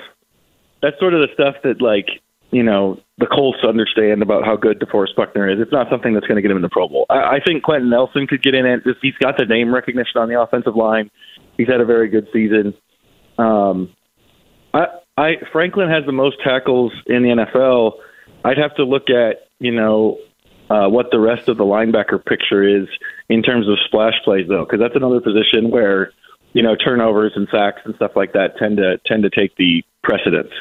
that's 0.82 1.00
sort 1.00 1.14
of 1.14 1.22
the 1.22 1.34
stuff 1.34 1.56
that 1.64 1.82
like 1.82 2.08
you 2.52 2.64
know 2.64 3.00
the 3.18 3.26
Colts 3.26 3.60
understand 3.68 4.22
about 4.22 4.46
how 4.46 4.56
good 4.56 4.80
DeForest 4.80 5.16
Buckner 5.16 5.50
is. 5.50 5.60
It's 5.60 5.72
not 5.72 5.90
something 5.90 6.14
that's 6.14 6.28
going 6.28 6.36
to 6.36 6.42
get 6.42 6.52
him 6.52 6.58
in 6.58 6.64
the 6.64 6.70
Pro 6.70 6.88
Bowl. 6.88 7.06
I, 7.10 7.38
I 7.38 7.40
think 7.44 7.64
Quenton 7.64 7.90
Nelson 7.90 8.28
could 8.28 8.44
get 8.44 8.54
in 8.54 8.66
it. 8.66 8.82
He's 9.02 9.18
got 9.20 9.38
the 9.38 9.46
name 9.46 9.74
recognition 9.74 10.22
on 10.22 10.30
the 10.30 10.40
offensive 10.40 10.76
line, 10.76 11.10
he's 11.58 11.68
had 11.68 11.82
a 11.82 11.86
very 11.86 12.10
good 12.10 12.28
season. 12.32 12.74
Um, 13.38 13.94
I, 14.74 14.86
I 15.18 15.32
Franklin 15.52 15.90
has 15.90 16.06
the 16.06 16.12
most 16.12 16.38
tackles 16.44 16.92
in 17.08 17.24
the 17.24 17.30
NFL. 17.30 17.94
I'd 18.46 18.58
have 18.58 18.76
to 18.76 18.84
look 18.84 19.10
at 19.10 19.50
you 19.60 19.72
know 19.72 20.20
uh, 20.70 20.88
what 20.88 21.08
the 21.12 21.20
rest 21.20 21.48
of 21.48 21.58
the 21.58 21.64
linebacker 21.64 22.24
picture 22.24 22.64
is 22.64 22.88
in 23.30 23.42
terms 23.42 23.68
of 23.68 23.78
splash 23.86 24.16
plays, 24.24 24.48
though, 24.48 24.66
because 24.66 24.80
that's 24.80 24.96
another 24.96 25.22
position 25.22 25.70
where 25.70 26.12
you 26.54 26.64
know 26.64 26.76
turnovers 26.76 27.34
and 27.36 27.48
sacks 27.52 27.82
and 27.86 27.96
stuff 27.96 28.12
like 28.16 28.34
that 28.34 28.58
tend 28.58 28.78
to 28.78 29.00
tend 29.06 29.24
to 29.24 29.30
take 29.30 29.56
the 29.58 29.84
precedence. 30.04 30.52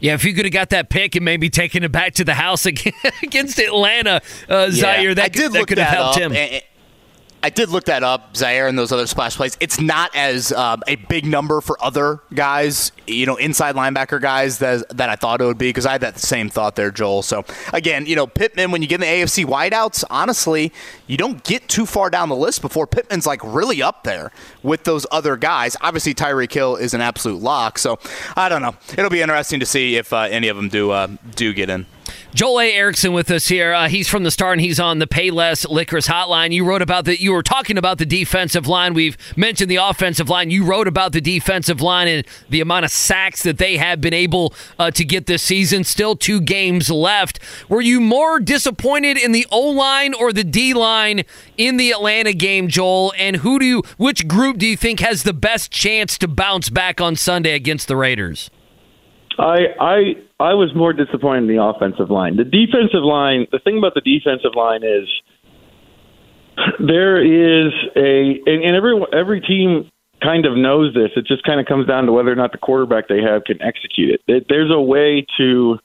Yeah, 0.00 0.14
if 0.14 0.24
you 0.24 0.32
could 0.32 0.46
have 0.46 0.52
got 0.52 0.70
that 0.70 0.88
pick 0.88 1.14
and 1.16 1.24
maybe 1.24 1.50
taken 1.50 1.82
it 1.84 1.92
back 1.92 2.14
to 2.14 2.24
the 2.24 2.34
house 2.34 2.64
against 3.22 3.58
Atlanta, 3.58 4.22
uh, 4.48 4.70
Zaire, 4.70 5.08
yeah, 5.08 5.14
that, 5.14 5.34
could, 5.34 5.52
that 5.52 5.66
could 5.66 5.76
have 5.76 5.88
helped 5.88 6.16
up, 6.16 6.22
him. 6.22 6.32
And, 6.32 6.62
I 7.42 7.48
did 7.48 7.70
look 7.70 7.84
that 7.84 8.02
up, 8.02 8.36
Zaire, 8.36 8.68
and 8.68 8.78
those 8.78 8.92
other 8.92 9.06
splash 9.06 9.36
plays. 9.36 9.56
It's 9.60 9.80
not 9.80 10.14
as 10.14 10.52
um, 10.52 10.82
a 10.86 10.96
big 10.96 11.24
number 11.24 11.62
for 11.62 11.82
other 11.82 12.20
guys, 12.34 12.92
you 13.06 13.24
know, 13.24 13.36
inside 13.36 13.74
linebacker 13.74 14.20
guys 14.20 14.58
that, 14.58 14.86
that 14.96 15.08
I 15.08 15.16
thought 15.16 15.40
it 15.40 15.46
would 15.46 15.56
be 15.56 15.70
because 15.70 15.86
I 15.86 15.92
had 15.92 16.02
that 16.02 16.18
same 16.18 16.50
thought 16.50 16.76
there, 16.76 16.90
Joel. 16.90 17.22
So, 17.22 17.44
again, 17.72 18.04
you 18.04 18.14
know, 18.14 18.26
Pittman, 18.26 18.70
when 18.70 18.82
you 18.82 18.88
get 18.88 18.96
in 18.96 19.00
the 19.00 19.06
AFC 19.06 19.46
wideouts, 19.46 20.04
honestly, 20.10 20.70
you 21.06 21.16
don't 21.16 21.42
get 21.42 21.66
too 21.68 21.86
far 21.86 22.10
down 22.10 22.28
the 22.28 22.36
list 22.36 22.60
before 22.60 22.86
Pittman's 22.86 23.26
like 23.26 23.40
really 23.42 23.82
up 23.82 24.04
there 24.04 24.32
with 24.62 24.84
those 24.84 25.06
other 25.10 25.36
guys. 25.36 25.76
Obviously, 25.80 26.14
Tyreek 26.14 26.52
Hill 26.52 26.76
is 26.76 26.92
an 26.92 27.00
absolute 27.00 27.40
lock. 27.40 27.78
So, 27.78 27.98
I 28.36 28.50
don't 28.50 28.60
know. 28.60 28.74
It'll 28.92 29.08
be 29.08 29.22
interesting 29.22 29.60
to 29.60 29.66
see 29.66 29.96
if 29.96 30.12
uh, 30.12 30.28
any 30.30 30.48
of 30.48 30.56
them 30.56 30.68
do 30.68 30.90
uh, 30.90 31.08
do 31.36 31.54
get 31.54 31.70
in. 31.70 31.86
Joel 32.34 32.60
A. 32.60 32.72
Erickson 32.72 33.12
with 33.12 33.30
us 33.30 33.48
here. 33.48 33.72
Uh, 33.72 33.88
he's 33.88 34.08
from 34.08 34.22
the 34.22 34.30
Star 34.30 34.52
and 34.52 34.60
he's 34.60 34.78
on 34.78 34.98
the 34.98 35.06
Payless 35.06 35.68
Liquors 35.68 36.06
Hotline. 36.06 36.52
You 36.52 36.64
wrote 36.64 36.82
about 36.82 37.04
that. 37.06 37.20
You 37.20 37.32
were 37.32 37.42
talking 37.42 37.76
about 37.76 37.98
the 37.98 38.06
defensive 38.06 38.66
line. 38.66 38.94
We've 38.94 39.16
mentioned 39.36 39.70
the 39.70 39.76
offensive 39.76 40.28
line. 40.28 40.50
You 40.50 40.64
wrote 40.64 40.88
about 40.88 41.12
the 41.12 41.20
defensive 41.20 41.80
line 41.80 42.08
and 42.08 42.26
the 42.48 42.60
amount 42.60 42.84
of 42.84 42.90
sacks 42.90 43.42
that 43.42 43.58
they 43.58 43.76
have 43.76 44.00
been 44.00 44.14
able 44.14 44.54
uh, 44.78 44.90
to 44.92 45.04
get 45.04 45.26
this 45.26 45.42
season. 45.42 45.84
Still 45.84 46.16
two 46.16 46.40
games 46.40 46.90
left. 46.90 47.40
Were 47.68 47.80
you 47.80 48.00
more 48.00 48.40
disappointed 48.40 49.16
in 49.16 49.32
the 49.32 49.46
O 49.50 49.70
line 49.70 50.14
or 50.14 50.32
the 50.32 50.44
D 50.44 50.74
line 50.74 51.22
in 51.56 51.76
the 51.76 51.90
Atlanta 51.90 52.32
game, 52.32 52.68
Joel? 52.68 53.12
And 53.18 53.36
who 53.36 53.58
do 53.58 53.64
you, 53.64 53.82
which 53.96 54.28
group 54.28 54.58
do 54.58 54.66
you 54.66 54.76
think 54.76 55.00
has 55.00 55.22
the 55.22 55.32
best 55.32 55.70
chance 55.70 56.16
to 56.18 56.28
bounce 56.28 56.70
back 56.70 57.00
on 57.00 57.16
Sunday 57.16 57.54
against 57.54 57.88
the 57.88 57.96
Raiders? 57.96 58.50
I 59.38 59.58
I 59.80 60.16
I 60.40 60.54
was 60.54 60.74
more 60.74 60.94
disappointed 60.94 61.50
in 61.50 61.56
the 61.56 61.62
offensive 61.62 62.10
line. 62.10 62.36
The 62.36 62.44
defensive 62.44 63.04
line. 63.04 63.46
The 63.52 63.58
thing 63.58 63.76
about 63.76 63.92
the 63.92 64.00
defensive 64.00 64.56
line 64.56 64.82
is 64.82 65.06
there 66.80 67.20
is 67.20 67.72
a 67.94 68.40
and, 68.46 68.64
and 68.64 68.74
every 68.74 68.96
every 69.12 69.40
team 69.42 69.90
kind 70.22 70.46
of 70.46 70.56
knows 70.56 70.94
this. 70.94 71.10
It 71.14 71.26
just 71.26 71.44
kind 71.44 71.60
of 71.60 71.66
comes 71.66 71.86
down 71.86 72.06
to 72.06 72.12
whether 72.12 72.32
or 72.32 72.36
not 72.36 72.52
the 72.52 72.58
quarterback 72.58 73.08
they 73.08 73.20
have 73.20 73.44
can 73.44 73.60
execute 73.60 74.18
it. 74.26 74.46
There's 74.48 74.70
a 74.72 74.80
way 74.80 75.26
to 75.36 75.78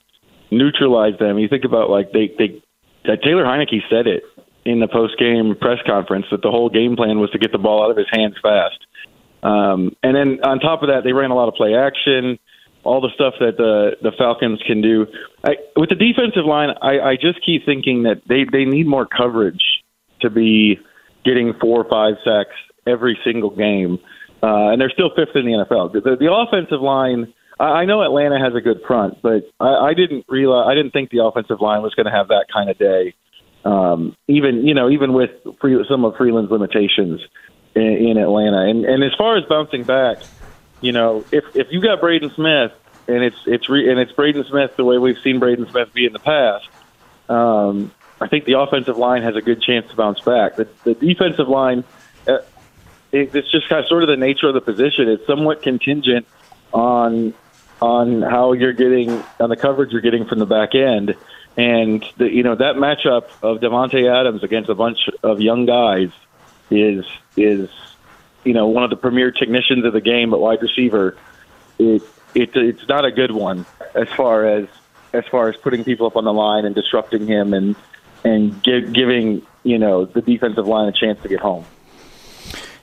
neutralize 0.51 1.19
them. 1.19 1.37
You 1.37 1.49
think 1.49 1.65
about 1.65 1.89
like 1.89 2.13
they 2.13 2.31
they 2.37 2.63
Taylor 3.03 3.43
Heinicke 3.43 3.83
said 3.89 4.07
it 4.07 4.23
in 4.63 4.79
the 4.79 4.87
post 4.87 5.19
game 5.19 5.55
press 5.59 5.79
conference 5.85 6.25
that 6.31 6.41
the 6.41 6.49
whole 6.49 6.69
game 6.69 6.95
plan 6.95 7.19
was 7.19 7.29
to 7.31 7.37
get 7.37 7.51
the 7.51 7.59
ball 7.59 7.83
out 7.83 7.91
of 7.91 7.97
his 7.97 8.07
hands 8.11 8.35
fast. 8.41 8.79
Um, 9.43 9.95
and 10.01 10.15
then 10.15 10.39
on 10.43 10.59
top 10.59 10.81
of 10.81 10.89
that, 10.89 11.01
they 11.03 11.13
ran 11.13 11.29
a 11.29 11.35
lot 11.35 11.49
of 11.49 11.53
play 11.53 11.75
action 11.75 12.39
all 12.85 13.01
the 13.01 13.09
stuff 13.13 13.33
that 13.39 13.57
the 13.57 13.97
the 14.01 14.11
Falcons 14.17 14.61
can 14.65 14.81
do. 14.81 15.07
I, 15.43 15.55
with 15.75 15.89
the 15.89 15.95
defensive 15.95 16.45
line, 16.45 16.69
I, 16.81 16.99
I 16.99 17.15
just 17.15 17.43
keep 17.45 17.65
thinking 17.65 18.03
that 18.03 18.21
they 18.29 18.45
they 18.49 18.65
need 18.65 18.87
more 18.87 19.05
coverage 19.05 19.61
to 20.21 20.29
be 20.29 20.79
getting 21.25 21.53
four 21.59 21.83
or 21.83 21.89
five 21.89 22.15
sacks 22.23 22.55
every 22.87 23.17
single 23.25 23.49
game, 23.49 23.97
uh, 24.41 24.71
and 24.71 24.79
they're 24.79 24.93
still 24.93 25.09
fifth 25.15 25.35
in 25.35 25.45
the 25.45 25.65
NFL. 25.65 25.93
The, 25.93 26.15
the 26.17 26.31
offensive 26.31 26.81
line. 26.81 27.33
I 27.57 27.85
know 27.85 28.03
Atlanta 28.03 28.37
has 28.37 28.53
a 28.53 28.59
good 28.59 28.81
front, 28.85 29.21
but 29.21 29.49
I, 29.61 29.87
I 29.87 29.93
didn't 29.93 30.25
realize 30.27 30.67
I 30.69 30.75
didn't 30.75 30.91
think 30.91 31.09
the 31.09 31.23
offensive 31.23 31.61
line 31.61 31.81
was 31.81 31.95
going 31.95 32.05
to 32.05 32.11
have 32.11 32.27
that 32.27 32.47
kind 32.53 32.69
of 32.69 32.77
day. 32.77 33.13
Um, 33.63 34.15
even 34.27 34.67
you 34.67 34.73
know, 34.73 34.89
even 34.89 35.13
with 35.13 35.31
free, 35.61 35.83
some 35.89 36.03
of 36.03 36.15
Freeland's 36.17 36.51
limitations 36.51 37.21
in, 37.73 37.81
in 37.81 38.17
Atlanta, 38.17 38.69
and 38.69 38.83
and 38.85 39.03
as 39.03 39.11
far 39.17 39.37
as 39.37 39.45
bouncing 39.47 39.83
back, 39.83 40.17
you 40.81 40.91
know, 40.91 41.25
if 41.31 41.55
if 41.55 41.67
you 41.71 41.81
got 41.81 42.01
Braden 42.01 42.31
Smith 42.31 42.71
and 43.07 43.23
it's 43.23 43.37
it's 43.45 43.69
re, 43.69 43.89
and 43.89 43.99
it's 43.99 44.11
Braden 44.11 44.45
Smith 44.45 44.75
the 44.75 44.85
way 44.85 44.97
we've 44.97 45.19
seen 45.19 45.39
Braden 45.39 45.67
Smith 45.69 45.93
be 45.93 46.05
in 46.05 46.13
the 46.13 46.19
past, 46.19 46.67
um, 47.29 47.91
I 48.19 48.27
think 48.27 48.45
the 48.45 48.59
offensive 48.59 48.97
line 48.97 49.23
has 49.23 49.35
a 49.35 49.41
good 49.41 49.61
chance 49.61 49.89
to 49.89 49.95
bounce 49.95 50.21
back. 50.21 50.55
The, 50.55 50.67
the 50.83 50.93
defensive 50.93 51.47
line, 51.47 51.83
uh, 52.27 52.39
it, 53.11 53.35
it's 53.35 53.51
just 53.51 53.67
kind 53.69 53.83
of 53.83 53.87
sort 53.87 54.03
of 54.03 54.09
the 54.09 54.17
nature 54.17 54.47
of 54.47 54.53
the 54.53 54.61
position. 54.61 55.09
It's 55.09 55.25
somewhat 55.27 55.61
contingent 55.61 56.27
on 56.73 57.33
on 57.81 58.21
how 58.21 58.53
you're 58.53 58.73
getting 58.73 59.23
on 59.39 59.49
the 59.49 59.57
coverage 59.57 59.91
you're 59.91 60.01
getting 60.01 60.25
from 60.25 60.39
the 60.39 60.45
back 60.45 60.75
end. 60.75 61.15
And 61.57 62.03
the, 62.17 62.29
you 62.29 62.43
know 62.43 62.55
that 62.55 62.75
matchup 62.75 63.29
of 63.41 63.59
Davante 63.59 64.09
Adams 64.11 64.43
against 64.43 64.69
a 64.69 64.75
bunch 64.75 65.09
of 65.23 65.41
young 65.41 65.65
guys 65.65 66.09
is 66.69 67.05
is 67.37 67.69
you 68.45 68.53
know 68.53 68.67
one 68.67 68.83
of 68.83 68.89
the 68.89 68.95
premier 68.95 69.31
technicians 69.31 69.83
of 69.85 69.93
the 69.93 70.01
game 70.01 70.33
at 70.33 70.39
wide 70.39 70.61
receiver, 70.61 71.17
it, 71.77 72.01
it 72.33 72.55
it's 72.55 72.87
not 72.87 73.03
a 73.03 73.11
good 73.11 73.31
one 73.31 73.65
as 73.93 74.07
far 74.09 74.45
as 74.45 74.67
as 75.11 75.25
far 75.25 75.49
as 75.49 75.57
putting 75.57 75.83
people 75.83 76.07
up 76.07 76.15
on 76.15 76.23
the 76.23 76.33
line 76.33 76.65
and 76.65 76.75
disrupting 76.75 77.27
him 77.27 77.53
and 77.53 77.75
and 78.23 78.63
give, 78.63 78.93
giving 78.93 79.41
you 79.63 79.77
know 79.77 80.05
the 80.05 80.21
defensive 80.21 80.67
line 80.67 80.87
a 80.87 80.91
chance 80.91 81.21
to 81.23 81.27
get 81.27 81.39
home. 81.39 81.65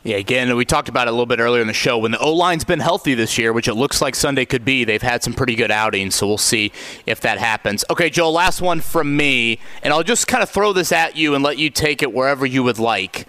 Yeah, 0.05 0.17
again, 0.17 0.57
we 0.57 0.65
talked 0.65 0.89
about 0.89 1.07
it 1.07 1.11
a 1.11 1.13
little 1.13 1.27
bit 1.27 1.39
earlier 1.39 1.61
in 1.61 1.69
the 1.69 1.73
show. 1.73 1.97
When 1.97 2.11
the 2.11 2.19
O 2.19 2.33
line's 2.33 2.65
been 2.65 2.81
healthy 2.81 3.15
this 3.15 3.39
year, 3.39 3.53
which 3.53 3.69
it 3.69 3.75
looks 3.75 4.03
like 4.03 4.17
Sunday 4.17 4.45
could 4.45 4.65
be, 4.65 4.83
they've 4.83 5.01
had 5.01 5.23
some 5.23 5.33
pretty 5.33 5.55
good 5.55 5.71
outings. 5.71 6.17
So 6.17 6.27
we'll 6.27 6.39
see 6.39 6.73
if 7.07 7.21
that 7.21 7.39
happens. 7.39 7.85
Okay, 7.89 8.11
Joe, 8.11 8.29
last 8.29 8.61
one 8.61 8.81
from 8.81 9.17
me, 9.17 9.61
and 9.81 9.95
I'll 9.95 10.03
just 10.03 10.27
kind 10.27 10.43
of 10.43 10.51
throw 10.51 10.73
this 10.73 10.91
at 10.91 11.17
you 11.17 11.37
and 11.37 11.45
let 11.45 11.57
you 11.57 11.71
take 11.71 12.03
it 12.03 12.13
wherever 12.13 12.45
you 12.45 12.65
would 12.65 12.81
like. 12.81 13.29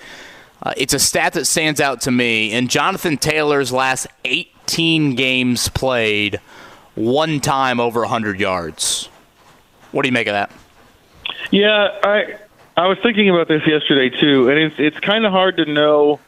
Uh, 0.63 0.73
it's 0.77 0.93
a 0.93 0.99
stat 0.99 1.33
that 1.33 1.45
stands 1.45 1.81
out 1.81 2.01
to 2.01 2.11
me. 2.11 2.53
In 2.53 2.69
Jonathan 2.69 3.17
Taylor's 3.17 3.73
last 3.73 4.07
18 4.23 5.15
games 5.15 5.67
played, 5.67 6.39
one 6.95 7.41
time 7.41 7.81
over 7.81 7.99
100 7.99 8.39
yards. 8.39 9.09
What 9.91 10.03
do 10.03 10.07
you 10.07 10.13
make 10.13 10.27
of 10.27 10.33
that? 10.33 10.51
Yeah, 11.51 11.89
I 12.03 12.37
I 12.75 12.87
was 12.87 12.97
thinking 13.03 13.29
about 13.29 13.47
this 13.47 13.61
yesterday 13.67 14.09
too, 14.09 14.49
and 14.49 14.57
it's 14.57 14.75
it's 14.79 14.99
kind 14.99 15.25
of 15.25 15.31
hard 15.31 15.57
to 15.57 15.65
know. 15.65 16.19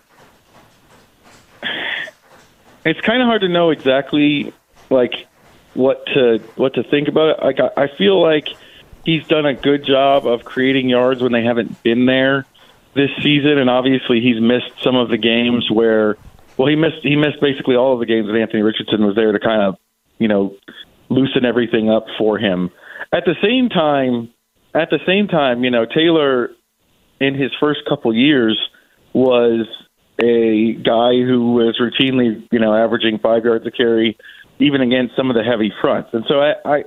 It's 2.83 3.01
kind 3.01 3.21
of 3.21 3.27
hard 3.27 3.41
to 3.41 3.49
know 3.49 3.71
exactly 3.71 4.53
like 4.89 5.27
what 5.73 6.05
to 6.07 6.39
what 6.55 6.75
to 6.75 6.83
think 6.83 7.07
about 7.07 7.39
it. 7.39 7.43
Like 7.43 7.59
I, 7.59 7.83
I 7.83 7.87
feel 7.87 8.21
like 8.21 8.49
he's 9.05 9.25
done 9.27 9.45
a 9.45 9.55
good 9.55 9.83
job 9.83 10.27
of 10.27 10.43
creating 10.45 10.89
yards 10.89 11.21
when 11.23 11.31
they 11.31 11.43
haven't 11.43 11.81
been 11.81 12.05
there 12.05 12.45
this 12.95 13.09
season, 13.21 13.57
and 13.57 13.69
obviously 13.69 14.21
he's 14.21 14.41
missed 14.41 14.81
some 14.81 14.95
of 14.95 15.09
the 15.09 15.17
games 15.17 15.69
where 15.69 16.17
well 16.57 16.67
he 16.67 16.75
missed 16.75 17.03
he 17.03 17.15
missed 17.15 17.39
basically 17.41 17.75
all 17.75 17.93
of 17.93 17.99
the 17.99 18.05
games 18.05 18.27
that 18.27 18.35
Anthony 18.35 18.63
Richardson 18.63 19.05
was 19.05 19.15
there 19.15 19.31
to 19.31 19.39
kind 19.39 19.61
of 19.61 19.75
you 20.17 20.27
know 20.27 20.55
loosen 21.09 21.45
everything 21.45 21.89
up 21.89 22.05
for 22.17 22.37
him. 22.37 22.71
At 23.13 23.25
the 23.25 23.35
same 23.43 23.69
time, 23.69 24.31
at 24.73 24.89
the 24.89 24.99
same 25.05 25.27
time, 25.27 25.63
you 25.63 25.71
know 25.71 25.85
Taylor 25.85 26.51
in 27.19 27.35
his 27.35 27.51
first 27.59 27.81
couple 27.87 28.13
years 28.15 28.57
was 29.13 29.67
a 30.21 30.73
guy 30.73 31.11
who 31.19 31.53
was 31.53 31.77
routinely 31.79 32.47
you 32.51 32.59
know 32.59 32.73
averaging 32.73 33.19
five 33.19 33.43
yards 33.43 33.65
a 33.67 33.71
carry 33.71 34.17
even 34.59 34.81
against 34.81 35.15
some 35.17 35.29
of 35.29 35.35
the 35.35 35.43
heavy 35.43 35.71
fronts. 35.81 36.09
And 36.13 36.23
so 36.29 36.39
I, 36.39 36.53
I 36.65 36.83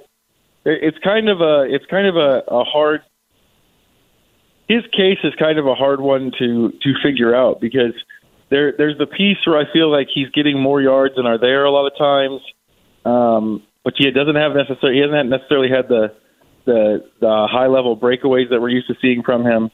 it's 0.65 0.99
kind 1.05 1.29
of 1.29 1.41
a 1.41 1.67
it's 1.69 1.85
kind 1.87 2.07
of 2.07 2.17
a, 2.17 2.43
a 2.49 2.65
hard 2.65 3.03
his 4.69 4.83
case 4.93 5.19
is 5.25 5.35
kind 5.39 5.59
of 5.59 5.67
a 5.67 5.75
hard 5.75 6.01
one 6.01 6.31
to 6.39 6.71
to 6.71 6.95
figure 7.03 7.35
out 7.35 7.61
because 7.61 7.95
there 8.51 8.73
there's 8.77 8.99
the 8.99 9.07
piece 9.07 9.39
where 9.47 9.59
I 9.59 9.71
feel 9.73 9.91
like 9.91 10.09
he's 10.13 10.29
getting 10.31 10.61
more 10.61 10.81
yards 10.81 11.17
than 11.17 11.27
are 11.27 11.39
there 11.39 11.65
a 11.65 11.71
lot 11.71 11.87
of 11.87 11.97
times, 11.99 12.41
um, 13.05 13.63
but 13.83 13.95
he 13.97 14.11
doesn't 14.11 14.37
have 14.37 14.53
necessarily 14.55 14.99
he 14.99 15.03
hasn't 15.03 15.31
necessarily 15.31 15.71
had 15.71 15.89
the 15.89 16.15
the 16.67 17.05
the 17.21 17.49
high 17.51 17.67
level 17.67 17.97
breakaways 17.97 18.51
that 18.51 18.61
we're 18.61 18.69
used 18.69 18.89
to 18.89 18.95
seeing 19.01 19.23
from 19.23 19.45
him. 19.45 19.71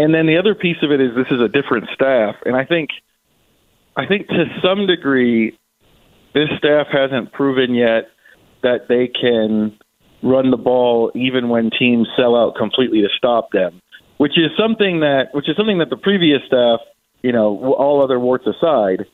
And 0.00 0.14
then 0.14 0.26
the 0.26 0.38
other 0.38 0.54
piece 0.54 0.76
of 0.82 0.92
it 0.92 1.00
is 1.00 1.14
this 1.14 1.26
is 1.30 1.40
a 1.40 1.48
different 1.48 1.88
staff, 1.94 2.36
and 2.44 2.56
I 2.56 2.64
think 2.64 2.90
I 3.96 4.06
think 4.06 4.28
to 4.28 4.44
some 4.62 4.86
degree 4.86 5.58
this 6.34 6.48
staff 6.56 6.86
hasn't 6.90 7.32
proven 7.32 7.74
yet 7.74 8.10
that 8.62 8.88
they 8.88 9.08
can 9.08 9.76
run 10.22 10.50
the 10.50 10.56
ball 10.56 11.10
even 11.14 11.48
when 11.48 11.70
teams 11.70 12.08
sell 12.16 12.36
out 12.36 12.54
completely 12.56 13.02
to 13.02 13.08
stop 13.16 13.50
them, 13.52 13.80
which 14.18 14.36
is 14.36 14.50
something 14.58 15.00
that 15.00 15.28
which 15.32 15.48
is 15.48 15.56
something 15.56 15.78
that 15.78 15.90
the 15.90 15.96
previous 15.96 16.40
staff, 16.46 16.80
you 17.22 17.32
know, 17.32 17.74
all 17.74 18.02
other 18.02 18.20
warts 18.20 18.46
aside, 18.46 19.06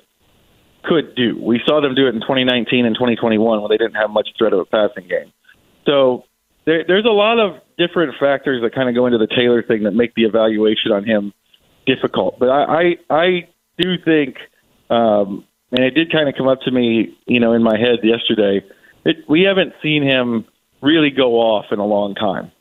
could 0.82 1.14
do. 1.14 1.40
We 1.40 1.60
saw 1.66 1.80
them 1.80 1.94
do 1.94 2.06
it 2.06 2.14
in 2.14 2.20
2019 2.20 2.84
and 2.84 2.94
2021 2.94 3.62
when 3.62 3.70
they 3.70 3.78
didn't 3.78 3.94
have 3.94 4.10
much 4.10 4.28
threat 4.36 4.52
of 4.52 4.58
a 4.60 4.64
passing 4.64 5.08
game. 5.08 5.32
So 5.86 6.24
there, 6.66 6.84
there's 6.86 7.04
a 7.04 7.12
lot 7.14 7.38
of 7.38 7.60
different 7.78 8.14
factors 8.18 8.62
that 8.62 8.74
kind 8.74 8.88
of 8.88 8.94
go 8.94 9.06
into 9.06 9.18
the 9.18 9.28
Taylor 9.28 9.62
thing 9.62 9.84
that 9.84 9.92
make 9.92 10.14
the 10.14 10.24
evaluation 10.24 10.92
on 10.92 11.04
him 11.04 11.32
difficult. 11.86 12.38
But 12.38 12.50
I 12.50 12.64
I, 12.64 12.96
I 13.10 13.48
do 13.78 13.96
think 14.04 14.36
um, 14.90 15.44
and 15.74 15.84
it 15.84 15.90
did 15.90 16.12
kind 16.12 16.28
of 16.28 16.36
come 16.36 16.46
up 16.46 16.60
to 16.62 16.70
me, 16.70 17.16
you 17.26 17.40
know, 17.40 17.52
in 17.52 17.62
my 17.62 17.76
head 17.76 17.98
yesterday. 18.02 18.64
It, 19.04 19.16
we 19.28 19.42
haven't 19.42 19.74
seen 19.82 20.02
him 20.02 20.44
really 20.80 21.10
go 21.10 21.34
off 21.34 21.66
in 21.72 21.78
a 21.78 21.84
long 21.84 22.14
time. 22.14 22.52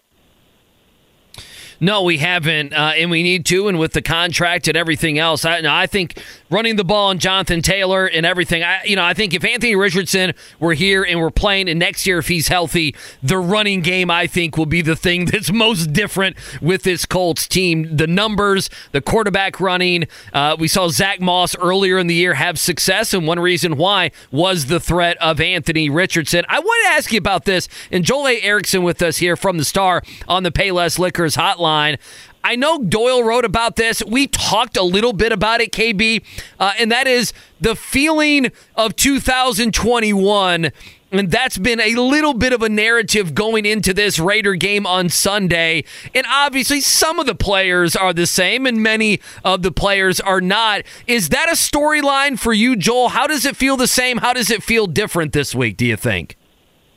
No, 1.84 2.04
we 2.04 2.18
haven't, 2.20 2.72
uh, 2.72 2.94
and 2.96 3.12
we 3.12 3.24
need 3.24 3.46
to. 3.48 3.68
And 3.68 3.78
with 3.78 3.92
the 3.92 4.02
contract 4.02 4.70
and 4.70 4.78
everything 4.78 5.20
else, 5.20 5.44
I, 5.44 5.60
I 5.66 5.86
think 5.86 6.18
running 6.50 6.78
the 6.78 6.86
ball 6.86 7.12
and 7.12 7.20
Jonathan 7.20 7.62
Taylor 7.62 8.06
and 8.06 8.26
everything, 8.26 8.64
I, 8.64 8.82
you 8.86 8.96
know, 8.96 9.04
I 9.04 9.14
think 9.14 9.34
if 9.34 9.44
Anthony 9.44 9.76
Richardson 9.76 10.34
were 10.62 10.76
here 10.76 11.04
and 11.04 11.20
we're 11.20 11.30
playing, 11.30 11.68
and 11.68 11.78
next 11.78 12.08
year 12.08 12.20
if 12.20 12.30
he's 12.30 12.48
healthy, 12.48 12.96
the 13.22 13.38
running 13.38 13.82
game 13.82 14.10
I 14.10 14.28
think 14.28 14.56
will 14.58 14.66
be 14.66 14.82
the 14.82 14.96
thing 14.96 15.26
that's 15.32 15.52
most 15.52 15.92
different 15.92 16.38
with 16.62 16.84
this 16.84 17.06
Colts 17.06 17.50
team. 17.50 17.98
The 17.98 18.08
numbers, 18.08 18.70
the 18.94 19.02
quarterback 19.02 19.60
running. 19.60 20.08
Uh, 20.32 20.56
we 20.58 20.70
saw 20.70 20.88
Zach 20.88 21.20
Moss 21.20 21.54
earlier 21.58 21.98
in 21.98 22.08
the 22.08 22.16
year 22.16 22.36
have 22.36 22.58
success, 22.60 23.14
and 23.14 23.28
one 23.28 23.42
reason 23.42 23.76
why 23.76 24.12
was 24.32 24.68
the 24.68 24.80
threat 24.80 25.18
of 25.18 25.42
Anthony 25.42 25.90
Richardson. 25.90 26.46
I 26.48 26.60
want 26.60 26.86
to 26.86 26.92
ask 26.94 27.12
you 27.12 27.18
about 27.18 27.44
this, 27.44 27.68
and 27.92 28.06
Joel 28.06 28.30
A. 28.30 28.42
Erickson 28.42 28.84
with 28.84 29.02
us 29.02 29.18
here 29.18 29.36
from 29.36 29.58
the 29.58 29.66
Star 29.66 30.02
on 30.30 30.44
the 30.44 30.52
Payless 30.52 30.98
Liquors 30.98 31.36
hotline 31.36 31.73
line. 31.74 31.98
I 32.44 32.56
know 32.56 32.78
Doyle 32.78 33.24
wrote 33.24 33.46
about 33.46 33.78
this. 33.78 34.04
We 34.06 34.28
talked 34.28 34.76
a 34.76 34.84
little 34.84 35.14
bit 35.14 35.32
about 35.32 35.62
it, 35.62 35.72
KB, 35.72 36.22
uh, 36.60 36.74
and 36.78 36.92
that 36.92 37.08
is 37.08 37.32
the 37.62 37.76
feeling 37.76 38.52
of 38.76 38.96
2021. 38.98 40.72
And 41.14 41.30
that's 41.30 41.60
been 41.60 41.80
a 41.80 41.94
little 41.94 42.34
bit 42.34 42.54
of 42.54 42.64
a 42.64 42.70
narrative 42.70 43.36
going 43.36 43.66
into 43.66 43.94
this 43.94 44.18
Raider 44.18 44.56
game 44.56 44.86
on 44.88 45.10
Sunday. 45.10 45.84
And 46.14 46.26
obviously, 46.28 46.82
some 46.82 47.20
of 47.20 47.28
the 47.28 47.36
players 47.36 47.96
are 47.96 48.14
the 48.14 48.26
same, 48.26 48.66
and 48.66 48.82
many 48.82 49.22
of 49.46 49.62
the 49.62 49.72
players 49.72 50.20
are 50.20 50.42
not. 50.42 50.82
Is 51.06 51.30
that 51.30 51.48
a 51.50 51.54
storyline 51.54 52.38
for 52.38 52.52
you, 52.52 52.76
Joel? 52.76 53.10
How 53.10 53.28
does 53.28 53.46
it 53.46 53.56
feel 53.56 53.78
the 53.78 53.88
same? 53.88 54.18
How 54.18 54.34
does 54.34 54.50
it 54.50 54.64
feel 54.64 54.88
different 54.88 55.34
this 55.34 55.54
week, 55.54 55.78
do 55.78 55.86
you 55.86 55.96
think? 55.96 56.36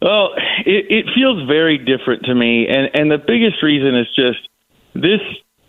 Well, 0.01 0.31
it, 0.65 0.87
it 0.89 1.07
feels 1.15 1.47
very 1.47 1.79
different 1.79 2.25
to 2.25 2.35
me. 2.35 2.67
And, 2.69 2.89
and 2.95 3.11
the 3.11 3.19
biggest 3.19 3.63
reason 3.63 3.95
is 3.95 4.07
just 4.17 4.49
this 5.01 5.21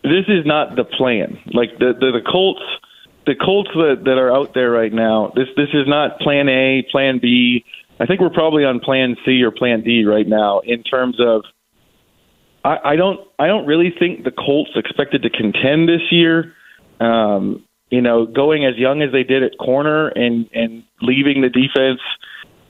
this 0.04 0.26
is 0.28 0.46
not 0.46 0.76
the 0.76 0.84
plan. 0.84 1.40
Like 1.54 1.78
the 1.80 1.94
the, 2.00 2.20
the 2.20 2.30
Colts 2.30 2.62
the 3.26 3.36
Colts 3.36 3.70
that, 3.74 4.04
that 4.06 4.18
are 4.18 4.34
out 4.34 4.54
there 4.54 4.72
right 4.72 4.92
now, 4.92 5.32
this 5.36 5.48
this 5.56 5.70
is 5.74 5.88
not 5.88 6.20
plan 6.20 6.48
A, 6.50 6.86
plan 6.92 7.20
B. 7.22 7.66
I 8.00 8.06
think 8.06 8.22
we're 8.22 8.30
probably 8.30 8.64
on 8.64 8.80
plan 8.80 9.16
C 9.26 9.44
or 9.44 9.52
plan 9.52 9.84
D 9.84 10.06
right 10.06 10.28
now 10.28 10.62
in 10.62 10.84
terms 10.84 11.18
of 11.20 11.44
I, 12.64 12.92
I 12.92 12.96
don't 12.96 13.20
I 13.38 13.48
don't 13.48 13.66
really 13.66 13.94
think 13.98 14.24
the 14.24 14.32
Colts 14.32 14.72
expected 14.76 15.24
to 15.24 15.30
contend 15.30 15.90
this 15.90 16.12
year. 16.12 16.54
Um, 17.00 17.66
you 17.90 18.02
know, 18.02 18.26
going 18.26 18.66
as 18.66 18.76
young 18.78 19.02
as 19.02 19.12
they 19.12 19.24
did 19.24 19.44
at 19.44 19.58
corner 19.58 20.08
and 20.08 20.50
and 20.54 20.84
leaving 21.02 21.42
the 21.42 21.50
defense 21.50 22.02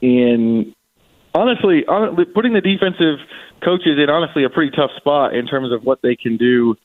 in 0.02 0.74
honestly, 1.34 1.86
honestly 1.88 2.26
putting 2.26 2.54
the 2.54 2.62
defensive 2.62 3.20
coaches 3.64 3.98
in 4.02 4.10
honestly 4.10 4.44
a 4.44 4.50
pretty 4.50 4.76
tough 4.76 4.92
spot 4.98 5.36
in 5.36 5.48
terms 5.48 5.72
of 5.72 5.84
what 5.84 6.00
they 6.02 6.16
can 6.16 6.38
do 6.38 6.76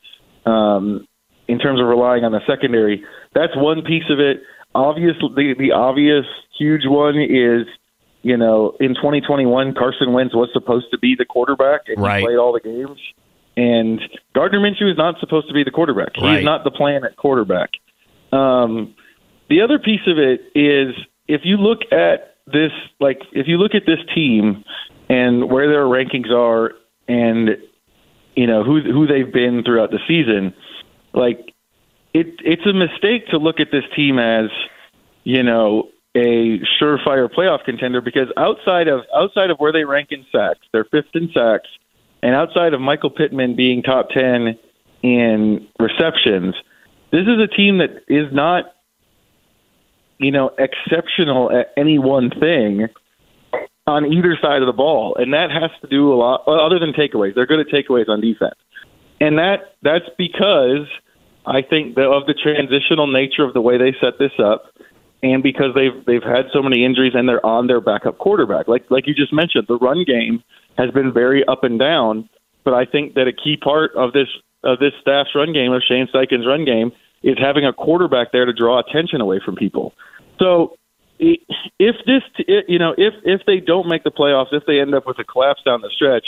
um, 0.47 1.07
in 1.49 1.59
terms 1.59 1.81
of 1.81 1.87
relying 1.87 2.25
on 2.25 2.33
the 2.33 2.41
secondary. 2.47 3.05
That's 3.35 3.53
one 3.57 3.83
piece 3.83 4.09
of 4.11 4.21
it. 4.21 4.43
Obviously, 4.75 5.29
the, 5.35 5.55
the 5.59 5.73
obvious 5.73 6.25
huge 6.59 6.83
one 6.85 7.17
is 7.21 7.67
you 8.23 8.37
know 8.37 8.77
in 8.81 8.95
2021 8.95 9.75
Carson 9.75 10.13
Wentz 10.13 10.35
was 10.35 10.49
supposed 10.53 10.87
to 10.93 10.99
be 10.99 11.15
the 11.17 11.25
quarterback 11.25 11.83
and 11.89 12.03
right. 12.03 12.21
he 12.21 12.27
played 12.27 12.39
all 12.39 12.53
the 12.53 12.61
games. 12.61 12.99
And 13.55 14.01
Gardner 14.35 14.61
Minshew 14.61 14.91
is 14.91 14.97
not 14.97 15.21
supposed 15.21 15.49
to 15.49 15.55
be 15.55 15.63
the 15.63 15.71
quarterback. 15.71 16.17
Right. 16.17 16.39
He's 16.39 16.45
not 16.45 16.65
the 16.65 16.71
plan 16.71 17.05
at 17.05 17.17
quarterback. 17.17 17.71
Um, 18.33 18.95
the 19.51 19.61
other 19.61 19.79
piece 19.79 20.01
of 20.07 20.17
it 20.19 20.41
is 20.55 20.95
if 21.29 21.43
you 21.45 21.59
look 21.59 21.81
at 21.93 22.37
this, 22.47 22.73
like 22.99 23.21
if 23.33 23.47
you 23.47 23.59
look 23.59 23.75
at 23.75 23.83
this 23.87 23.99
team 24.15 24.65
and 25.13 25.51
where 25.51 25.69
their 25.69 25.85
rankings 25.85 26.31
are 26.31 26.73
and 27.07 27.59
you 28.35 28.47
know 28.47 28.65
who 28.65 28.81
who 28.81 29.07
they've 29.07 29.33
been 29.33 29.63
throughout 29.63 29.91
the 29.91 29.99
season 30.09 30.55
like 31.13 31.53
it 32.15 32.29
it's 32.43 32.65
a 32.65 32.73
mistake 32.73 33.27
to 33.29 33.37
look 33.37 33.61
at 33.61 33.69
this 33.71 33.85
team 33.95 34.19
as 34.19 34.49
you 35.25 35.43
know 35.43 35.91
a 36.17 36.61
surefire 36.81 37.29
playoff 37.31 37.63
contender 37.65 38.01
because 38.01 38.29
outside 38.39 38.89
of 38.89 39.03
outside 39.15 39.51
of 39.51 39.59
where 39.59 39.73
they 39.73 39.85
rank 39.85 40.09
in 40.13 40.25
sacks 40.33 40.67
they're 40.73 40.87
fifth 40.87 41.15
in 41.15 41.31
sacks 41.35 41.69
and 42.23 42.35
outside 42.35 42.73
of 42.73 42.81
Michael 42.81 43.11
Pittman 43.11 43.55
being 43.55 43.83
top 43.83 44.09
10 44.11 44.59
in 45.03 45.69
receptions 45.79 46.55
this 47.11 47.23
is 47.23 47.39
a 47.39 47.49
team 47.49 47.79
that 47.79 48.03
is 48.09 48.33
not 48.33 48.65
you 50.17 50.31
know 50.31 50.51
exceptional 50.59 51.51
at 51.53 51.71
any 51.77 51.99
one 51.99 52.31
thing 52.31 52.89
on 53.87 54.13
either 54.13 54.37
side 54.41 54.63
of 54.63 54.67
the 54.67 54.73
ball, 54.73 55.17
and 55.19 55.33
that 55.33 55.51
has 55.51 55.71
to 55.81 55.89
do 55.89 56.13
a 56.13 56.17
lot. 56.17 56.47
Other 56.47 56.79
than 56.79 56.93
takeaways, 56.93 57.35
they're 57.35 57.47
good 57.47 57.61
at 57.61 57.67
takeaways 57.67 58.09
on 58.09 58.21
defense, 58.21 58.55
and 59.21 59.39
that 59.39 59.75
that's 59.83 60.09
because 60.17 60.87
I 61.47 61.63
think 61.63 61.97
that 61.97 62.07
of 62.07 62.27
the 62.27 62.35
transitional 62.35 63.07
nature 63.07 63.45
of 63.45 63.55
the 63.55 63.61
way 63.61 63.79
they 63.79 63.95
set 64.01 64.19
this 64.19 64.33
up, 64.39 64.71
and 65.23 65.43
because 65.43 65.75
they've 65.75 66.05
they've 66.07 66.23
had 66.23 66.47
so 66.53 66.63
many 66.63 66.85
injuries 66.85 67.13
and 67.15 67.29
they're 67.29 67.45
on 67.45 67.67
their 67.67 67.81
backup 67.81 68.19
quarterback. 68.19 68.69
Like 68.69 68.91
like 68.91 69.07
you 69.07 69.15
just 69.15 69.33
mentioned, 69.33 69.67
the 69.69 69.79
run 69.79 70.05
game 70.07 70.43
has 70.79 70.91
been 70.91 71.13
very 71.13 71.45
up 71.47 71.65
and 71.65 71.79
down. 71.79 72.29
But 72.65 72.75
I 72.75 72.85
think 72.85 73.15
that 73.15 73.27
a 73.27 73.33
key 73.33 73.57
part 73.57 73.91
of 73.97 74.13
this 74.13 74.29
of 74.63 74.79
this 74.79 74.93
staff's 75.01 75.31
run 75.35 75.53
game, 75.53 75.73
of 75.73 75.83
Shane 75.87 76.07
Steichen's 76.15 76.47
run 76.47 76.65
game, 76.65 76.93
is 77.23 77.37
having 77.39 77.65
a 77.65 77.73
quarterback 77.73 78.31
there 78.33 78.45
to 78.45 78.53
draw 78.53 78.79
attention 78.79 79.21
away 79.21 79.41
from 79.45 79.57
people. 79.57 79.93
So 80.39 80.77
if 81.79 81.97
this, 82.07 82.23
you 82.69 82.79
know, 82.79 82.95
if 82.97 83.15
if 83.25 83.47
they 83.47 83.61
don't 83.61 83.89
make 83.89 84.05
the 84.05 84.11
playoffs, 84.11 84.53
if 84.53 84.65
they 84.67 84.81
end 84.81 84.95
up 84.95 85.07
with 85.07 85.19
a 85.19 85.25
collapse 85.25 85.63
down 85.65 85.81
the 85.81 85.91
stretch, 85.91 86.27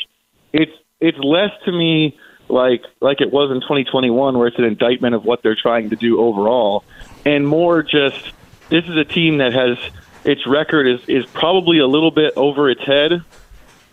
it's 0.53 0.73
it's 1.01 1.19
less 1.19 1.51
to 1.65 1.73
me 1.73 2.17
like 2.49 2.83
like 3.01 3.21
it 3.21 3.33
was 3.33 3.51
in 3.51 3.61
2021, 3.61 4.39
where 4.39 4.47
it's 4.49 4.59
an 4.59 4.65
indictment 4.65 5.15
of 5.15 5.25
what 5.25 5.43
they're 5.43 5.57
trying 5.61 5.91
to 5.91 5.97
do 5.97 6.21
overall, 6.21 6.85
and 7.25 7.47
more 7.47 7.83
just 7.83 8.33
this 8.71 8.85
is 8.85 8.97
a 8.97 9.05
team 9.05 9.39
that 9.39 9.53
has 9.53 9.77
its 10.25 10.47
record 10.47 10.87
is 10.87 11.01
is 11.09 11.27
probably 11.27 11.79
a 11.79 11.87
little 11.87 12.11
bit 12.11 12.33
over 12.37 12.71
its 12.71 12.83
head. 12.83 13.23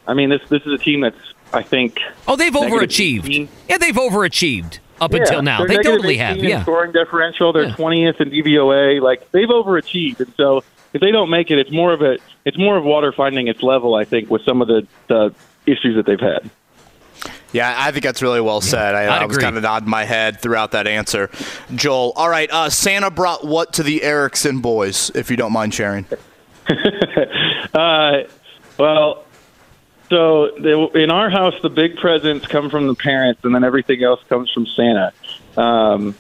I 0.08 0.14
mean, 0.14 0.30
this 0.30 0.42
this 0.50 0.62
is 0.64 0.74
a 0.74 0.78
team 0.78 1.02
that's 1.02 1.18
I 1.54 1.64
think 1.64 2.00
Oh, 2.28 2.36
they've 2.36 2.54
overachieved. 2.54 3.26
18. 3.26 3.50
Yeah, 3.68 3.78
they've 3.78 3.96
overachieved 3.96 4.80
up 5.02 5.12
Yeah, 5.12 5.20
until 5.20 5.42
now. 5.42 5.66
They 5.66 5.78
totally 5.78 6.18
have. 6.18 6.38
Yeah. 6.38 6.62
scoring 6.62 6.92
differential. 6.92 7.52
They're 7.54 7.64
Yeah. 7.66 7.76
twentieth 7.76 8.22
in 8.22 8.30
DVOA. 8.30 9.02
Like 9.02 9.32
they've 9.32 9.50
overachieved, 9.50 10.20
and 10.22 10.34
so 10.38 10.64
if 10.94 11.02
they 11.02 11.12
don't 11.12 11.30
make 11.30 11.52
it, 11.52 11.60
it's 11.60 11.72
more 11.72 11.94
of 11.94 12.02
a 12.02 12.18
it's 12.46 12.58
more 12.58 12.78
of 12.78 12.84
water 12.84 13.12
finding 13.12 13.48
its 13.48 13.64
level. 13.64 13.96
I 13.96 14.06
think 14.06 14.30
with 14.30 14.44
some 14.44 14.62
of 14.62 14.68
the, 14.68 14.88
the 15.08 15.34
issues 15.66 15.96
that 15.96 16.06
they've 16.06 16.20
had. 16.20 16.50
Yeah, 17.54 17.76
I 17.78 17.92
think 17.92 18.06
that's 18.06 18.22
really 18.22 18.40
well 18.40 18.62
said. 18.62 18.96
I, 18.96 19.04
I'd 19.04 19.24
I 19.24 19.26
was 19.26 19.38
kind 19.38 19.58
of 19.58 19.64
nodding 19.64 19.90
my 19.90 20.06
head 20.06 20.42
throughout 20.42 20.72
that 20.72 20.88
answer. 20.88 21.30
Joel, 21.76 22.14
all 22.16 22.30
right, 22.30 22.50
uh, 22.50 22.70
Santa 22.70 23.12
brought 23.12 23.46
what 23.46 23.74
to 23.74 23.84
the 23.84 24.02
Erickson 24.04 24.62
boys, 24.62 25.12
if 25.16 25.30
you 25.30 25.38
don't 25.38 25.54
mind 25.54 25.74
sharing? 25.74 26.06
Uh, 27.74 28.24
well, 28.78 29.24
so 30.10 30.52
the, 30.60 30.90
in 30.94 31.10
our 31.10 31.30
house, 31.30 31.54
the 31.62 31.70
big 31.70 31.96
presents 31.96 32.46
come 32.46 32.70
from 32.70 32.88
the 32.88 32.96
parents, 32.96 33.40
and 33.46 33.56
then 33.56 33.64
everything 33.64 34.04
else 34.04 34.22
comes 34.28 34.52
from 34.52 34.66
Santa. 34.66 35.14
Um, 35.56 36.16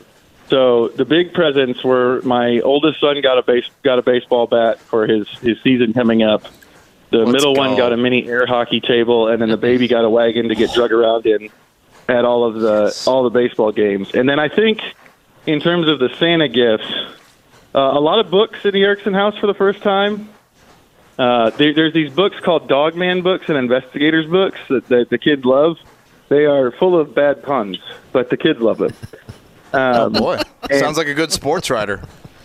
so 0.52 0.90
the 0.90 1.06
big 1.06 1.34
presents 1.34 1.82
were 1.82 2.22
my 2.24 2.60
oldest 2.60 3.00
son 3.00 3.22
got 3.22 3.38
a 3.38 3.42
base 3.42 3.64
got 3.84 4.00
a 4.00 4.02
baseball 4.02 4.48
bat 4.48 4.82
for 4.82 5.08
his 5.08 5.26
his 5.40 5.58
season 5.62 5.94
coming 5.94 6.24
up. 6.24 6.44
The 7.10 7.20
Let's 7.20 7.32
middle 7.32 7.56
go. 7.56 7.62
one 7.62 7.78
got 7.78 7.94
a 7.94 7.98
mini 7.98 8.28
air 8.28 8.46
hockey 8.46 8.82
table, 8.82 9.30
and 9.30 9.42
then 9.42 9.48
the 9.48 9.56
baby 9.56 9.88
got 9.88 10.04
a 10.04 10.10
wagon 10.10 10.50
to 10.50 10.56
get 10.56 10.74
drug 10.74 10.92
around 10.92 11.26
in 11.26 11.50
at 12.10 12.26
all 12.26 12.44
of 12.44 12.56
the 12.60 12.94
all 13.08 13.24
the 13.24 13.30
baseball 13.30 13.72
games. 13.72 14.14
And 14.14 14.28
then 14.28 14.40
I 14.40 14.50
think, 14.50 14.82
in 15.46 15.62
terms 15.62 15.88
of 15.88 16.00
the 16.00 16.10
Santa 16.20 16.50
gifts, 16.50 16.92
uh, 17.74 17.80
a 17.80 18.02
lot 18.02 18.20
of 18.20 18.30
books 18.30 18.66
in 18.66 18.74
the 18.74 18.84
Erickson 18.84 19.14
house 19.14 19.38
for 19.38 19.48
the 19.48 19.54
first 19.54 19.82
time. 19.82 20.28
Uh, 21.18 21.52
there, 21.52 21.74
there's 21.74 21.94
these 21.94 22.12
books 22.12 22.38
called 22.42 22.68
Dogman 22.68 23.22
books 23.22 23.48
and 23.48 23.58
Investigators 23.58 24.26
books 24.26 24.60
that, 24.68 24.86
that 24.90 25.10
the 25.10 25.18
kids 25.18 25.46
love. 25.46 25.78
They 26.28 26.46
are 26.46 26.72
full 26.72 27.00
of 27.00 27.16
bad 27.16 27.42
puns, 27.42 27.80
but 28.12 28.30
the 28.30 28.38
kids 28.38 28.60
love 28.60 28.80
them. 28.80 28.94
Oh 29.74 30.06
Um, 30.06 30.14
boy, 30.14 30.40
sounds 30.72 30.98
like 30.98 31.08
a 31.08 31.14
good 31.14 31.32
sports 31.32 31.70
writer. 31.70 32.02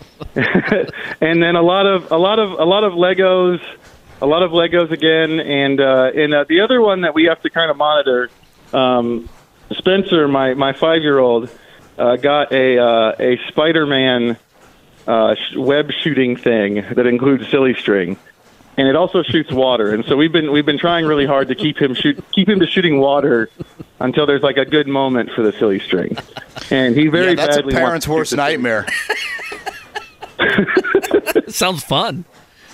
and 0.34 1.42
then 1.42 1.56
a 1.56 1.62
lot 1.62 1.86
of 1.86 2.10
a 2.10 2.16
lot 2.16 2.38
of 2.38 2.52
a 2.52 2.64
lot 2.64 2.84
of 2.84 2.92
Legos, 2.94 3.60
a 4.22 4.26
lot 4.26 4.42
of 4.42 4.50
Legos 4.52 4.90
again, 4.90 5.40
and 5.40 5.80
uh, 5.80 6.10
and 6.14 6.32
uh, 6.34 6.44
the 6.48 6.60
other 6.60 6.80
one 6.80 7.02
that 7.02 7.14
we 7.14 7.24
have 7.24 7.40
to 7.42 7.50
kind 7.50 7.70
of 7.70 7.76
monitor. 7.76 8.30
Um, 8.72 9.28
Spencer, 9.72 10.28
my 10.28 10.54
my 10.54 10.72
five 10.72 11.02
year 11.02 11.18
old, 11.18 11.50
uh, 11.98 12.16
got 12.16 12.52
a 12.52 12.78
uh, 12.78 13.12
a 13.18 13.38
Spider 13.48 13.86
Man 13.86 14.36
uh, 15.06 15.34
sh- 15.34 15.56
web 15.56 15.90
shooting 15.92 16.36
thing 16.36 16.84
that 16.94 17.06
includes 17.06 17.48
silly 17.48 17.74
string. 17.74 18.16
And 18.78 18.88
it 18.88 18.94
also 18.94 19.22
shoots 19.22 19.50
water, 19.50 19.94
and 19.94 20.04
so 20.04 20.16
we've 20.16 20.32
been 20.32 20.52
we've 20.52 20.66
been 20.66 20.78
trying 20.78 21.06
really 21.06 21.24
hard 21.24 21.48
to 21.48 21.54
keep 21.54 21.78
him 21.80 21.94
shoot 21.94 22.22
keep 22.32 22.46
him 22.46 22.60
to 22.60 22.66
shooting 22.66 23.00
water 23.00 23.48
until 24.00 24.26
there's 24.26 24.42
like 24.42 24.58
a 24.58 24.66
good 24.66 24.86
moment 24.86 25.30
for 25.30 25.42
the 25.42 25.52
silly 25.52 25.80
string, 25.80 26.16
and 26.70 26.94
he 26.94 27.08
very 27.08 27.30
yeah, 27.30 27.34
that's 27.36 27.56
a 27.56 27.60
badly 27.60 27.74
wants 27.74 28.06
parent's 28.06 28.08
worst 28.08 28.30
the 28.32 28.36
silly 28.36 28.58
nightmare. 28.58 28.86
Sounds 31.48 31.82
fun. 31.84 32.26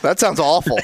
That 0.02 0.18
sounds 0.18 0.40
awful. 0.40 0.78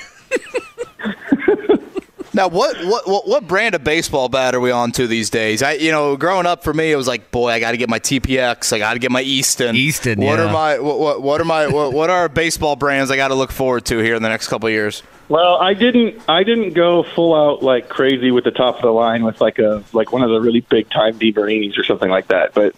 Now, 2.35 2.49
what, 2.49 2.77
what 2.85 3.09
what 3.09 3.27
what 3.27 3.47
brand 3.47 3.75
of 3.75 3.83
baseball 3.83 4.29
bat 4.29 4.55
are 4.55 4.61
we 4.61 4.71
on 4.71 4.93
to 4.93 5.07
these 5.07 5.31
days? 5.31 5.63
I 5.63 5.73
you 5.73 5.91
know, 5.91 6.17
growing 6.17 6.47
up 6.47 6.63
for 6.63 6.75
me, 6.75 6.93
it 6.93 6.97
was 6.97 7.09
like, 7.09 7.31
boy, 7.31 7.51
I 7.51 7.61
got 7.61 7.71
to 7.71 7.77
get 7.77 7.89
my 7.89 7.99
TPX, 7.99 8.73
I 8.73 8.79
got 8.79 8.93
to 8.93 8.99
get 8.99 9.11
my 9.11 9.23
Easton. 9.23 9.75
Easton, 9.75 10.21
What 10.21 10.39
yeah. 10.39 10.47
are 10.47 10.53
my 10.53 10.79
what 10.79 10.99
what, 10.99 11.23
what 11.23 11.41
are 11.41 11.45
my 11.45 11.67
what, 11.67 11.93
what 11.93 12.11
are 12.11 12.29
baseball 12.29 12.77
brands 12.77 13.11
I 13.11 13.17
got 13.17 13.29
to 13.29 13.35
look 13.35 13.51
forward 13.51 13.87
to 13.87 13.99
here 13.99 14.15
in 14.15 14.23
the 14.23 14.29
next 14.29 14.49
couple 14.49 14.67
of 14.67 14.73
years? 14.73 15.03
Well, 15.29 15.57
I 15.57 15.75
didn't. 15.75 16.23
I 16.29 16.43
didn't 16.43 16.75
go 16.75 17.03
full 17.03 17.35
out 17.35 17.63
like 17.63 17.89
crazy 17.89 18.31
with 18.31 18.45
the 18.45 18.51
top 18.51 18.77
of 18.77 18.83
the 18.83 18.91
line 18.93 19.25
with 19.25 19.41
like 19.41 19.59
a 19.59 19.83
like 19.93 20.13
one 20.13 20.23
of 20.23 20.31
the 20.31 20.41
really 20.41 20.61
big 20.61 20.89
time 20.91 21.19
DeMarinis 21.19 21.79
or 21.79 21.85
something 21.85 22.11
like 22.11 22.29
that. 22.29 22.55
But 22.55 22.75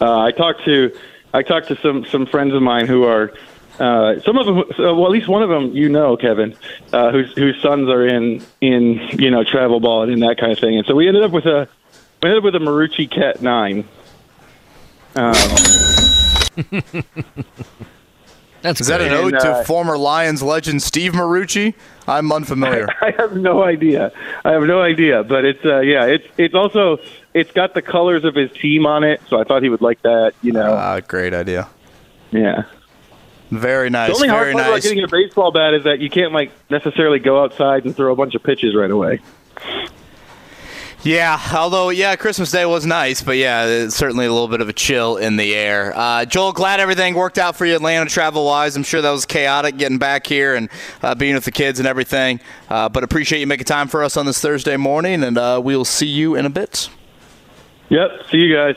uh, 0.00 0.20
I 0.20 0.30
talked 0.32 0.64
to 0.64 0.94
I 1.32 1.42
talked 1.42 1.68
to 1.68 1.76
some 1.80 2.04
some 2.06 2.26
friends 2.26 2.54
of 2.54 2.62
mine 2.62 2.86
who 2.86 3.04
are 3.04 3.32
uh, 3.78 4.20
some 4.20 4.36
of 4.38 4.46
them. 4.46 4.58
uh, 4.58 4.94
Well, 4.94 5.06
at 5.06 5.10
least 5.10 5.28
one 5.28 5.42
of 5.42 5.48
them, 5.48 5.72
you 5.74 5.88
know, 5.88 6.16
Kevin, 6.16 6.56
uh, 6.92 7.10
whose 7.10 7.32
whose 7.34 7.60
sons 7.62 7.88
are 7.88 8.06
in 8.06 8.42
in 8.60 9.00
you 9.18 9.30
know 9.30 9.42
travel 9.44 9.80
ball 9.80 10.02
and 10.02 10.12
in 10.12 10.20
that 10.20 10.36
kind 10.38 10.52
of 10.52 10.58
thing. 10.58 10.76
And 10.78 10.86
so 10.86 10.94
we 10.94 11.08
ended 11.08 11.22
up 11.22 11.32
with 11.32 11.46
a 11.46 11.68
we 12.22 12.28
ended 12.30 12.38
up 12.38 12.44
with 12.44 12.54
a 12.54 12.58
Marucci 12.64 13.10
Cat 13.10 13.42
Nine. 13.42 13.86
Um, 15.16 15.34
That's 18.62 18.80
Is 18.80 18.86
that 18.86 19.02
an 19.02 19.12
ode 19.12 19.34
And, 19.34 19.42
uh, 19.44 19.58
to 19.58 19.64
former 19.64 19.98
Lions 19.98 20.42
legend 20.42 20.82
Steve 20.82 21.12
Mariucci? 21.12 21.74
I'm 22.08 22.32
unfamiliar. 22.32 22.86
I 23.02 23.10
have 23.18 23.36
no 23.36 23.62
idea. 23.62 24.10
I 24.42 24.52
have 24.52 24.62
no 24.62 24.80
idea, 24.80 25.22
but 25.22 25.44
it's 25.44 25.62
uh, 25.66 25.80
yeah, 25.80 26.06
it's 26.06 26.26
it's 26.38 26.54
also 26.54 26.96
it's 27.34 27.50
got 27.52 27.74
the 27.74 27.82
colors 27.82 28.24
of 28.24 28.34
his 28.34 28.50
team 28.52 28.86
on 28.86 29.04
it, 29.04 29.20
so 29.28 29.38
I 29.38 29.44
thought 29.44 29.62
he 29.62 29.68
would 29.68 29.82
like 29.82 30.00
that. 30.02 30.32
You 30.40 30.52
know, 30.52 30.72
Ah, 30.72 31.00
great 31.00 31.34
idea. 31.34 31.68
yeah. 32.30 32.62
Very 33.50 33.90
nice. 33.90 34.10
The 34.10 34.14
only 34.14 34.28
hard 34.28 34.52
part 34.52 34.66
about 34.66 34.82
getting 34.82 35.04
a 35.04 35.08
baseball 35.08 35.52
bat 35.52 35.74
is 35.74 35.84
that 35.84 36.00
you 36.00 36.10
can't 36.10 36.32
like 36.32 36.50
necessarily 36.70 37.18
go 37.18 37.42
outside 37.42 37.84
and 37.84 37.94
throw 37.94 38.12
a 38.12 38.16
bunch 38.16 38.34
of 38.34 38.42
pitches 38.42 38.74
right 38.74 38.90
away. 38.90 39.20
Yeah, 41.04 41.38
although 41.54 41.90
yeah, 41.90 42.16
Christmas 42.16 42.50
Day 42.50 42.64
was 42.64 42.86
nice, 42.86 43.22
but 43.22 43.36
yeah, 43.36 43.66
it's 43.66 43.94
certainly 43.94 44.24
a 44.24 44.32
little 44.32 44.48
bit 44.48 44.62
of 44.62 44.70
a 44.70 44.72
chill 44.72 45.18
in 45.18 45.36
the 45.36 45.54
air. 45.54 45.92
Uh, 45.94 46.24
Joel, 46.24 46.54
glad 46.54 46.80
everything 46.80 47.14
worked 47.14 47.36
out 47.36 47.56
for 47.56 47.66
you 47.66 47.76
Atlanta 47.76 48.08
travel 48.08 48.46
wise. 48.46 48.74
I'm 48.74 48.84
sure 48.84 49.02
that 49.02 49.10
was 49.10 49.26
chaotic 49.26 49.76
getting 49.76 49.98
back 49.98 50.26
here 50.26 50.54
and 50.54 50.70
uh, 51.02 51.14
being 51.14 51.34
with 51.34 51.44
the 51.44 51.52
kids 51.52 51.78
and 51.78 51.86
everything. 51.86 52.40
Uh, 52.70 52.88
but 52.88 53.04
appreciate 53.04 53.40
you 53.40 53.46
making 53.46 53.66
time 53.66 53.86
for 53.86 54.02
us 54.02 54.16
on 54.16 54.24
this 54.24 54.40
Thursday 54.40 54.78
morning, 54.78 55.22
and 55.22 55.36
uh, 55.36 55.60
we'll 55.62 55.84
see 55.84 56.06
you 56.06 56.36
in 56.36 56.46
a 56.46 56.50
bit. 56.50 56.88
Yep. 57.90 58.10
See 58.30 58.38
you 58.38 58.56
guys. 58.56 58.76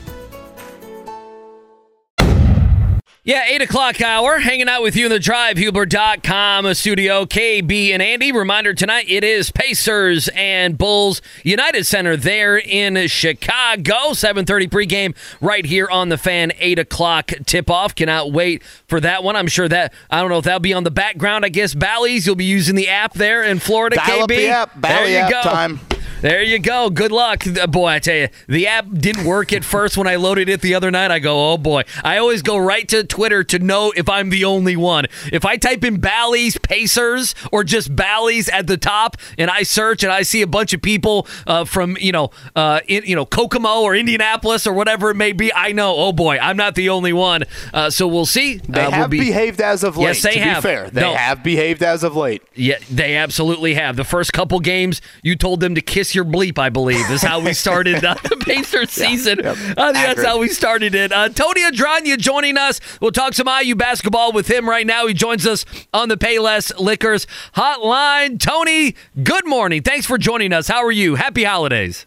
Yeah, 3.23 3.43
8 3.47 3.61
o'clock 3.61 4.01
hour, 4.01 4.39
hanging 4.39 4.67
out 4.67 4.81
with 4.81 4.95
you 4.95 5.05
in 5.05 5.11
the 5.11 5.19
drivehubler.com 5.19 6.73
studio. 6.73 7.25
KB 7.25 7.89
and 7.93 8.01
Andy. 8.01 8.31
Reminder 8.31 8.73
tonight, 8.73 9.05
it 9.07 9.23
is 9.23 9.51
Pacers 9.51 10.27
and 10.29 10.75
Bulls 10.75 11.21
United 11.43 11.85
Center 11.85 12.17
there 12.17 12.57
in 12.57 13.07
Chicago. 13.09 14.13
7.30 14.13 14.69
pregame 14.71 15.15
right 15.39 15.63
here 15.67 15.87
on 15.87 16.09
the 16.09 16.17
fan. 16.17 16.51
8 16.57 16.79
o'clock 16.79 17.31
tip-off. 17.45 17.93
Cannot 17.93 18.31
wait 18.31 18.63
for 18.87 18.99
that 18.99 19.23
one. 19.23 19.35
I'm 19.35 19.47
sure 19.47 19.67
that, 19.67 19.93
I 20.09 20.19
don't 20.19 20.31
know 20.31 20.39
if 20.39 20.45
that'll 20.45 20.59
be 20.59 20.73
on 20.73 20.83
the 20.83 20.89
background. 20.89 21.45
I 21.45 21.49
guess 21.49 21.75
Bally's, 21.75 22.25
you'll 22.25 22.33
be 22.35 22.45
using 22.45 22.73
the 22.73 22.89
app 22.89 23.13
there 23.13 23.43
in 23.43 23.59
Florida, 23.59 23.97
Dial 23.97 24.17
KB. 24.17 24.21
up 24.21 24.27
the 24.29 24.47
app. 24.47 24.81
there 24.81 25.07
you 25.07 25.17
app 25.17 25.31
go. 25.31 25.41
time. 25.43 25.79
There 26.21 26.43
you 26.43 26.59
go. 26.59 26.91
Good 26.91 27.11
luck. 27.11 27.47
Uh, 27.47 27.65
Boy, 27.65 27.87
I 27.87 27.99
tell 27.99 28.15
you, 28.15 28.27
the 28.47 28.67
app 28.67 28.85
didn't 28.93 29.25
work 29.25 29.51
at 29.51 29.63
first 29.65 29.97
when 29.97 30.05
I 30.05 30.17
loaded 30.17 30.49
it 30.49 30.61
the 30.61 30.75
other 30.75 30.91
night. 30.91 31.09
I 31.09 31.17
go, 31.17 31.51
oh 31.53 31.57
boy. 31.57 31.81
I 32.03 32.17
always 32.17 32.43
go 32.43 32.57
right 32.57 32.87
to 32.89 33.03
Twitter 33.03 33.43
to 33.45 33.57
know 33.57 33.91
if 33.95 34.07
I'm 34.07 34.29
the 34.29 34.45
only 34.45 34.75
one. 34.75 35.05
If 35.33 35.45
I 35.45 35.57
type 35.57 35.83
in 35.83 35.99
Bally's 35.99 36.59
Pacers 36.59 37.33
or 37.51 37.63
just 37.63 37.95
Bally's 37.95 38.49
at 38.49 38.67
the 38.67 38.77
top 38.77 39.17
and 39.39 39.49
I 39.49 39.63
search 39.63 40.03
and 40.03 40.11
I 40.11 40.21
see 40.21 40.43
a 40.43 40.47
bunch 40.47 40.73
of 40.73 40.81
people 40.83 41.25
uh, 41.47 41.65
from, 41.65 41.97
you 41.99 42.11
know, 42.11 42.29
uh, 42.55 42.81
in, 42.87 43.03
you 43.05 43.15
know, 43.15 43.25
Kokomo 43.25 43.81
or 43.81 43.95
Indianapolis 43.95 44.67
or 44.67 44.73
whatever 44.73 45.09
it 45.09 45.15
may 45.15 45.31
be, 45.31 45.51
I 45.51 45.71
know, 45.71 45.95
oh 45.95 46.11
boy, 46.13 46.37
I'm 46.37 46.55
not 46.57 46.75
the 46.75 46.89
only 46.89 47.13
one. 47.13 47.45
Uh, 47.73 47.89
so 47.89 48.07
we'll 48.07 48.27
see. 48.27 48.57
They 48.57 48.81
Uh, 48.81 48.83
we'll 48.83 48.91
have 48.91 49.09
be- 49.09 49.19
behaved 49.21 49.59
as 49.59 49.83
of 49.83 49.97
late. 49.97 50.05
Yes, 50.05 50.21
they 50.21 50.33
to 50.33 50.39
have. 50.39 50.61
be 50.63 50.69
fair, 50.69 50.89
they 50.91 51.01
No. 51.01 51.15
have 51.15 51.41
behaved 51.43 51.81
as 51.81 52.03
of 52.03 52.15
late. 52.15 52.43
Yeah, 52.53 52.77
they 52.91 53.15
absolutely 53.17 53.73
have. 53.73 53.95
The 53.95 54.03
first 54.03 54.33
couple 54.33 54.59
games, 54.59 55.01
you 55.23 55.35
told 55.35 55.61
them 55.61 55.73
to 55.73 55.81
kiss 55.81 56.10
your 56.15 56.25
bleep, 56.25 56.57
I 56.57 56.69
believe, 56.69 57.09
is 57.09 57.21
how 57.21 57.39
we 57.39 57.53
started 57.53 58.03
uh, 58.03 58.15
the 58.23 58.37
Pacers 58.45 58.91
season. 58.91 59.45
I 59.45 59.53
think 59.53 59.77
that's 59.77 60.23
how 60.23 60.39
we 60.39 60.49
started 60.49 60.95
it. 60.95 61.11
Uh, 61.11 61.29
Tony 61.29 61.61
Adragna 61.61 62.17
joining 62.17 62.57
us. 62.57 62.79
We'll 62.99 63.11
talk 63.11 63.33
some 63.33 63.47
IU 63.47 63.75
basketball 63.75 64.31
with 64.31 64.49
him 64.49 64.69
right 64.69 64.85
now. 64.85 65.07
He 65.07 65.13
joins 65.13 65.45
us 65.45 65.65
on 65.93 66.09
the 66.09 66.17
Payless 66.17 66.77
Liquors 66.79 67.27
hotline. 67.55 68.39
Tony, 68.39 68.95
good 69.23 69.47
morning. 69.47 69.81
Thanks 69.83 70.05
for 70.05 70.17
joining 70.17 70.53
us. 70.53 70.67
How 70.67 70.83
are 70.83 70.91
you? 70.91 71.15
Happy 71.15 71.43
holidays. 71.43 72.05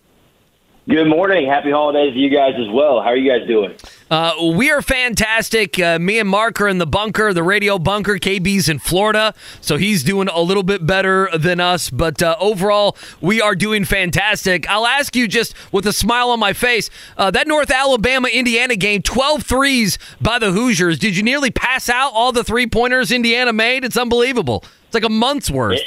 Good 0.87 1.07
morning. 1.07 1.49
Happy 1.49 1.71
holidays 1.71 2.13
to 2.13 2.19
you 2.19 2.29
guys 2.29 2.53
as 2.59 2.69
well. 2.71 3.01
How 3.01 3.09
are 3.09 3.17
you 3.17 3.31
guys 3.31 3.49
doing? 3.49 3.75
Uh, 4.11 4.53
we 4.55 4.71
are 4.71 4.83
fantastic. 4.83 5.81
Uh, 5.81 5.99
me 5.99 6.19
and 6.19 6.29
Mark 6.29 6.61
are 6.61 6.69
in 6.69 6.77
the 6.77 6.87
bunker, 6.87 7.33
the 7.33 7.43
radio 7.43 7.79
bunker. 7.79 8.19
KB's 8.19 8.69
in 8.69 8.79
Florida, 8.79 9.33
so 9.63 9.79
he's 9.79 10.03
doing 10.03 10.29
a 10.29 10.43
little 10.43 10.63
bit 10.63 10.87
better 10.87 11.31
than 11.39 11.59
us. 11.59 11.89
But 11.89 12.23
uh, 12.23 12.37
overall, 12.39 12.99
we 13.23 13.41
are 13.41 13.55
doing 13.55 13.87
fantastic. 13.87 14.69
I'll 14.69 14.87
ask 14.87 15.17
you 15.17 15.27
just 15.27 15.55
with 15.73 15.87
a 15.87 15.93
smile 15.93 16.29
on 16.29 16.39
my 16.39 16.53
face 16.53 16.91
uh, 17.17 17.31
that 17.31 17.49
North 17.49 17.71
Alabama 17.71 18.29
Indiana 18.29 18.77
game, 18.77 19.01
12 19.01 19.43
threes 19.43 19.99
by 20.21 20.39
the 20.39 20.53
Hoosiers. 20.53 20.99
Did 20.99 21.17
you 21.17 21.23
nearly 21.23 21.51
pass 21.51 21.89
out 21.89 22.13
all 22.13 22.31
the 22.31 22.45
three 22.45 22.67
pointers 22.67 23.11
Indiana 23.11 23.55
made? 23.55 23.87
It's 23.87 23.97
unbelievable. 23.97 24.63
It's 24.85 24.95
like 24.95 25.05
a 25.05 25.09
month's 25.09 25.51
worth. 25.51 25.81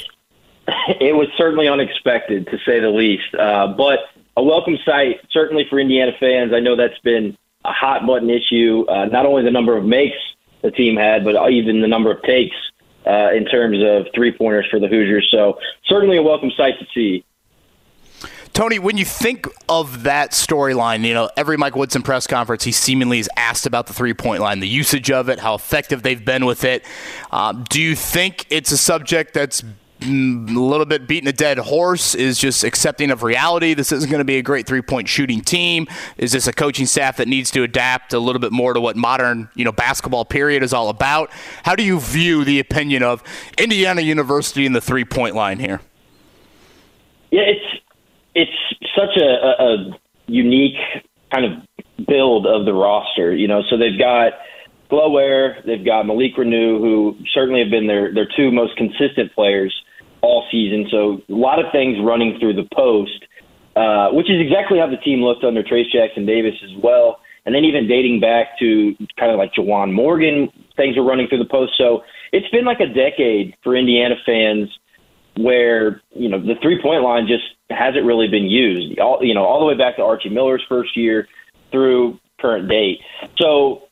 It 1.00 1.14
was 1.14 1.28
certainly 1.38 1.68
unexpected, 1.68 2.48
to 2.48 2.58
say 2.66 2.80
the 2.80 2.90
least, 2.90 3.32
uh, 3.38 3.68
but 3.68 4.00
a 4.38 4.42
welcome 4.42 4.78
sight, 4.84 5.16
certainly 5.32 5.66
for 5.68 5.80
Indiana 5.80 6.12
fans. 6.20 6.52
I 6.54 6.60
know 6.60 6.76
that's 6.76 6.98
been 7.02 7.36
a 7.64 7.72
hot 7.72 8.06
button 8.06 8.30
issue. 8.30 8.86
Uh, 8.88 9.06
not 9.06 9.26
only 9.26 9.42
the 9.42 9.50
number 9.50 9.76
of 9.76 9.84
makes 9.84 10.16
the 10.62 10.70
team 10.70 10.96
had, 10.96 11.24
but 11.24 11.50
even 11.50 11.80
the 11.80 11.88
number 11.88 12.12
of 12.12 12.22
takes 12.22 12.54
uh, 13.04 13.32
in 13.32 13.44
terms 13.46 13.78
of 13.82 14.06
three 14.14 14.30
pointers 14.30 14.64
for 14.70 14.78
the 14.78 14.86
Hoosiers. 14.86 15.28
So 15.32 15.58
certainly 15.86 16.18
a 16.18 16.22
welcome 16.22 16.52
sight 16.56 16.74
to 16.78 16.86
see. 16.94 17.24
Tony, 18.52 18.78
when 18.78 18.96
you 18.96 19.04
think 19.04 19.48
of 19.68 20.04
that 20.04 20.30
storyline, 20.30 21.04
you 21.04 21.14
know, 21.14 21.28
every 21.36 21.56
Mike 21.56 21.74
Woodson 21.74 22.02
press 22.02 22.28
conference, 22.28 22.62
he 22.62 22.72
seemingly 22.72 23.18
is 23.18 23.28
asked 23.36 23.66
about 23.66 23.88
the 23.88 23.92
three 23.92 24.14
point 24.14 24.40
line, 24.40 24.60
the 24.60 24.68
usage 24.68 25.10
of 25.10 25.28
it, 25.28 25.40
how 25.40 25.54
effective 25.54 26.04
they've 26.04 26.24
been 26.24 26.46
with 26.46 26.62
it. 26.62 26.84
Um, 27.32 27.64
do 27.68 27.82
you 27.82 27.96
think 27.96 28.46
it's 28.50 28.70
a 28.70 28.78
subject 28.78 29.34
that's 29.34 29.64
a 30.02 30.06
little 30.06 30.86
bit 30.86 31.06
beating 31.08 31.28
a 31.28 31.32
dead 31.32 31.58
horse? 31.58 32.14
Is 32.14 32.38
just 32.38 32.64
accepting 32.64 33.10
of 33.10 33.22
reality? 33.22 33.74
This 33.74 33.92
isn't 33.92 34.10
going 34.10 34.20
to 34.20 34.24
be 34.24 34.36
a 34.36 34.42
great 34.42 34.66
three 34.66 34.82
point 34.82 35.08
shooting 35.08 35.40
team. 35.40 35.86
Is 36.16 36.32
this 36.32 36.46
a 36.46 36.52
coaching 36.52 36.86
staff 36.86 37.16
that 37.16 37.28
needs 37.28 37.50
to 37.52 37.62
adapt 37.62 38.12
a 38.12 38.18
little 38.18 38.40
bit 38.40 38.52
more 38.52 38.74
to 38.74 38.80
what 38.80 38.96
modern, 38.96 39.48
you 39.54 39.64
know, 39.64 39.72
basketball 39.72 40.24
period 40.24 40.62
is 40.62 40.72
all 40.72 40.88
about? 40.88 41.30
How 41.64 41.74
do 41.74 41.82
you 41.82 42.00
view 42.00 42.44
the 42.44 42.60
opinion 42.60 43.02
of 43.02 43.22
Indiana 43.58 44.00
University 44.00 44.66
in 44.66 44.72
the 44.72 44.80
three 44.80 45.04
point 45.04 45.34
line 45.34 45.58
here? 45.58 45.80
Yeah, 47.30 47.42
it's 47.42 47.82
it's 48.34 48.90
such 48.96 49.16
a, 49.16 49.24
a, 49.24 49.64
a 49.64 49.98
unique 50.26 50.78
kind 51.32 51.44
of 51.44 52.06
build 52.06 52.46
of 52.46 52.64
the 52.64 52.72
roster. 52.72 53.34
You 53.34 53.48
know, 53.48 53.62
so 53.68 53.76
they've 53.76 53.98
got 53.98 54.32
Kel'el 54.90 55.12
Ware, 55.12 55.62
they've 55.66 55.84
got 55.84 56.06
Malik 56.06 56.36
Reneau, 56.36 56.78
who 56.78 57.16
certainly 57.34 57.60
have 57.60 57.70
been 57.70 57.86
their 57.86 58.14
their 58.14 58.28
two 58.36 58.50
most 58.50 58.76
consistent 58.76 59.34
players 59.34 59.74
all 60.20 60.46
season. 60.50 60.86
So 60.90 61.22
a 61.28 61.38
lot 61.38 61.58
of 61.58 61.70
things 61.72 61.98
running 62.02 62.38
through 62.38 62.54
the 62.54 62.68
post, 62.74 63.24
uh, 63.76 64.10
which 64.10 64.30
is 64.30 64.40
exactly 64.40 64.78
how 64.78 64.88
the 64.88 64.96
team 64.96 65.22
looked 65.22 65.44
under 65.44 65.62
Trayce 65.62 65.90
Jackson 65.92 66.26
Davis 66.26 66.54
as 66.64 66.76
well. 66.82 67.20
And 67.46 67.54
then 67.54 67.64
even 67.64 67.88
dating 67.88 68.20
back 68.20 68.58
to 68.58 68.94
kind 69.18 69.32
of 69.32 69.38
like 69.38 69.54
Juwan 69.54 69.92
Morgan, 69.92 70.50
things 70.76 70.96
were 70.96 71.04
running 71.04 71.28
through 71.28 71.38
the 71.38 71.50
post. 71.50 71.72
So 71.78 72.02
it's 72.32 72.48
been 72.48 72.64
like 72.64 72.80
a 72.80 72.86
decade 72.86 73.56
for 73.62 73.74
Indiana 73.74 74.16
fans 74.26 74.68
where 75.38 76.02
you 76.10 76.28
know 76.28 76.40
the 76.40 76.54
three 76.60 76.82
point 76.82 77.02
line 77.02 77.26
just 77.26 77.44
hasn't 77.70 78.04
really 78.04 78.28
been 78.28 78.46
used. 78.50 78.98
All 78.98 79.18
you 79.22 79.34
know, 79.34 79.44
all 79.44 79.60
the 79.60 79.66
way 79.66 79.76
back 79.76 79.96
to 79.96 80.02
Archie 80.02 80.28
Miller's 80.28 80.64
first 80.68 80.96
year 80.96 81.28
through 81.70 82.18
current 82.40 82.68
date. 82.68 83.00
So, 83.40 83.82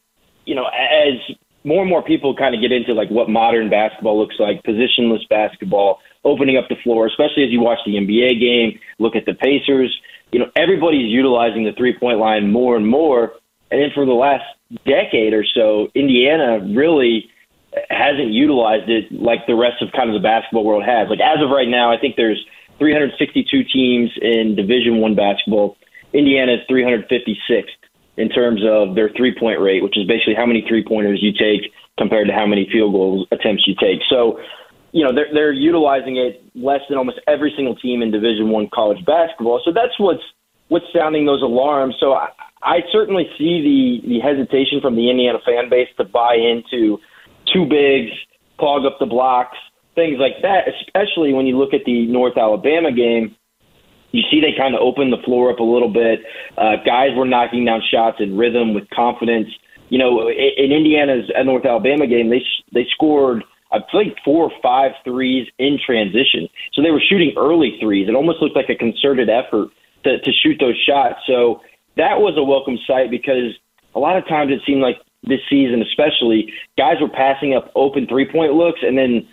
you 0.45 0.55
know, 0.55 0.67
as 0.67 1.37
more 1.67 1.83
and 1.83 1.91
more 1.91 2.03
people 2.03 2.35
kind 2.35 2.55
of 2.55 2.61
get 2.63 2.71
into 2.71 2.95
like 2.95 3.11
what 3.11 3.29
modern 3.29 3.69
basketball 3.69 4.17
looks 4.17 4.37
like, 4.39 4.63
positionless 4.63 5.29
basketball, 5.29 5.99
opening 6.25 6.57
up 6.57 6.69
the 6.69 6.77
floor, 6.85 7.09
especially 7.09 7.43
as 7.43 7.51
you 7.51 7.61
watch 7.61 7.79
the 7.85 7.95
NBA 7.95 8.41
game, 8.41 8.79
look 9.01 9.17
at 9.17 9.27
the 9.27 9.35
Pacers. 9.35 9.93
You 10.31 10.39
know, 10.39 10.51
everybody's 10.55 11.11
utilizing 11.11 11.65
the 11.65 11.73
three 11.77 11.99
point 11.99 12.19
line 12.19 12.53
more 12.53 12.77
and 12.77 12.87
more. 12.87 13.33
And 13.73 13.83
then 13.83 13.91
for 13.93 14.07
the 14.07 14.13
last 14.13 14.45
decade 14.87 15.35
or 15.35 15.45
so, 15.45 15.89
Indiana 15.97 16.61
really 16.73 17.29
hasn't 17.91 18.31
utilized 18.31 18.89
it 18.89 19.11
like 19.11 19.41
the 19.49 19.57
rest 19.57 19.83
of 19.83 19.91
kind 19.91 20.09
of 20.09 20.15
the 20.15 20.23
basketball 20.23 20.65
world 20.65 20.85
has. 20.85 21.09
Like 21.11 21.21
as 21.21 21.43
of 21.43 21.51
right 21.51 21.69
now, 21.69 21.93
I 21.93 21.99
think 21.99 22.15
there's 22.15 22.39
362 22.79 23.65
teams 23.73 24.11
in 24.23 24.55
Division 24.55 24.99
One 24.99 25.17
basketball. 25.17 25.77
Indiana 26.13 26.55
is 26.55 26.61
356th 26.71 27.75
in 28.17 28.29
terms 28.29 28.63
of 28.65 28.95
their 28.95 29.11
three 29.17 29.35
point 29.39 29.61
rate, 29.61 29.83
which 29.83 29.97
is 29.97 30.07
basically 30.07 30.35
how 30.35 30.47
many 30.47 30.65
three 30.67 30.85
pointers 30.85 31.19
you 31.23 31.33
take 31.33 31.73
compared 31.99 32.29
to 32.29 32.35
how 32.35 32.47
many 32.47 32.69
field 32.73 32.93
goal 32.93 33.27
attempts 33.31 33.67
you 33.67 33.75
take. 33.81 34.01
So, 34.09 34.41
you 34.93 35.05
know, 35.05 35.15
they're 35.15 35.33
they're 35.33 35.53
utilizing 35.53 36.17
it 36.17 36.43
less 36.55 36.81
than 36.89 36.99
almost 36.99 37.21
every 37.27 37.53
single 37.57 37.77
team 37.77 38.03
in 38.03 38.11
Division 38.11 38.51
One 38.51 38.69
college 38.73 39.05
basketball. 39.05 39.61
So 39.65 39.73
that's 39.73 39.99
what's 39.99 40.23
what's 40.69 40.87
sounding 40.95 41.27
those 41.27 41.43
alarms. 41.43 41.97
So 42.01 42.13
I, 42.13 42.29
I 42.63 42.81
certainly 42.91 43.29
see 43.39 44.01
the 44.03 44.09
the 44.09 44.21
hesitation 44.21 44.81
from 44.81 44.97
the 44.97 45.11
Indiana 45.11 45.39
fan 45.45 45.69
base 45.69 45.89
to 45.99 46.05
buy 46.05 46.35
into 46.37 46.99
two 47.53 47.67
bigs, 47.67 48.13
clog 48.59 48.87
up 48.87 48.99
the 48.99 49.07
blocks, 49.07 49.59
things 49.95 50.19
like 50.19 50.41
that. 50.43 50.69
Especially 50.69 51.33
when 51.33 51.47
you 51.47 51.59
look 51.59 51.75
at 51.75 51.85
the 51.85 52.07
North 52.07 52.39
Alabama 52.39 52.93
game, 52.93 53.37
you 54.13 54.23
see 54.31 54.41
they 54.41 54.57
kind 54.57 54.75
of 54.75 54.81
opened 54.81 55.13
the 55.13 55.23
floor 55.25 55.51
up 55.51 55.59
a 55.59 55.65
little 55.65 55.93
bit. 55.93 56.21
Uh, 56.57 56.77
guys 56.85 57.11
were 57.17 57.27
knocking 57.27 57.65
down 57.65 57.83
shots 57.91 58.17
in 58.21 58.37
rhythm 58.37 58.75
with 58.75 58.89
confidence. 58.91 59.49
You 59.89 59.99
know, 59.99 60.29
in, 60.29 60.51
in 60.57 60.73
Indiana's 60.73 61.31
uh, 61.39 61.43
North 61.43 61.65
Alabama 61.65 62.07
game, 62.07 62.31
they 62.31 62.43
they 62.73 62.87
scored. 62.93 63.45
I 63.73 63.79
think 63.91 64.15
four 64.25 64.45
or 64.45 64.53
five 64.63 64.93
threes 65.05 65.49
in 65.59 65.79
transition. 65.85 66.49
So 66.73 66.83
they 66.83 66.93
were 66.93 67.03
shooting 67.03 67.35
early 67.37 67.77
threes. 67.81 68.09
It 68.09 68.15
almost 68.15 68.41
looked 68.41 68.55
like 68.55 68.71
a 68.71 68.77
concerted 68.77 69.29
effort 69.29 69.71
to, 70.05 70.21
to 70.21 70.33
shoot 70.33 70.57
those 70.61 70.81
shots. 70.87 71.19
So 71.27 71.61
that 71.97 72.21
was 72.21 72.39
a 72.39 72.45
welcome 72.45 72.79
sight 72.87 73.11
because 73.11 73.59
a 73.95 73.99
lot 73.99 74.17
of 74.17 74.27
times 74.29 74.53
it 74.53 74.61
seemed 74.65 74.83
like 74.83 74.97
this 75.25 75.41
season, 75.51 75.83
especially, 75.83 76.53
guys 76.79 76.97
were 77.01 77.09
passing 77.09 77.55
up 77.55 77.73
open 77.75 78.07
three 78.07 78.31
point 78.31 78.55
looks 78.55 78.81
and 78.83 78.97
then 78.97 79.27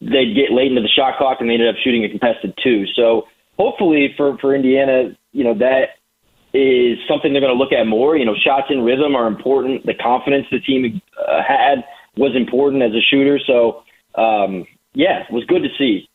they'd 0.00 0.34
get 0.34 0.52
late 0.52 0.68
into 0.68 0.82
the 0.82 0.92
shot 0.94 1.16
clock 1.16 1.38
and 1.40 1.48
they 1.48 1.54
ended 1.54 1.68
up 1.68 1.80
shooting 1.82 2.04
a 2.04 2.08
contested 2.08 2.52
two. 2.62 2.84
So 2.94 3.24
hopefully 3.62 4.14
for, 4.16 4.36
for 4.38 4.54
Indiana, 4.54 5.16
you 5.32 5.44
know, 5.44 5.54
that 5.54 5.98
is 6.52 6.98
something 7.08 7.32
they're 7.32 7.40
going 7.40 7.56
to 7.56 7.62
look 7.62 7.72
at 7.72 7.86
more. 7.86 8.16
You 8.16 8.24
know, 8.24 8.34
shots 8.34 8.66
in 8.70 8.82
rhythm 8.82 9.14
are 9.14 9.26
important. 9.26 9.86
The 9.86 9.94
confidence 9.94 10.46
the 10.50 10.60
team 10.60 11.00
uh, 11.16 11.42
had 11.46 11.84
was 12.16 12.32
important 12.36 12.82
as 12.82 12.92
a 12.92 13.00
shooter. 13.10 13.38
So, 13.46 13.84
um, 14.14 14.66
yeah, 14.94 15.22
it 15.28 15.32
was 15.32 15.44
good 15.46 15.62
to 15.62 15.68
see. 15.78 16.08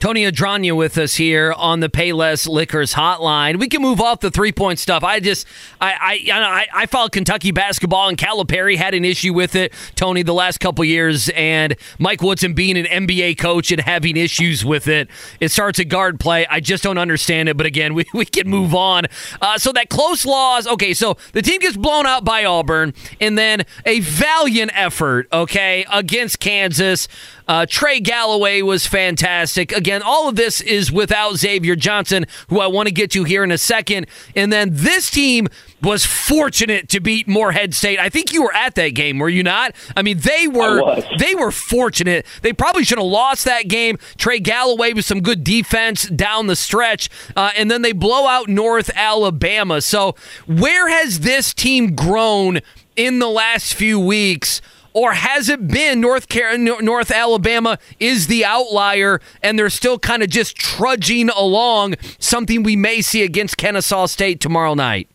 Tony 0.00 0.24
Adragna 0.24 0.74
with 0.74 0.96
us 0.96 1.16
here 1.16 1.52
on 1.52 1.80
the 1.80 1.90
Payless 1.90 2.48
Liquors 2.48 2.94
hotline. 2.94 3.58
We 3.60 3.68
can 3.68 3.82
move 3.82 4.00
off 4.00 4.20
the 4.20 4.30
three 4.30 4.50
point 4.50 4.78
stuff. 4.78 5.04
I 5.04 5.20
just, 5.20 5.46
I, 5.78 6.22
I, 6.30 6.38
I, 6.40 6.66
I 6.72 6.86
followed 6.86 7.12
Kentucky 7.12 7.50
basketball, 7.50 8.08
and 8.08 8.16
Calipari 8.16 8.78
had 8.78 8.94
an 8.94 9.04
issue 9.04 9.34
with 9.34 9.54
it, 9.54 9.74
Tony, 9.96 10.22
the 10.22 10.32
last 10.32 10.58
couple 10.58 10.86
years, 10.86 11.28
and 11.36 11.76
Mike 11.98 12.22
Woodson 12.22 12.54
being 12.54 12.78
an 12.78 12.86
NBA 12.86 13.36
coach 13.36 13.70
and 13.70 13.80
having 13.82 14.16
issues 14.16 14.64
with 14.64 14.88
it. 14.88 15.10
It 15.38 15.50
starts 15.50 15.78
at 15.78 15.88
guard 15.88 16.18
play. 16.18 16.46
I 16.46 16.60
just 16.60 16.82
don't 16.82 16.96
understand 16.96 17.50
it, 17.50 17.58
but 17.58 17.66
again, 17.66 17.92
we, 18.00 18.06
we 18.14 18.24
can 18.24 18.48
move 18.48 18.74
on. 18.74 19.04
Uh, 19.42 19.58
so 19.58 19.70
that 19.72 19.90
close 19.90 20.24
loss, 20.24 20.66
okay, 20.66 20.94
so 20.94 21.18
the 21.32 21.42
team 21.42 21.60
gets 21.60 21.76
blown 21.76 22.06
out 22.06 22.24
by 22.24 22.46
Auburn, 22.46 22.94
and 23.20 23.36
then 23.36 23.66
a 23.84 24.00
valiant 24.00 24.70
effort, 24.74 25.28
okay, 25.30 25.84
against 25.92 26.40
Kansas. 26.40 27.06
Uh, 27.50 27.66
Trey 27.68 27.98
Galloway 27.98 28.62
was 28.62 28.86
fantastic. 28.86 29.72
Again. 29.72 30.02
All 30.02 30.28
of 30.28 30.36
this 30.36 30.60
is 30.60 30.92
without 30.92 31.34
Xavier 31.34 31.74
Johnson, 31.74 32.26
who 32.48 32.60
I 32.60 32.68
want 32.68 32.86
to 32.86 32.94
get 32.94 33.10
to 33.10 33.24
here 33.24 33.42
in 33.42 33.50
a 33.50 33.58
second. 33.58 34.06
And 34.36 34.52
then 34.52 34.68
this 34.70 35.10
team 35.10 35.48
was 35.82 36.06
fortunate 36.06 36.88
to 36.90 37.00
beat 37.00 37.26
Morehead 37.26 37.74
State. 37.74 37.98
I 37.98 38.08
think 38.08 38.32
you 38.32 38.44
were 38.44 38.54
at 38.54 38.76
that 38.76 38.90
game, 38.90 39.18
were 39.18 39.28
you 39.28 39.42
not? 39.42 39.74
I 39.96 40.02
mean, 40.02 40.18
they 40.18 40.46
were 40.46 41.02
they 41.18 41.34
were 41.34 41.50
fortunate. 41.50 42.24
They 42.42 42.52
probably 42.52 42.84
should 42.84 42.98
have 42.98 43.06
lost 43.08 43.44
that 43.46 43.66
game. 43.66 43.98
Trey 44.16 44.38
Galloway 44.38 44.92
with 44.92 45.04
some 45.04 45.20
good 45.20 45.42
defense 45.42 46.08
down 46.08 46.46
the 46.46 46.54
stretch, 46.54 47.10
uh, 47.34 47.50
and 47.56 47.68
then 47.68 47.82
they 47.82 47.92
blow 47.92 48.28
out 48.28 48.48
North 48.48 48.92
Alabama. 48.94 49.80
So, 49.80 50.14
where 50.46 50.88
has 50.88 51.20
this 51.20 51.52
team 51.52 51.96
grown 51.96 52.60
in 52.94 53.18
the 53.18 53.28
last 53.28 53.74
few 53.74 53.98
weeks? 53.98 54.62
Or 54.92 55.12
has 55.12 55.48
it 55.48 55.68
been 55.68 56.00
North 56.00 56.28
Car- 56.28 56.58
North 56.58 57.10
Alabama 57.10 57.78
is 58.00 58.26
the 58.26 58.44
outlier, 58.44 59.20
and 59.42 59.58
they're 59.58 59.70
still 59.70 59.98
kind 59.98 60.22
of 60.22 60.28
just 60.28 60.56
trudging 60.56 61.28
along? 61.30 61.94
Something 62.18 62.62
we 62.62 62.76
may 62.76 63.00
see 63.00 63.22
against 63.22 63.56
Kennesaw 63.56 64.06
State 64.06 64.40
tomorrow 64.40 64.74
night. 64.74 65.08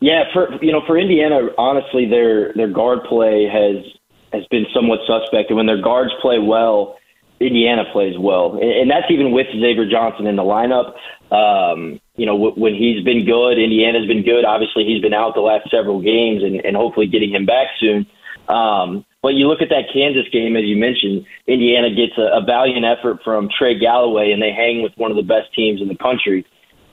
Yeah, 0.00 0.24
for 0.32 0.62
you 0.62 0.72
know, 0.72 0.82
for 0.86 0.98
Indiana, 0.98 1.48
honestly, 1.58 2.06
their 2.06 2.52
their 2.54 2.68
guard 2.68 3.00
play 3.08 3.46
has 3.46 3.84
has 4.32 4.46
been 4.50 4.64
somewhat 4.74 5.00
suspect, 5.06 5.50
and 5.50 5.56
when 5.56 5.66
their 5.66 5.80
guards 5.80 6.12
play 6.22 6.38
well, 6.38 6.96
Indiana 7.38 7.84
plays 7.92 8.18
well, 8.18 8.58
and 8.60 8.90
that's 8.90 9.10
even 9.10 9.32
with 9.32 9.46
Xavier 9.52 9.88
Johnson 9.88 10.26
in 10.26 10.36
the 10.36 10.42
lineup. 10.42 10.94
Um, 11.30 12.00
you 12.16 12.26
know, 12.26 12.34
when 12.36 12.74
he's 12.74 13.04
been 13.04 13.24
good, 13.24 13.58
Indiana's 13.58 14.06
been 14.06 14.24
good. 14.24 14.44
Obviously, 14.44 14.84
he's 14.84 15.00
been 15.00 15.14
out 15.14 15.34
the 15.34 15.40
last 15.40 15.70
several 15.70 16.00
games, 16.00 16.42
and, 16.42 16.56
and 16.64 16.76
hopefully 16.76 17.06
getting 17.06 17.30
him 17.30 17.46
back 17.46 17.68
soon. 17.78 18.06
Um, 18.48 19.04
but 19.22 19.34
you 19.34 19.46
look 19.46 19.62
at 19.62 19.68
that 19.68 19.92
Kansas 19.92 20.26
game, 20.32 20.56
as 20.56 20.64
you 20.64 20.76
mentioned, 20.76 21.26
Indiana 21.46 21.90
gets 21.90 22.16
a, 22.18 22.38
a 22.38 22.44
valiant 22.44 22.84
effort 22.84 23.22
from 23.22 23.48
Trey 23.48 23.78
Galloway, 23.78 24.32
and 24.32 24.42
they 24.42 24.52
hang 24.52 24.82
with 24.82 24.92
one 24.96 25.10
of 25.10 25.16
the 25.16 25.22
best 25.22 25.54
teams 25.54 25.80
in 25.80 25.88
the 25.88 25.96
country. 25.96 26.44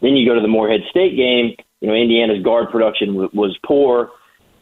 Then 0.01 0.15
you 0.15 0.27
go 0.27 0.35
to 0.35 0.41
the 0.41 0.47
Morehead 0.47 0.81
State 0.89 1.15
game. 1.15 1.55
You 1.79 1.87
know, 1.87 1.93
Indiana's 1.93 2.43
guard 2.43 2.69
production 2.69 3.09
w- 3.13 3.29
was 3.33 3.57
poor, 3.65 4.11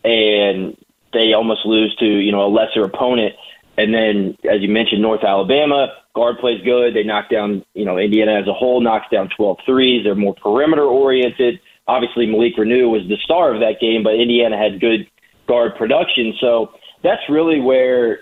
and 0.03 0.78
they 1.11 1.34
almost 1.34 1.65
lose 1.65 1.95
to 1.97 2.05
you 2.05 2.32
know 2.32 2.45
a 2.45 2.51
lesser 2.51 2.84
opponent. 2.84 3.36
And 3.78 3.93
then, 3.93 4.38
as 4.49 4.61
you 4.61 4.69
mentioned, 4.69 5.01
North 5.01 5.23
Alabama 5.23 5.88
guard 6.15 6.38
plays 6.39 6.61
good. 6.63 6.95
They 6.95 7.03
knock 7.03 7.30
down, 7.30 7.63
you 7.73 7.86
know, 7.86 7.97
Indiana 7.97 8.39
as 8.39 8.47
a 8.47 8.53
whole 8.53 8.80
knocks 8.82 9.07
down 9.11 9.30
12 9.36 9.57
threes. 9.65 10.03
They're 10.03 10.15
more 10.15 10.36
perimeter 10.36 10.86
oriented. 10.86 11.59
Obviously, 11.88 12.26
Malik 12.26 12.55
Reneau 12.57 12.89
was 12.89 13.01
the 13.09 13.17
star 13.23 13.53
of 13.53 13.59
that 13.59 13.80
game, 13.82 14.01
but 14.01 14.15
Indiana 14.15 14.57
had 14.57 14.80
good 14.80 15.07
guard 15.47 15.76
production. 15.78 16.34
So 16.39 16.71
that's 17.03 17.21
really 17.30 17.59
where, 17.59 18.21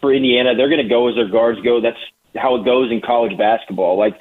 for 0.00 0.12
Indiana, 0.14 0.54
they're 0.56 0.70
going 0.70 0.82
to 0.82 0.88
go 0.88 1.08
as 1.08 1.14
their 1.14 1.28
guards 1.28 1.60
go. 1.60 1.80
That's 1.80 2.00
how 2.34 2.56
it 2.56 2.64
goes 2.64 2.90
in 2.90 3.00
college 3.00 3.36
basketball. 3.38 3.98
Like, 3.98 4.14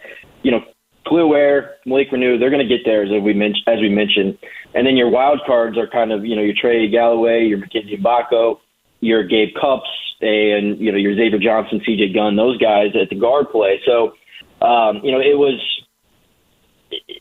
you 0.44 0.52
know, 0.52 0.60
Kel'el 1.08 1.30
Ware, 1.30 1.76
Malik 1.86 2.12
Reneau, 2.12 2.40
they're 2.40 2.50
going 2.50 2.68
to 2.68 2.78
get 2.78 2.86
there 2.86 3.04
as 3.04 3.10
we 3.24 3.34
mentioned. 3.34 3.64
As 3.68 3.80
we 3.80 3.90
mentioned, 3.90 4.38
and 4.74 4.86
then 4.86 4.98
your 4.98 5.10
wild 5.10 5.40
cards 5.46 5.78
are 5.78 5.88
kind 5.88 6.12
of 6.12 6.26
you 6.26 6.36
know 6.36 6.42
your 6.42 6.56
Trey 6.60 6.88
Galloway, 6.90 7.46
your 7.46 7.60
Mackenzie 7.60 7.98
Mgbako, 7.98 8.60
your 9.02 9.24
Gabe 9.24 9.50
Cupps, 9.60 9.90
and 10.26 10.80
you 10.80 10.92
know 10.92 10.98
your 10.98 11.16
Xavier 11.16 11.40
Johnson, 11.40 11.82
C.J. 11.86 12.14
Gunn, 12.14 12.36
those 12.36 12.58
guys 12.58 12.96
at 13.00 13.10
the 13.10 13.16
guard 13.16 13.50
play. 13.52 13.82
So 13.86 14.14
um, 14.66 15.02
you 15.04 15.12
know 15.12 15.20
it 15.20 15.38
was. 15.38 15.60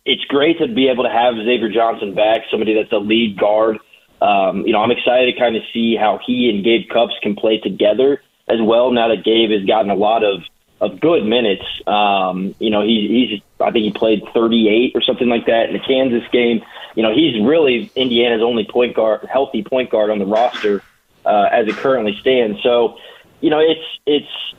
It's 0.05 0.25
great 0.27 0.59
to 0.59 0.69
be 0.69 0.89
able 0.89 1.05
to 1.05 1.11
have 1.11 1.35
Xavier 1.35 1.71
Johnson 1.71 2.15
back, 2.15 2.43
somebody 2.51 2.75
that's 2.75 2.93
a 2.93 2.99
lead 2.99 3.39
guard. 3.39 3.79
Um, 4.21 4.67
you 4.67 4.73
know, 4.73 4.81
I'm 4.81 4.91
excited 4.91 5.33
to 5.33 5.39
kind 5.39 5.57
of 5.57 5.63
see 5.73 5.97
how 5.97 6.21
he 6.25 6.49
and 6.49 6.63
Gabe 6.63 6.89
Cupps 6.89 7.15
can 7.23 7.35
play 7.35 7.59
together 7.59 8.23
as 8.47 8.59
well. 8.63 8.93
Now 8.93 9.09
that 9.09 9.25
Gabe 9.25 9.51
has 9.51 9.65
gotten 9.65 9.91
a 9.91 9.95
lot 9.95 10.23
of 10.23 10.43
of 10.81 11.01
good 11.01 11.25
minutes. 11.25 11.65
Um, 11.87 12.55
you 12.59 12.71
know, 12.71 12.83
he, 12.83 13.29
he's 13.31 13.43
I 13.61 13.71
think 13.71 13.85
he 13.85 13.93
played 13.93 14.23
38 14.33 14.93
or 14.95 15.03
something 15.03 15.29
like 15.29 15.47
that 15.47 15.69
in 15.69 15.73
the 15.73 15.81
Kansas 15.81 16.29
game. 16.31 16.63
You 16.95 17.03
know, 17.03 17.15
he's 17.15 17.41
really 17.43 17.91
Indiana's 17.97 18.43
only 18.43 18.65
point 18.65 18.95
guard, 18.95 19.27
healthy 19.31 19.63
point 19.63 19.91
guard 19.91 20.11
on 20.11 20.19
the 20.19 20.27
roster 20.27 20.83
uh, 21.25 21.49
as 21.51 21.67
it 21.69 21.77
currently 21.77 22.17
stands. 22.21 22.63
So, 22.63 22.97
you 23.41 23.51
know, 23.51 23.61
it's 23.61 23.85
it's 24.07 24.55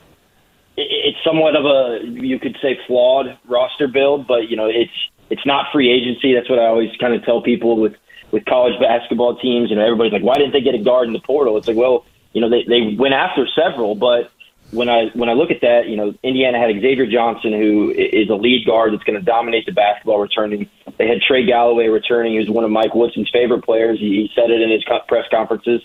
it's 0.76 1.18
somewhat 1.24 1.56
of 1.56 1.64
a 1.64 2.04
you 2.04 2.38
could 2.38 2.56
say 2.62 2.78
flawed 2.86 3.38
roster 3.46 3.88
build, 3.88 4.26
but 4.26 4.48
you 4.48 4.56
know, 4.56 4.66
it's 4.66 4.92
it's 5.30 5.44
not 5.46 5.72
free 5.72 5.90
agency. 5.90 6.34
That's 6.34 6.48
what 6.48 6.58
I 6.58 6.66
always 6.66 6.90
kind 6.98 7.14
of 7.14 7.24
tell 7.24 7.42
people 7.42 7.76
with 7.76 7.94
with 8.30 8.44
college 8.44 8.78
basketball 8.80 9.36
teams. 9.36 9.70
You 9.70 9.76
know, 9.76 9.84
everybody's 9.84 10.12
like, 10.12 10.22
why 10.22 10.34
didn't 10.34 10.52
they 10.52 10.60
get 10.60 10.74
a 10.74 10.82
guard 10.82 11.06
in 11.06 11.12
the 11.12 11.20
portal? 11.20 11.56
It's 11.56 11.66
like, 11.66 11.76
well, 11.76 12.04
you 12.32 12.40
know, 12.40 12.50
they 12.50 12.64
they 12.64 12.96
went 12.96 13.14
after 13.14 13.46
several, 13.54 13.94
but 13.94 14.30
when 14.72 14.88
I 14.88 15.06
when 15.14 15.28
I 15.28 15.32
look 15.32 15.50
at 15.50 15.60
that, 15.62 15.88
you 15.88 15.96
know, 15.96 16.14
Indiana 16.22 16.58
had 16.58 16.70
Xavier 16.80 17.06
Johnson, 17.06 17.52
who 17.52 17.90
is 17.90 18.28
a 18.28 18.34
lead 18.34 18.66
guard 18.66 18.92
that's 18.92 19.04
going 19.04 19.18
to 19.18 19.24
dominate 19.24 19.66
the 19.66 19.72
basketball 19.72 20.18
returning. 20.18 20.68
They 20.98 21.06
had 21.06 21.20
Trey 21.20 21.46
Galloway 21.46 21.86
returning, 21.86 22.34
who's 22.34 22.50
one 22.50 22.64
of 22.64 22.70
Mike 22.70 22.94
Woodson's 22.94 23.30
favorite 23.30 23.62
players. 23.62 23.98
He, 23.98 24.06
he 24.06 24.30
said 24.34 24.50
it 24.50 24.60
in 24.60 24.70
his 24.70 24.84
press 24.84 25.24
conferences. 25.30 25.82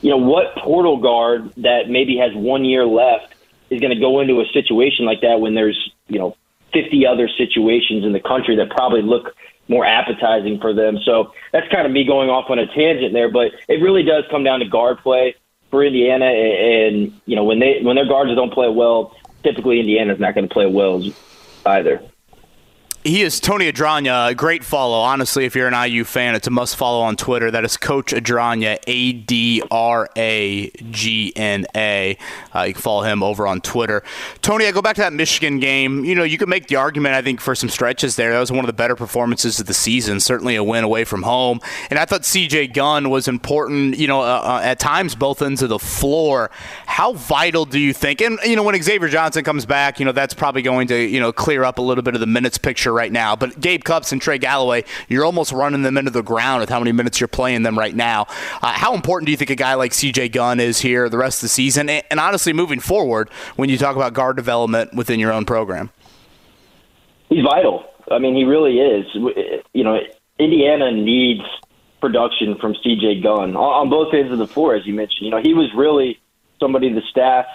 You 0.00 0.10
know, 0.10 0.16
what 0.16 0.54
portal 0.56 0.98
guard 0.98 1.52
that 1.56 1.88
maybe 1.88 2.16
has 2.18 2.34
one 2.34 2.64
year 2.64 2.84
left 2.84 3.34
is 3.70 3.80
going 3.80 3.94
to 3.94 4.00
go 4.00 4.20
into 4.20 4.40
a 4.40 4.46
situation 4.52 5.04
like 5.04 5.20
that 5.22 5.40
when 5.40 5.54
there's 5.54 5.92
you 6.08 6.18
know 6.18 6.36
50 6.72 7.06
other 7.06 7.28
situations 7.28 8.04
in 8.04 8.12
the 8.12 8.20
country 8.20 8.56
that 8.56 8.70
probably 8.70 9.02
look 9.02 9.34
more 9.68 9.84
appetizing 9.84 10.60
for 10.60 10.72
them. 10.72 10.98
So 11.04 11.32
that's 11.52 11.68
kind 11.70 11.86
of 11.86 11.92
me 11.92 12.04
going 12.04 12.30
off 12.30 12.50
on 12.50 12.58
a 12.58 12.66
tangent 12.66 13.12
there, 13.12 13.30
but 13.30 13.52
it 13.68 13.82
really 13.82 14.02
does 14.02 14.24
come 14.30 14.42
down 14.42 14.60
to 14.60 14.66
guard 14.66 14.98
play 14.98 15.34
for 15.70 15.84
Indiana, 15.84 16.24
and 16.26 17.20
you 17.26 17.36
know 17.36 17.44
when 17.44 17.58
they 17.58 17.80
when 17.82 17.96
their 17.96 18.08
guards 18.08 18.34
don't 18.34 18.52
play 18.52 18.68
well, 18.68 19.16
typically 19.42 19.80
Indiana's 19.80 20.18
not 20.18 20.34
going 20.34 20.48
to 20.48 20.52
play 20.52 20.66
well 20.66 21.02
either. 21.66 22.02
He 23.04 23.22
is 23.22 23.38
Tony 23.38 23.70
Adragna. 23.70 24.36
Great 24.36 24.64
follow. 24.64 24.98
Honestly, 24.98 25.44
if 25.44 25.54
you're 25.54 25.68
an 25.68 25.88
IU 25.90 26.02
fan, 26.02 26.34
it's 26.34 26.48
a 26.48 26.50
must 26.50 26.74
follow 26.74 27.00
on 27.00 27.14
Twitter. 27.14 27.48
That 27.48 27.64
is 27.64 27.76
Coach 27.76 28.12
Adragna, 28.12 28.76
A 28.88 29.12
D 29.12 29.62
R 29.70 30.10
A 30.16 30.68
G 30.90 31.32
N 31.36 31.64
A. 31.76 32.18
Uh, 32.52 32.62
you 32.62 32.74
can 32.74 32.82
follow 32.82 33.04
him 33.04 33.22
over 33.22 33.46
on 33.46 33.60
Twitter. 33.60 34.02
Tony, 34.42 34.66
I 34.66 34.72
go 34.72 34.82
back 34.82 34.96
to 34.96 35.02
that 35.02 35.12
Michigan 35.12 35.60
game. 35.60 36.04
You 36.04 36.16
know, 36.16 36.24
you 36.24 36.38
could 36.38 36.48
make 36.48 36.66
the 36.66 36.74
argument, 36.74 37.14
I 37.14 37.22
think, 37.22 37.40
for 37.40 37.54
some 37.54 37.68
stretches 37.68 38.16
there. 38.16 38.32
That 38.32 38.40
was 38.40 38.50
one 38.50 38.60
of 38.60 38.66
the 38.66 38.72
better 38.72 38.96
performances 38.96 39.60
of 39.60 39.66
the 39.66 39.74
season. 39.74 40.18
Certainly 40.18 40.56
a 40.56 40.64
win 40.64 40.82
away 40.82 41.04
from 41.04 41.22
home. 41.22 41.60
And 41.90 42.00
I 42.00 42.04
thought 42.04 42.22
CJ 42.22 42.74
Gunn 42.74 43.10
was 43.10 43.28
important, 43.28 43.96
you 43.96 44.08
know, 44.08 44.22
uh, 44.22 44.40
uh, 44.42 44.60
at 44.64 44.80
times 44.80 45.14
both 45.14 45.40
ends 45.40 45.62
of 45.62 45.68
the 45.68 45.78
floor. 45.78 46.50
How 46.86 47.12
vital 47.12 47.64
do 47.64 47.78
you 47.78 47.92
think? 47.92 48.20
And, 48.20 48.40
you 48.44 48.56
know, 48.56 48.64
when 48.64 48.80
Xavier 48.82 49.08
Johnson 49.08 49.44
comes 49.44 49.66
back, 49.66 50.00
you 50.00 50.04
know, 50.04 50.12
that's 50.12 50.34
probably 50.34 50.62
going 50.62 50.88
to, 50.88 51.00
you 51.00 51.20
know, 51.20 51.32
clear 51.32 51.62
up 51.62 51.78
a 51.78 51.82
little 51.82 52.02
bit 52.02 52.14
of 52.14 52.20
the 52.20 52.26
minutes 52.26 52.58
picture 52.58 52.87
right 52.92 53.12
now. 53.12 53.36
But 53.36 53.60
Gabe 53.60 53.84
Cupps 53.84 54.12
and 54.12 54.20
Trey 54.20 54.38
Galloway, 54.38 54.84
you're 55.08 55.24
almost 55.24 55.52
running 55.52 55.82
them 55.82 55.96
into 55.96 56.10
the 56.10 56.22
ground 56.22 56.60
with 56.60 56.68
how 56.68 56.78
many 56.78 56.92
minutes 56.92 57.20
you're 57.20 57.28
playing 57.28 57.62
them 57.62 57.78
right 57.78 57.94
now. 57.94 58.26
Uh, 58.62 58.72
how 58.72 58.94
important 58.94 59.26
do 59.26 59.30
you 59.30 59.36
think 59.36 59.50
a 59.50 59.54
guy 59.56 59.74
like 59.74 59.92
CJ 59.92 60.32
Gunn 60.32 60.60
is 60.60 60.80
here 60.80 61.08
the 61.08 61.18
rest 61.18 61.38
of 61.38 61.42
the 61.42 61.48
season? 61.48 61.88
And, 61.88 62.04
and 62.10 62.20
honestly, 62.20 62.52
moving 62.52 62.80
forward, 62.80 63.30
when 63.56 63.68
you 63.68 63.78
talk 63.78 63.96
about 63.96 64.12
guard 64.12 64.36
development 64.36 64.94
within 64.94 65.20
your 65.20 65.32
own 65.32 65.44
program? 65.44 65.90
He's 67.28 67.42
vital. 67.42 67.84
I 68.10 68.18
mean, 68.18 68.34
he 68.34 68.44
really 68.44 68.78
is. 68.78 69.06
You 69.72 69.84
know, 69.84 69.98
Indiana 70.38 70.92
needs 70.92 71.42
production 72.00 72.56
from 72.60 72.74
CJ 72.74 73.22
Gunn 73.22 73.56
on 73.56 73.90
both 73.90 74.14
ends 74.14 74.32
of 74.32 74.38
the 74.38 74.46
floor, 74.46 74.74
as 74.74 74.86
you 74.86 74.94
mentioned. 74.94 75.26
You 75.26 75.30
know, 75.30 75.42
he 75.42 75.54
was 75.54 75.70
really 75.76 76.18
somebody 76.60 76.92
the 76.92 77.02
staff 77.10 77.46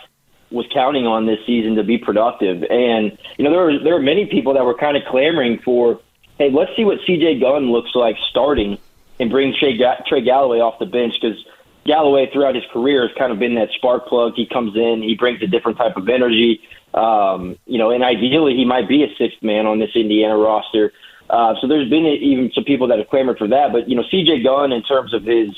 was 0.54 0.66
counting 0.72 1.08
on 1.08 1.26
this 1.26 1.40
season 1.46 1.76
to 1.76 1.84
be 1.84 1.98
productive. 1.98 2.64
And 2.64 3.18
you 3.38 3.44
know, 3.44 3.52
there 3.52 3.62
were 3.62 3.80
there 3.80 3.94
were 3.96 4.02
many 4.02 4.28
people 4.28 4.54
that 4.54 4.64
were 4.64 4.76
kind 4.76 4.96
of 4.96 5.04
clamoring 5.06 5.60
for, 5.60 6.00
hey, 6.38 6.52
let's 6.52 6.76
see 6.76 6.86
what 6.86 7.00
C.J. 7.06 7.40
Gunn 7.40 7.72
looks 7.72 7.96
like 7.96 8.16
starting, 8.30 8.78
and 9.20 9.30
bring 9.30 9.54
Trey, 9.60 9.78
Trey 10.08 10.22
Galloway 10.22 10.60
off 10.60 10.80
the 10.80 10.86
bench 10.86 11.16
because 11.20 11.44
Galloway 11.86 12.30
throughout 12.32 12.56
his 12.56 12.64
career 12.72 13.08
has 13.08 13.18
kind 13.18 13.32
of 13.32 13.40
been 13.40 13.56
that 13.56 13.70
spark 13.72 14.08
plug. 14.08 14.34
He 14.36 14.46
comes 14.46 14.76
in, 14.76 15.02
he 15.02 15.16
brings 15.16 15.42
a 15.42 15.48
different 15.48 15.78
type 15.78 15.98
of 15.98 16.08
energy. 16.08 16.62
Um, 16.94 17.58
you 17.66 17.80
know, 17.80 17.90
and 17.90 18.04
ideally 18.04 18.56
he 18.56 18.66
might 18.66 18.88
be 18.88 19.04
a 19.04 19.14
sixth 19.18 19.42
man 19.42 19.66
on 19.66 19.80
this 19.80 19.92
Indiana 19.96 20.38
roster. 20.38 20.94
Uh, 21.30 21.56
so 21.60 21.68
there's 21.68 21.90
been 21.90 22.06
even 22.06 22.52
some 22.54 22.64
people 22.64 22.88
that 22.88 23.00
have 23.00 23.10
clamored 23.10 23.38
for 23.38 23.48
that. 23.48 23.72
But 23.74 23.90
you 23.90 23.96
know, 23.96 24.04
C.J. 24.10 24.44
Gunn, 24.44 24.72
in 24.72 24.84
terms 24.84 25.14
of 25.14 25.24
his 25.24 25.50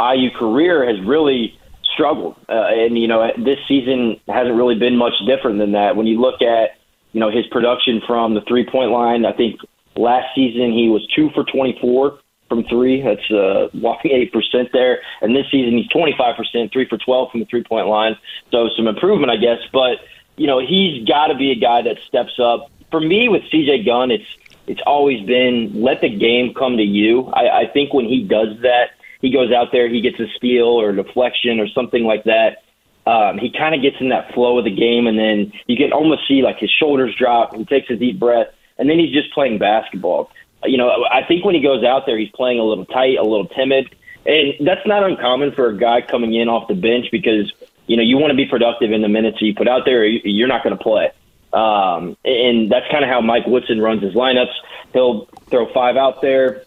IU 0.00 0.30
career, 0.30 0.86
has 0.86 1.04
really 1.04 1.57
struggled. 1.98 2.36
Uh, 2.48 2.70
and, 2.70 2.96
you 2.96 3.08
know, 3.08 3.28
this 3.36 3.58
season 3.66 4.20
hasn't 4.28 4.54
really 4.54 4.78
been 4.78 4.96
much 4.96 5.14
different 5.26 5.58
than 5.58 5.72
that. 5.72 5.96
When 5.96 6.06
you 6.06 6.20
look 6.20 6.40
at, 6.40 6.78
you 7.12 7.18
know, 7.18 7.30
his 7.30 7.46
production 7.48 8.00
from 8.06 8.34
the 8.34 8.40
three 8.42 8.64
point 8.64 8.92
line, 8.92 9.26
I 9.26 9.32
think 9.32 9.60
last 9.96 10.32
season 10.34 10.72
he 10.72 10.88
was 10.88 11.04
two 11.14 11.30
for 11.34 11.42
24 11.44 12.18
from 12.48 12.64
three. 12.64 13.02
That's 13.02 13.28
uh, 13.32 13.68
walking 13.74 14.12
8% 14.12 14.70
there. 14.72 15.00
And 15.20 15.34
this 15.34 15.46
season 15.50 15.76
he's 15.76 15.88
25%, 15.88 16.72
three 16.72 16.88
for 16.88 16.98
12 16.98 17.30
from 17.32 17.40
the 17.40 17.46
three 17.46 17.64
point 17.64 17.88
line. 17.88 18.16
So 18.52 18.68
some 18.76 18.86
improvement, 18.86 19.32
I 19.32 19.36
guess. 19.36 19.58
But, 19.72 19.98
you 20.36 20.46
know, 20.46 20.60
he's 20.60 21.04
got 21.06 21.26
to 21.28 21.34
be 21.34 21.50
a 21.50 21.56
guy 21.56 21.82
that 21.82 21.96
steps 22.06 22.38
up. 22.38 22.70
For 22.92 23.00
me, 23.00 23.28
with 23.28 23.42
CJ 23.52 23.84
Gunn, 23.84 24.12
it's, 24.12 24.24
it's 24.68 24.80
always 24.86 25.26
been 25.26 25.82
let 25.82 26.00
the 26.00 26.08
game 26.08 26.54
come 26.54 26.76
to 26.76 26.82
you. 26.82 27.26
I, 27.28 27.62
I 27.62 27.66
think 27.66 27.92
when 27.92 28.04
he 28.04 28.22
does 28.22 28.60
that, 28.62 28.90
he 29.20 29.30
goes 29.30 29.52
out 29.52 29.68
there, 29.72 29.88
he 29.88 30.00
gets 30.00 30.18
a 30.20 30.26
steal 30.36 30.66
or 30.66 30.90
a 30.90 30.96
deflection 30.96 31.60
or 31.60 31.68
something 31.68 32.04
like 32.04 32.24
that. 32.24 32.62
um, 33.08 33.38
he 33.38 33.50
kind 33.50 33.74
of 33.74 33.80
gets 33.80 33.96
in 34.00 34.10
that 34.10 34.34
flow 34.34 34.58
of 34.58 34.64
the 34.64 34.70
game, 34.70 35.06
and 35.06 35.18
then 35.18 35.52
you 35.66 35.76
can 35.76 35.92
almost 35.92 36.28
see 36.28 36.42
like 36.42 36.58
his 36.58 36.70
shoulders 36.70 37.14
drop. 37.14 37.54
He 37.56 37.64
takes 37.64 37.88
a 37.88 37.96
deep 37.96 38.18
breath, 38.18 38.48
and 38.76 38.88
then 38.88 38.98
he's 38.98 39.12
just 39.12 39.32
playing 39.32 39.58
basketball. 39.58 40.30
You 40.64 40.76
know, 40.76 41.06
I 41.10 41.22
think 41.24 41.44
when 41.44 41.54
he 41.54 41.62
goes 41.62 41.84
out 41.84 42.04
there, 42.04 42.18
he's 42.18 42.30
playing 42.30 42.58
a 42.58 42.64
little 42.64 42.84
tight, 42.84 43.16
a 43.16 43.22
little 43.22 43.46
timid, 43.46 43.94
and 44.26 44.54
that's 44.66 44.86
not 44.86 45.04
uncommon 45.04 45.52
for 45.52 45.68
a 45.68 45.76
guy 45.76 46.02
coming 46.02 46.34
in 46.34 46.48
off 46.48 46.68
the 46.68 46.74
bench 46.74 47.06
because 47.10 47.50
you 47.86 47.96
know 47.96 48.02
you 48.02 48.18
want 48.18 48.32
to 48.32 48.36
be 48.36 48.44
productive 48.44 48.92
in 48.92 49.00
the 49.00 49.08
minutes 49.08 49.40
you 49.40 49.54
put 49.54 49.68
out 49.68 49.86
there. 49.86 50.04
You're 50.04 50.48
not 50.48 50.62
going 50.62 50.76
to 50.76 50.82
play, 50.82 51.10
um, 51.54 52.14
and 52.26 52.70
that's 52.70 52.90
kind 52.90 53.04
of 53.04 53.08
how 53.08 53.22
Mike 53.22 53.46
Woodson 53.46 53.80
runs 53.80 54.02
his 54.02 54.12
lineups. 54.14 54.52
He'll 54.92 55.26
throw 55.48 55.72
five 55.72 55.96
out 55.96 56.20
there. 56.20 56.64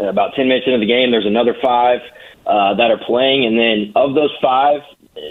About 0.00 0.34
ten 0.34 0.48
minutes 0.48 0.66
into 0.66 0.78
the 0.78 0.86
game, 0.86 1.10
there's 1.10 1.26
another 1.26 1.54
five 1.62 2.00
uh, 2.46 2.74
that 2.74 2.90
are 2.90 2.98
playing, 2.98 3.44
and 3.44 3.58
then 3.58 3.92
of 3.94 4.14
those 4.14 4.34
five 4.40 4.80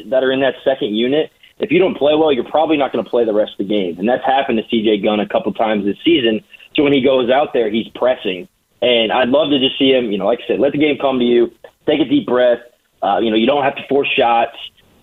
that 0.06 0.24
are 0.24 0.32
in 0.32 0.42
that 0.42 0.56
second 0.64 0.96
unit, 0.96 1.32
if 1.60 1.72
you 1.72 1.80
don't 1.80 1.98
play 1.98 2.16
well, 2.16 2.32
you're 2.32 2.50
probably 2.50 2.78
not 2.78 2.94
going 2.94 3.04
to 3.04 3.10
play 3.10 3.26
the 3.26 3.34
rest 3.34 3.54
of 3.54 3.58
the 3.60 3.64
game, 3.66 4.00
and 4.00 4.08
that's 4.08 4.24
happened 4.26 4.58
to 4.60 4.64
C.J. 4.70 5.00
Gunn 5.00 5.20
a 5.20 5.28
couple 5.28 5.52
times 5.54 5.86
this 5.86 5.98
season. 6.06 6.44
So 6.76 6.84
when 6.84 6.94
he 6.94 7.02
goes 7.02 7.30
out 7.30 7.54
there, 7.54 7.70
he's 7.70 7.88
pressing, 7.96 8.48
and 8.82 9.12
I'd 9.12 9.30
love 9.30 9.50
to 9.50 9.60
just 9.60 9.78
see 9.78 9.92
him. 9.92 10.12
You 10.12 10.18
know, 10.18 10.26
like 10.26 10.40
I 10.44 10.48
said, 10.48 10.60
let 10.60 10.72
the 10.72 10.78
game 10.78 10.98
come 10.98 11.20
to 11.20 11.26
you. 11.26 11.52
Take 11.86 12.00
a 12.00 12.06
deep 12.06 12.28
breath. 12.28 12.60
Uh, 13.02 13.20
you 13.20 13.30
know, 13.30 13.36
you 13.36 13.48
don't 13.48 13.64
have 13.64 13.76
to 13.76 13.88
force 13.88 14.08
shots. 14.16 14.58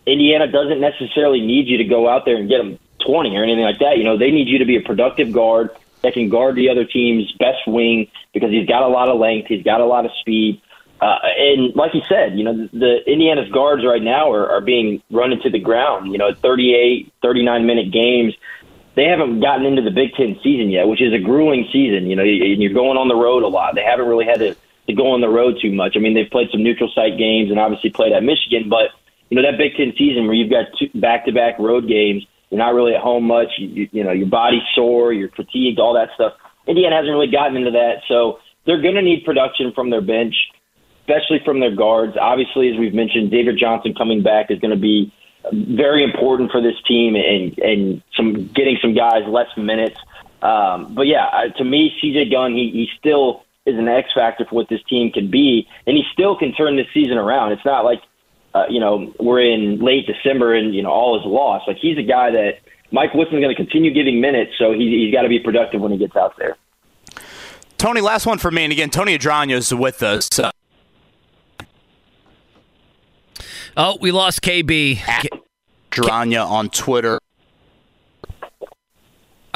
Indiana 0.07 0.47
doesn't 0.47 0.81
necessarily 0.81 1.41
need 1.41 1.67
you 1.67 1.79
to 1.79 1.85
go 1.85 2.09
out 2.09 2.25
there 2.25 2.37
and 2.37 2.49
get 2.49 2.59
them 2.59 2.79
20 3.05 3.37
or 3.37 3.43
anything 3.43 3.65
like 3.65 3.81
that. 3.81 3.99
You 3.99 4.05
know, 4.05 4.17
they 4.17 4.31
need 4.31 4.49
you 4.49 4.59
to 4.59 4.65
be 4.65 4.77
a 4.77 4.81
productive 4.81 5.33
guard 5.33 5.71
that 6.07 6.15
can 6.15 6.29
guard 6.29 6.55
the 6.55 6.71
other 6.71 6.85
team's 6.85 7.33
best 7.33 7.67
wing 7.67 8.07
because 8.33 8.51
he's 8.51 8.69
got 8.69 8.85
a 8.85 8.89
lot 8.89 9.09
of 9.09 9.19
length, 9.19 9.49
he's 9.49 9.65
got 9.65 9.81
a 9.81 9.85
lot 9.85 10.05
of 10.05 10.13
speed. 10.21 10.63
Uh, 11.01 11.19
and 11.37 11.75
like 11.75 11.93
you 11.95 12.01
said, 12.09 12.39
you 12.39 12.45
know, 12.45 12.57
the, 12.57 12.79
the 12.79 13.11
Indiana's 13.11 13.51
guards 13.51 13.85
right 13.85 14.01
now 14.01 14.31
are, 14.31 14.49
are 14.49 14.61
being 14.61 15.03
run 15.11 15.33
into 15.33 15.51
the 15.51 15.59
ground, 15.59 16.13
you 16.13 16.17
know, 16.17 16.33
38, 16.33 17.13
39 17.23 17.67
minute 17.67 17.93
games. 17.93 18.35
They 18.95 19.05
haven't 19.05 19.41
gotten 19.41 19.67
into 19.67 19.83
the 19.83 19.91
Big 19.91 20.15
Ten 20.15 20.39
season 20.43 20.71
yet, 20.71 20.87
which 20.87 21.03
is 21.03 21.13
a 21.13 21.19
grueling 21.19 21.69
season. 21.73 22.07
You 22.07 22.15
know, 22.15 22.23
and 22.23 22.63
you're 22.63 22.73
going 22.73 22.97
on 22.97 23.09
the 23.09 23.17
road 23.17 23.43
a 23.43 23.49
lot. 23.49 23.75
They 23.75 23.83
haven't 23.83 24.07
really 24.07 24.25
had 24.25 24.39
to, 24.39 24.57
to 24.87 24.93
go 24.95 25.11
on 25.11 25.21
the 25.21 25.29
road 25.29 25.59
too 25.61 25.73
much. 25.73 25.97
I 25.97 25.99
mean, 25.99 26.15
they've 26.15 26.31
played 26.31 26.49
some 26.51 26.63
neutral 26.63 26.91
site 26.95 27.19
games 27.19 27.51
and 27.51 27.59
obviously 27.59 27.91
played 27.91 28.13
at 28.13 28.23
Michigan, 28.23 28.71
but, 28.71 28.95
you 29.29 29.37
know, 29.37 29.43
that 29.43 29.59
Big 29.59 29.77
Ten 29.77 29.93
season 29.99 30.25
where 30.27 30.35
you've 30.35 30.51
got 30.51 30.67
back 30.95 31.27
to 31.27 31.33
back 31.33 31.59
road 31.59 31.89
games, 31.89 32.25
you're 32.51 32.59
not 32.59 32.75
really 32.75 32.95
at 32.95 33.01
home 33.01 33.25
much. 33.25 33.49
You, 33.59 33.69
you, 33.69 33.89
you 33.93 34.05
know, 34.05 34.13
your 34.13 34.29
body's 34.29 34.63
sore, 34.75 35.13
you're 35.13 35.31
fatigued, 35.31 35.79
all 35.79 35.95
that 35.95 36.09
stuff. 36.15 36.35
Indiana 36.67 36.97
hasn't 36.97 37.13
really 37.13 37.31
gotten 37.31 37.57
into 37.57 37.73
that. 37.73 38.03
So 38.09 38.39
they're 38.67 38.83
going 38.83 38.95
to 38.95 39.03
need 39.03 39.25
production 39.25 39.73
from 39.75 39.91
their 39.91 40.01
bench 40.01 40.35
especially 41.07 41.41
from 41.45 41.61
their 41.61 41.75
guards. 41.75 42.17
Obviously, 42.21 42.69
as 42.69 42.79
we've 42.79 42.95
mentioned, 42.95 43.31
David 43.31 43.57
Johnson 43.59 43.95
coming 43.95 44.23
back 44.23 44.51
is 44.51 44.59
going 44.59 44.73
to 44.73 44.81
be 44.81 45.13
very 45.53 46.03
important 46.03 46.51
for 46.51 46.61
this 46.61 46.75
team 46.89 47.15
and 47.15 47.57
and 47.59 48.03
some 48.17 48.49
getting 48.55 48.77
some 48.83 48.95
guys 48.95 49.23
less 49.29 49.49
minutes. 49.57 49.99
Um, 50.43 50.95
but 50.95 51.07
yeah, 51.07 51.47
to 51.57 51.65
me, 51.65 51.93
CJ 52.03 52.31
Gunn, 52.31 52.53
he, 52.53 52.71
he 52.71 52.89
still 52.99 53.45
is 53.65 53.79
an 53.79 53.89
X 53.89 54.09
factor 54.15 54.45
for 54.45 54.55
what 54.55 54.69
this 54.69 54.83
team 54.89 55.11
can 55.13 55.31
be, 55.31 55.67
and 55.87 55.97
he 55.97 56.05
still 56.13 56.37
can 56.37 56.53
turn 56.53 56.77
this 56.77 56.87
season 56.93 57.17
around. 57.17 57.53
It's 57.53 57.65
not 57.65 57.85
like 57.85 58.01
uh, 58.57 58.65
you 58.69 58.81
know 58.81 59.13
we're 59.21 59.41
in 59.41 59.79
late 59.79 60.07
December 60.07 60.55
and 60.55 60.75
you 60.75 60.83
know 60.83 60.91
all 60.91 61.19
is 61.19 61.27
lost. 61.27 61.69
Like 61.69 61.77
he's 61.77 61.99
a 61.99 62.03
guy 62.03 62.31
that 62.31 62.61
Mike 62.91 63.15
Woodson's 63.15 63.41
going 63.41 63.55
to 63.55 63.63
continue 63.63 63.93
giving 63.93 64.21
minutes, 64.21 64.53
so 64.59 64.73
he, 64.73 65.05
he's 65.05 65.13
got 65.13 65.23
to 65.23 65.29
be 65.29 65.39
productive 65.39 65.81
when 65.81 65.93
he 65.93 65.99
gets 65.99 66.17
out 66.17 66.37
there. 66.39 66.57
Tony, 67.79 68.01
last 68.01 68.27
one 68.27 68.39
for 68.39 68.51
me, 68.51 68.65
and 68.65 68.73
again, 68.73 68.91
Tony 68.91 69.17
Adragna 69.19 69.53
is 69.53 69.75
with 69.75 70.03
us. 70.03 70.39
Uh, 70.39 70.51
Oh, 73.79 73.99
we 74.01 74.11
lost 74.11 74.41
KB. 74.41 74.97
Adragna 75.91 76.47
on 76.49 76.71
Twitter. 76.71 77.19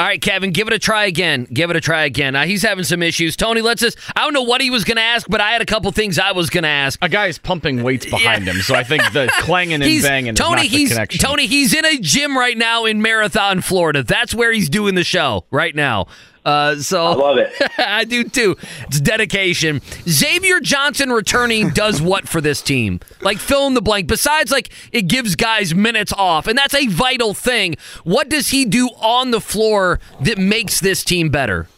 All 0.01 0.07
right, 0.07 0.19
Kevin, 0.19 0.51
give 0.51 0.67
it 0.67 0.73
a 0.73 0.79
try 0.79 1.05
again. 1.05 1.47
Give 1.53 1.69
it 1.69 1.77
a 1.77 1.81
try 1.81 2.05
again. 2.05 2.35
Uh, 2.35 2.47
he's 2.47 2.63
having 2.63 2.85
some 2.85 3.03
issues. 3.03 3.37
Tony, 3.37 3.61
let's 3.61 3.83
just. 3.83 3.99
I 4.17 4.23
don't 4.23 4.33
know 4.33 4.45
what 4.45 4.63
he 4.63 4.71
was 4.71 4.83
going 4.83 4.97
to 4.97 5.03
ask, 5.03 5.27
but 5.29 5.43
I 5.43 5.51
had 5.51 5.61
a 5.61 5.67
couple 5.67 5.93
things 5.93 6.19
I 6.19 6.33
was 6.33 6.49
going 6.49 6.63
to 6.63 6.71
ask. 6.71 6.99
A 7.03 7.09
guy 7.11 7.27
is 7.27 7.37
pumping 7.37 7.83
weights 7.83 8.07
behind 8.07 8.47
yeah. 8.47 8.55
him, 8.55 8.63
so 8.63 8.75
I 8.75 8.83
think 8.83 9.03
the 9.13 9.31
clanging 9.41 9.83
and 9.83 10.03
banging 10.03 10.35
Tony, 10.37 10.63
is 10.63 10.71
not 10.71 10.79
he's, 10.79 10.89
the 10.89 10.95
connection. 10.95 11.21
Tony, 11.21 11.47
he's 11.47 11.75
in 11.75 11.85
a 11.85 11.99
gym 11.99 12.35
right 12.35 12.57
now 12.57 12.87
in 12.87 13.03
Marathon, 13.03 13.61
Florida. 13.61 14.03
That's 14.03 14.35
where 14.35 14.51
he's 14.53 14.71
doing 14.71 14.95
the 14.95 15.05
show 15.05 15.45
right 15.51 15.75
now. 15.75 16.07
Uh, 16.45 16.77
so 16.77 17.05
I 17.05 17.15
love 17.15 17.39
it. 17.39 17.53
I 17.79 18.05
do 18.05 18.25
too. 18.25 18.57
It's 18.87 19.01
dedication. 19.01 19.81
Xavier 20.09 20.61
Johnson 20.61 21.11
returning 21.11 21.71
does 21.75 22.01
what 22.01 22.29
for 22.29 22.41
this 22.41 22.63
team? 22.63 23.01
Like 23.21 23.39
fill 23.39 23.67
in 23.67 23.75
the 23.75 23.83
blank. 23.83 24.07
Besides, 24.07 24.51
like 24.51 24.71
it 24.93 25.03
gives 25.03 25.37
guys 25.37 25.75
minutes 25.75 26.13
off, 26.13 26.47
and 26.47 26.57
that's 26.57 26.75
a 26.75 26.87
vital 26.87 27.35
thing. 27.35 27.77
What 28.05 28.29
does 28.29 28.49
he 28.49 28.65
do 28.65 28.89
on 29.01 29.31
the 29.31 29.41
floor 29.41 30.01
that 30.21 30.39
makes 30.39 30.81
this 30.81 31.05
team 31.05 31.29
better? 31.29 31.69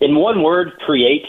In 0.00 0.16
one 0.16 0.42
word, 0.42 0.72
creates. 0.80 1.28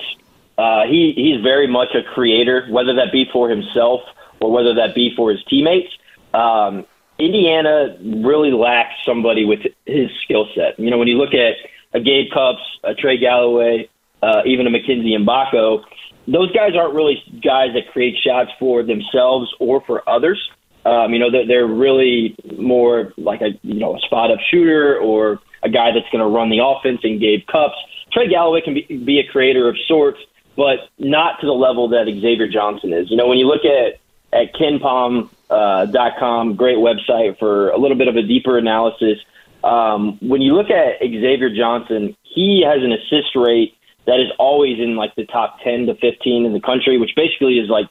Uh, 0.58 0.86
he 0.86 1.12
he's 1.16 1.42
very 1.44 1.68
much 1.68 1.90
a 1.94 2.04
creator, 2.14 2.66
whether 2.70 2.94
that 2.96 3.12
be 3.12 3.26
for 3.32 3.50
himself 3.50 4.02
or 4.40 4.52
whether 4.52 4.74
that 4.76 4.96
be 4.96 5.14
for 5.16 5.32
his 5.32 5.44
teammates. 5.46 5.92
Um, 6.34 6.86
Indiana 7.18 7.98
really 8.02 8.52
lacks 8.52 8.96
somebody 9.06 9.46
with 9.46 9.60
his 9.86 10.10
skill 10.24 10.48
set. 10.56 10.80
You 10.80 10.90
know, 10.90 10.98
when 10.98 11.08
you 11.08 11.18
look 11.18 11.34
at 11.34 11.56
a 11.94 12.00
Gabe 12.00 12.32
Cupps, 12.34 12.62
a 12.84 12.94
Trey 12.94 13.18
Galloway, 13.18 13.90
uh, 14.22 14.42
even 14.46 14.68
a 14.68 14.70
Mackenzie 14.70 15.16
Mgbako, 15.18 15.84
those 16.28 16.52
guys 16.52 16.72
aren't 16.76 16.94
really 16.94 17.24
guys 17.44 17.74
that 17.74 17.92
create 17.92 18.16
shots 18.26 18.50
for 18.60 18.84
themselves 18.84 19.54
or 19.60 19.82
for 19.86 20.08
others. 20.10 20.40
Um, 20.86 21.14
you 21.14 21.20
know, 21.20 21.32
they're, 21.32 21.48
they're 21.48 21.68
really 21.68 22.36
more 22.58 23.14
like 23.18 23.42
a 23.42 23.58
you 23.62 23.80
know 23.80 23.96
a 23.96 24.00
spot 24.00 24.32
up 24.32 24.40
shooter 24.52 25.00
or 25.00 25.40
a 25.64 25.70
guy 25.70 25.92
that's 25.92 26.10
going 26.12 26.24
to 26.24 26.28
run 26.28 26.50
the 26.50 26.60
offense 26.64 27.02
in 27.04 27.20
Gabe 27.20 27.46
Cupps. 27.48 27.78
Trey 28.12 28.28
Galloway 28.28 28.62
can 28.62 28.76
be, 28.76 28.84
be 29.04 29.20
a 29.20 29.32
creator 29.32 29.68
of 29.68 29.76
sorts, 29.88 30.20
but 30.56 30.90
not 31.00 31.40
to 31.42 31.48
the 31.48 31.54
level 31.54 31.90
that 31.90 32.06
Xavier 32.06 32.48
Johnson 32.48 32.94
is. 32.94 33.10
You 33.10 33.18
know, 33.18 33.28
when 33.28 33.38
you 33.38 33.48
look 33.48 33.66
at 33.66 34.00
at 34.34 34.54
KenPom 34.54 35.30
uh, 35.50 35.86
com, 36.20 36.56
great 36.56 36.78
website 36.78 37.38
for 37.40 37.70
a 37.70 37.78
little 37.78 37.98
bit 37.98 38.08
of 38.08 38.16
a 38.16 38.22
deeper 38.22 38.58
analysis. 38.58 39.18
Um, 39.64 40.18
when 40.22 40.42
you 40.42 40.54
look 40.54 40.70
at 40.70 41.00
Xavier 41.02 41.50
Johnson, 41.56 42.16
he 42.24 42.64
has 42.66 42.84
an 42.84 42.92
assist 42.92 43.36
rate 43.36 43.74
that 44.06 44.20
is 44.20 44.28
always 44.38 44.80
in 44.80 44.96
like 44.96 45.16
the 45.16 45.26
top 45.26 45.58
10 45.64 45.88
to 45.88 45.96
15 45.96 46.46
in 46.46 46.54
the 46.54 46.60
country, 46.60 47.00
which 47.00 47.12
basically 47.16 47.58
is 47.58 47.70
like 47.70 47.88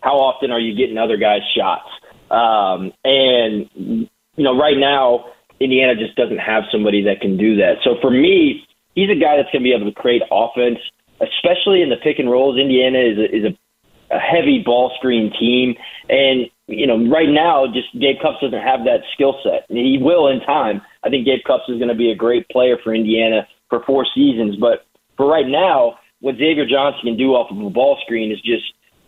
how 0.00 0.16
often 0.16 0.50
are 0.50 0.60
you 0.60 0.76
getting 0.76 0.98
other 0.98 1.16
guys' 1.16 1.42
shots? 1.56 1.88
Um, 2.30 2.92
and, 3.04 3.68
you 3.74 4.44
know, 4.44 4.56
right 4.56 4.76
now, 4.76 5.32
Indiana 5.60 5.96
just 5.96 6.14
doesn't 6.14 6.38
have 6.38 6.64
somebody 6.70 7.02
that 7.04 7.20
can 7.20 7.36
do 7.36 7.56
that. 7.56 7.78
So 7.82 7.96
for 8.00 8.10
me, 8.10 8.64
he's 8.94 9.10
a 9.10 9.18
guy 9.18 9.36
that's 9.36 9.50
going 9.50 9.62
to 9.62 9.68
be 9.68 9.72
able 9.72 9.90
to 9.90 10.00
create 10.00 10.22
offense, 10.30 10.78
especially 11.20 11.82
in 11.82 11.88
the 11.88 11.96
pick 11.96 12.18
and 12.18 12.30
rolls. 12.30 12.58
Indiana 12.58 12.98
is 12.98 13.18
a, 13.18 13.36
is 13.36 13.44
a, 13.44 14.14
a 14.14 14.18
heavy 14.18 14.62
ball 14.64 14.92
screen 14.96 15.32
team. 15.38 15.74
And 16.08 16.48
you 16.68 16.86
know, 16.86 17.00
right 17.08 17.28
now, 17.28 17.66
just 17.66 17.88
Gabe 17.94 18.20
Cupps 18.20 18.40
doesn't 18.42 18.60
have 18.60 18.84
that 18.84 19.00
skill 19.14 19.40
set. 19.42 19.64
He 19.68 19.98
will 20.00 20.28
in 20.28 20.40
time. 20.40 20.82
I 21.02 21.08
think 21.08 21.24
Gabe 21.24 21.40
Cupps 21.46 21.64
is 21.68 21.78
going 21.78 21.88
to 21.88 21.96
be 21.96 22.12
a 22.12 22.14
great 22.14 22.46
player 22.50 22.76
for 22.84 22.94
Indiana 22.94 23.48
for 23.70 23.82
four 23.86 24.06
seasons. 24.14 24.56
But 24.60 24.84
for 25.16 25.26
right 25.26 25.48
now, 25.48 25.96
what 26.20 26.36
Xavier 26.36 26.66
Johnson 26.68 27.00
can 27.04 27.16
do 27.16 27.32
off 27.32 27.50
of 27.50 27.56
a 27.56 27.70
ball 27.70 27.98
screen 28.04 28.30
is 28.30 28.40
just 28.42 28.64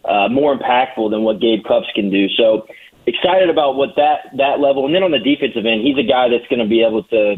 uh, 0.09 0.29
more 0.29 0.57
impactful 0.57 1.11
than 1.11 1.23
what 1.23 1.41
Gabe 1.41 1.61
Cupps 1.69 1.93
can 1.95 2.11
do. 2.11 2.29
So 2.37 2.67
excited 3.07 3.51
about 3.51 3.77
what 3.77 3.91
that 3.97 4.33
that 4.39 4.61
level. 4.61 4.87
And 4.87 4.95
then 4.95 5.03
on 5.03 5.11
the 5.13 5.21
defensive 5.21 5.67
end, 5.67 5.85
he's 5.85 5.99
a 6.01 6.09
guy 6.09 6.33
that's 6.33 6.49
going 6.49 6.65
to 6.65 6.69
be 6.69 6.81
able 6.81 7.05
to 7.13 7.37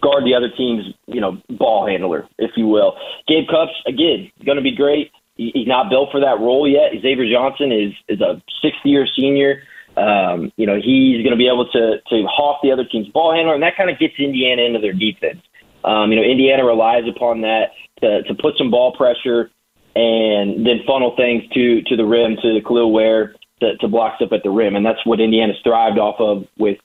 guard 0.00 0.24
the 0.24 0.34
other 0.34 0.48
team's 0.56 0.86
you 1.06 1.20
know 1.20 1.42
ball 1.50 1.86
handler, 1.86 2.28
if 2.38 2.52
you 2.56 2.68
will. 2.68 2.94
Gabe 3.26 3.50
Cupps 3.50 3.74
again 3.86 4.30
going 4.46 4.56
to 4.56 4.62
be 4.62 4.74
great 4.74 5.10
he's 5.40 5.66
not 5.66 5.88
built 5.88 6.10
for 6.10 6.20
that 6.20 6.38
role 6.38 6.68
yet. 6.68 6.92
Xavier 7.00 7.30
Johnson 7.30 7.72
is 7.72 7.92
is 8.08 8.20
a 8.20 8.42
sixth 8.60 8.84
year 8.84 9.06
senior. 9.16 9.62
Um, 9.96 10.52
you 10.56 10.66
know, 10.66 10.76
he's 10.76 11.22
going 11.24 11.32
to 11.32 11.40
be 11.40 11.48
able 11.48 11.66
to 11.72 12.00
to 12.08 12.26
hawk 12.28 12.60
the 12.62 12.72
other 12.72 12.84
team's 12.84 13.08
ball 13.08 13.32
handler, 13.32 13.54
and 13.54 13.62
that 13.62 13.76
kind 13.76 13.90
of 13.90 13.98
gets 13.98 14.14
Indiana 14.18 14.62
into 14.62 14.78
their 14.78 14.92
defense. 14.92 15.40
Um, 15.84 16.12
you 16.12 16.16
know, 16.16 16.22
Indiana 16.22 16.64
relies 16.64 17.04
upon 17.08 17.40
that 17.42 17.72
to 18.00 18.22
to 18.24 18.34
put 18.34 18.54
some 18.58 18.70
ball 18.70 18.92
pressure 18.92 19.50
and 19.96 20.64
then 20.64 20.80
funnel 20.86 21.16
things 21.16 21.42
to 21.54 21.82
to 21.82 21.96
the 21.96 22.04
rim 22.04 22.36
to 22.36 22.54
the 22.54 22.60
Kel'el 22.60 22.92
Ware 22.92 23.34
to, 23.60 23.76
to 23.78 23.88
block 23.88 24.16
stuff 24.16 24.32
at 24.32 24.42
the 24.42 24.50
rim, 24.50 24.76
and 24.76 24.84
that's 24.84 25.04
what 25.04 25.20
Indiana's 25.20 25.56
thrived 25.64 25.98
off 25.98 26.20
of 26.20 26.46
with 26.58 26.78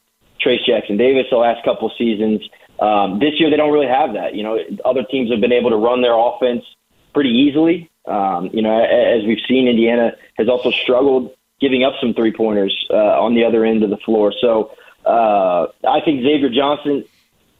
Trayce 0.44 0.66
Jackson 0.66 0.98
Davis 0.98 1.26
the 1.30 1.38
last 1.38 1.64
couple 1.66 1.92
seasons. 1.98 2.42
Um, 2.80 3.20
this 3.20 3.40
year 3.40 3.50
they 3.50 3.56
don't 3.56 3.72
really 3.72 3.88
have 3.88 4.14
that. 4.14 4.36
You 4.36 4.44
know, 4.44 4.60
other 4.84 5.04
teams 5.04 5.32
have 5.32 5.42
been 5.42 5.54
able 5.54 5.70
to 5.70 5.78
run 5.78 6.02
their 6.02 6.18
offense 6.18 6.64
pretty 7.16 7.32
easily. 7.32 7.90
Um, 8.06 8.50
you 8.54 8.62
know, 8.62 8.78
as 8.84 9.26
we've 9.26 9.42
seen, 9.48 9.68
Indiana 9.68 10.12
has 10.38 10.48
also 10.48 10.70
struggled 10.70 11.32
giving 11.62 11.84
up 11.84 11.94
some 12.02 12.14
three 12.14 12.34
pointers 12.34 12.76
uh, 12.92 13.24
on 13.26 13.34
the 13.34 13.46
other 13.46 13.64
end 13.66 13.82
of 13.84 13.90
the 13.90 13.98
floor. 14.06 14.34
So 14.40 14.72
uh, 15.06 15.68
I 15.88 16.02
think 16.04 16.22
Xavier 16.22 16.50
Johnson. 16.50 17.06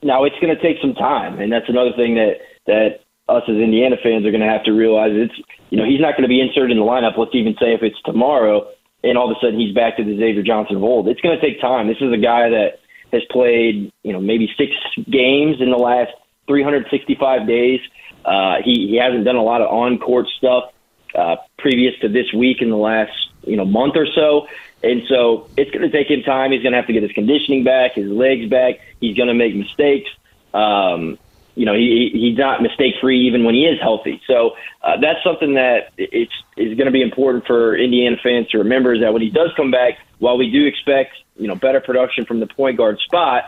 Now 0.04 0.26
it's 0.26 0.36
going 0.40 0.54
to 0.56 0.62
take 0.62 0.78
some 0.82 0.94
time, 0.94 1.40
and 1.40 1.52
that's 1.52 1.70
another 1.70 1.94
thing 1.96 2.14
that 2.16 2.34
that 2.68 3.00
us 3.28 3.42
as 3.48 3.56
Indiana 3.56 3.96
fans 4.04 4.24
are 4.28 4.30
going 4.30 4.46
to 4.46 4.54
have 4.56 4.66
to 4.66 4.72
realize. 4.72 5.14
It's 5.16 5.34
you 5.72 5.80
know 5.80 5.86
he's 5.86 6.02
not 6.02 6.12
going 6.14 6.28
to 6.30 6.36
be 6.36 6.42
inserted 6.42 6.72
in 6.72 6.78
the 6.78 6.86
lineup. 6.86 7.18
Let's 7.18 7.34
even 7.34 7.56
say 7.60 7.74
if 7.74 7.82
it's 7.82 8.00
tomorrow. 8.06 8.68
and 9.04 9.18
all 9.18 9.32
of 9.32 9.38
a 9.38 9.40
sudden 9.40 9.60
he's 9.60 9.74
back 9.74 9.98
to 9.98 10.04
the 10.04 10.18
Xavier 10.18 10.44
Johnson 10.44 10.76
of 10.76 10.84
old. 10.84 11.08
It's 11.08 11.22
going 11.22 11.40
to 11.40 11.42
take 11.42 11.62
time. 11.62 11.88
This 11.88 12.02
is 12.02 12.14
a 12.14 12.18
guy 12.18 12.50
that 12.50 12.80
has 13.14 13.24
played, 13.32 13.92
you 14.04 14.14
know, 14.14 14.20
maybe 14.20 14.50
six 14.58 14.72
games 15.10 15.58
in 15.60 15.72
the 15.72 15.78
last 15.78 16.12
365 16.48 17.48
days. 17.48 17.82
Uh, 18.24 18.56
he 18.64 18.88
he 18.88 18.96
hasn't 18.96 19.24
done 19.24 19.36
a 19.36 19.44
lot 19.44 19.62
of 19.62 19.70
on 19.70 19.98
court 20.00 20.28
stuff 20.38 20.72
uh, 21.14 21.38
previous 21.58 21.98
to 22.00 22.10
this 22.10 22.32
week 22.34 22.62
in 22.62 22.70
the 22.70 22.78
last 22.78 23.14
you 23.44 23.56
know 23.56 23.66
month 23.66 23.96
or 23.96 24.08
so, 24.08 24.48
and 24.84 25.04
so 25.08 25.48
it's 25.58 25.72
going 25.72 25.90
to 25.90 25.96
take 25.96 26.10
him 26.10 26.24
time. 26.24 26.52
He's 26.52 26.62
going 26.62 26.74
to 26.74 26.78
have 26.78 26.88
to 26.88 26.94
get 26.94 27.04
his 27.04 27.12
conditioning 27.12 27.64
back, 27.64 27.94
his 27.94 28.10
legs 28.10 28.50
back. 28.50 28.76
He's 29.00 29.16
going 29.16 29.28
to 29.28 29.34
make 29.34 29.56
mistakes. 29.56 30.10
Um, 30.54 31.18
you 31.56 31.66
know, 31.66 31.74
he, 31.74 32.10
he's 32.14 32.38
not 32.38 32.62
mistake 32.62 32.96
free 33.00 33.28
even 33.28 33.46
when 33.46 33.56
he 33.56 33.66
is 33.66 33.80
healthy. 33.82 34.22
So 34.28 34.56
uh, 34.84 34.98
that's 35.00 35.24
something 35.24 35.54
that 35.54 35.94
it's 35.98 36.34
is 36.58 36.76
going 36.76 36.86
to 36.86 36.92
be 36.92 37.02
important 37.02 37.46
for 37.48 37.76
Indiana 37.78 38.18
fans 38.22 38.50
to 38.50 38.60
remember 38.60 38.94
is 38.94 39.02
that 39.02 39.14
when 39.14 39.22
he 39.22 39.30
does 39.30 39.52
come 39.56 39.72
back, 39.72 40.00
while 40.20 40.38
we 40.38 40.52
do 40.52 40.66
expect 40.66 41.16
you 41.38 41.48
know 41.48 41.56
better 41.56 41.80
production 41.80 42.26
from 42.26 42.40
the 42.40 42.48
point 42.48 42.78
guard 42.78 43.00
spot, 43.00 43.44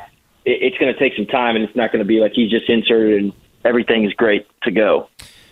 it, 0.47 0.63
it's 0.63 0.77
going 0.77 0.91
to 0.91 0.99
take 0.99 1.15
some 1.15 1.27
time, 1.27 1.55
and 1.55 1.63
it's 1.63 1.75
not 1.75 1.91
going 1.91 1.99
to 1.99 2.07
be 2.07 2.19
like 2.19 2.31
he's 2.33 2.49
just 2.49 2.69
inserted 2.69 3.21
and 3.21 3.33
everything 3.65 4.05
is 4.05 4.13
great 4.13 4.47
to 4.63 4.71
go. 4.71 5.09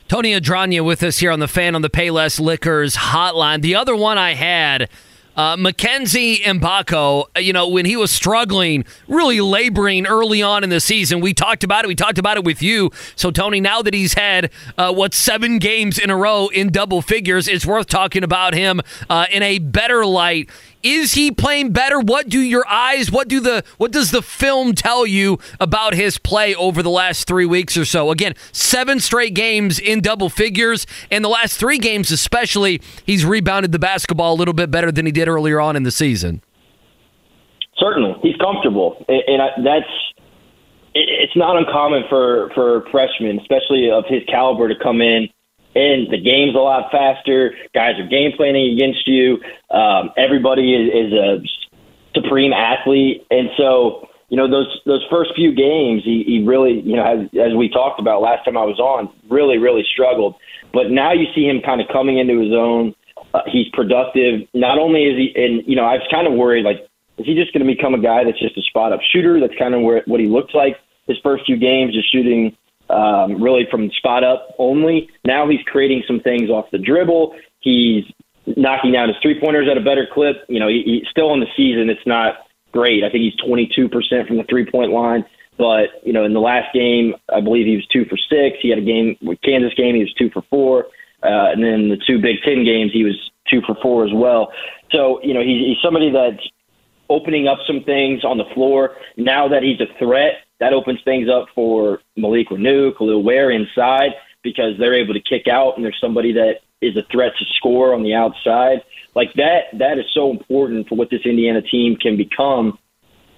Tony 0.07 0.39
Adragna 0.39 0.85
with 0.85 1.03
us 1.03 1.19
here 1.19 1.31
on 1.31 1.39
the 1.39 1.47
Fan 1.47 1.75
on 1.75 1.81
the 1.81 1.89
Payless 1.89 2.39
Liquors 2.39 2.95
hotline. 2.95 3.61
The 3.61 3.75
other 3.75 3.95
one 3.95 4.17
I 4.17 4.35
had 4.35 4.89
uh, 5.35 5.57
Mackenzie 5.57 6.37
Mgbako, 6.37 7.25
you 7.41 7.51
know, 7.51 7.67
when 7.67 7.85
he 7.85 7.97
was 7.97 8.11
struggling, 8.11 8.85
really 9.07 9.41
laboring 9.41 10.07
early 10.07 10.41
on 10.41 10.63
in 10.63 10.69
the 10.69 10.79
season, 10.79 11.19
we 11.19 11.33
talked 11.33 11.63
about 11.63 11.83
it. 11.83 11.87
We 11.87 11.95
talked 11.95 12.17
about 12.17 12.37
it 12.37 12.45
with 12.45 12.61
you. 12.61 12.91
So, 13.15 13.31
Tony, 13.31 13.59
now 13.59 13.81
that 13.81 13.93
he's 13.93 14.13
had, 14.13 14.51
uh, 14.77 14.93
what, 14.93 15.13
seven 15.13 15.59
games 15.59 15.99
in 15.99 16.09
a 16.09 16.15
row 16.15 16.47
in 16.47 16.69
double 16.69 17.01
figures, 17.01 17.47
it's 17.47 17.65
worth 17.65 17.87
talking 17.87 18.23
about 18.23 18.53
him 18.53 18.81
uh, 19.09 19.25
in 19.31 19.43
a 19.43 19.59
better 19.59 20.05
light. 20.05 20.49
Is 20.85 21.15
he 21.15 21.31
playing 21.31 21.71
better? 21.71 21.99
What 21.99 22.29
do 22.29 22.39
your 22.39 22.63
eyes, 22.69 23.11
what 23.11 23.27
do 23.27 23.39
the 23.39 23.63
what 23.77 23.91
does 23.91 24.11
the 24.11 24.21
film 24.21 24.73
tell 24.73 25.03
you 25.03 25.39
about 25.59 25.95
his 25.95 26.19
play 26.19 26.53
over 26.53 26.83
the 26.83 26.91
last 26.91 27.27
3 27.27 27.47
weeks 27.47 27.75
or 27.75 27.85
so? 27.85 28.11
Again, 28.11 28.35
7 28.51 28.99
straight 28.99 29.33
games 29.33 29.79
in 29.79 29.99
double 29.99 30.29
figures 30.29 30.85
and 31.09 31.25
the 31.25 31.29
last 31.29 31.57
3 31.59 31.79
games 31.79 32.11
especially, 32.11 32.81
he's 33.03 33.25
rebounded 33.25 33.71
the 33.71 33.79
basketball 33.79 34.35
a 34.35 34.37
little 34.37 34.53
bit 34.53 34.69
better 34.69 34.91
than 34.91 35.07
he 35.07 35.11
did 35.11 35.27
earlier 35.27 35.59
on 35.59 35.75
in 35.75 35.81
the 35.81 35.89
season. 35.89 36.43
Certainly, 37.79 38.17
he's 38.21 38.35
comfortable, 38.37 39.03
and 39.09 39.65
that's 39.65 39.89
it's 40.93 41.35
not 41.35 41.57
uncommon 41.57 42.03
for 42.09 42.51
for 42.53 42.85
freshmen, 42.91 43.39
especially 43.39 43.89
of 43.89 44.05
his 44.07 44.21
caliber, 44.29 44.67
to 44.69 44.75
come 44.75 45.01
in 45.01 45.29
and 45.75 46.07
the 46.09 46.17
game's 46.17 46.55
a 46.55 46.63
lot 46.63 46.89
faster. 46.91 47.53
Guys 47.73 47.99
are 47.99 48.07
game 48.07 48.31
planning 48.35 48.73
against 48.73 49.07
you. 49.07 49.37
Um, 49.69 50.11
everybody 50.17 50.73
is, 50.73 50.87
is 50.89 51.13
a 51.13 51.43
supreme 52.15 52.53
athlete, 52.53 53.27
and 53.29 53.49
so 53.57 54.07
you 54.29 54.37
know 54.37 54.49
those 54.49 54.81
those 54.85 55.05
first 55.09 55.31
few 55.35 55.53
games, 55.53 56.03
he, 56.03 56.23
he 56.25 56.43
really 56.47 56.79
you 56.81 56.95
know 56.95 57.05
as, 57.05 57.27
as 57.35 57.53
we 57.55 57.69
talked 57.69 57.99
about 57.99 58.21
last 58.21 58.45
time 58.45 58.57
I 58.57 58.63
was 58.63 58.79
on, 58.79 59.09
really 59.29 59.57
really 59.57 59.83
struggled. 59.93 60.35
But 60.73 60.91
now 60.91 61.13
you 61.13 61.27
see 61.35 61.45
him 61.45 61.61
kind 61.63 61.81
of 61.81 61.87
coming 61.91 62.17
into 62.17 62.39
his 62.39 62.53
own. 62.53 62.95
Uh, 63.33 63.41
he's 63.51 63.67
productive. 63.73 64.47
Not 64.53 64.79
only 64.79 65.03
is 65.03 65.17
he, 65.17 65.33
and 65.35 65.61
you 65.67 65.75
know 65.75 65.83
I 65.83 65.95
was 65.95 66.07
kind 66.09 66.25
of 66.25 66.33
worried 66.33 66.63
like 66.63 66.87
is 67.17 67.25
he 67.25 67.35
just 67.35 67.53
going 67.53 67.65
to 67.65 67.73
become 67.73 67.93
a 67.93 68.01
guy 68.01 68.23
that's 68.23 68.39
just 68.39 68.57
a 68.57 68.61
spot 68.63 68.91
up 68.91 68.99
shooter? 69.11 69.39
That's 69.39 69.55
kind 69.57 69.73
of 69.73 69.81
where 69.81 70.03
what 70.05 70.19
he 70.19 70.27
looks 70.27 70.53
like 70.53 70.77
his 71.07 71.17
first 71.23 71.45
few 71.45 71.57
games, 71.57 71.93
just 71.93 72.11
shooting 72.11 72.55
um, 72.89 73.41
really 73.41 73.67
from 73.69 73.89
spot 73.91 74.23
up 74.23 74.55
only. 74.59 75.09
Now 75.25 75.47
he's 75.47 75.61
creating 75.65 76.03
some 76.07 76.19
things 76.19 76.49
off 76.49 76.65
the 76.71 76.77
dribble. 76.77 77.35
He's 77.59 78.03
knocking 78.45 78.91
down 78.91 79.07
his 79.07 79.17
three 79.21 79.39
pointers 79.39 79.67
at 79.69 79.77
a 79.77 79.81
better 79.81 80.07
clip. 80.11 80.37
You 80.47 80.59
know, 80.59 80.67
he, 80.67 80.83
he's 80.85 81.09
still 81.09 81.33
in 81.33 81.39
the 81.39 81.47
season. 81.57 81.89
It's 81.89 82.05
not 82.05 82.35
great. 82.71 83.03
I 83.03 83.09
think 83.09 83.23
he's 83.23 83.39
22% 83.41 84.27
from 84.27 84.37
the 84.37 84.43
three 84.49 84.69
point 84.69 84.91
line. 84.91 85.25
But, 85.57 86.03
you 86.03 86.11
know, 86.11 86.25
in 86.25 86.33
the 86.33 86.41
last 86.41 86.73
game, 86.73 87.15
I 87.33 87.39
believe 87.39 87.65
he 87.65 87.75
was 87.75 87.87
two 87.87 88.05
for 88.05 88.17
six. 88.17 88.57
He 88.61 88.69
had 88.69 88.77
a 88.77 88.81
game 88.81 89.15
with 89.21 89.39
Kansas 89.41 89.73
game, 89.75 89.95
he 89.95 90.01
was 90.01 90.13
two 90.13 90.29
for 90.31 90.43
four. 90.49 90.87
Uh, 91.23 91.49
and 91.51 91.63
then 91.63 91.89
the 91.89 91.97
two 92.05 92.21
Big 92.21 92.37
Ten 92.43 92.65
games, 92.65 92.91
he 92.93 93.03
was 93.03 93.15
two 93.49 93.61
for 93.65 93.75
four 93.81 94.05
as 94.05 94.11
well. 94.13 94.51
So, 94.91 95.21
you 95.23 95.33
know, 95.33 95.39
he's, 95.39 95.65
he's 95.65 95.77
somebody 95.81 96.11
that's 96.11 96.43
opening 97.09 97.47
up 97.47 97.59
some 97.65 97.83
things 97.83 98.23
on 98.23 98.37
the 98.37 98.45
floor. 98.53 98.97
Now 99.17 99.47
that 99.47 99.63
he's 99.63 99.79
a 99.79 99.87
threat, 99.97 100.44
that 100.59 100.73
opens 100.73 100.99
things 101.03 101.29
up 101.29 101.47
for 101.53 101.99
Malik 102.15 102.49
Reneau, 102.49 102.93
Kel'el 102.93 103.23
Ware 103.23 103.51
inside 103.51 104.11
because 104.43 104.77
they're 104.77 104.93
able 104.93 105.13
to 105.13 105.21
kick 105.21 105.47
out 105.47 105.75
and 105.75 105.83
there's 105.83 105.97
somebody 105.99 106.33
that 106.33 106.59
is 106.81 106.95
a 106.95 107.03
threat 107.11 107.31
to 107.39 107.45
score 107.57 107.93
on 107.93 108.03
the 108.03 108.13
outside. 108.13 108.83
Like 109.15 109.33
that, 109.33 109.65
that 109.73 109.97
is 109.97 110.05
so 110.13 110.29
important 110.29 110.87
for 110.87 110.95
what 110.95 111.09
this 111.09 111.21
Indiana 111.25 111.61
team 111.61 111.95
can 111.95 112.15
become. 112.15 112.77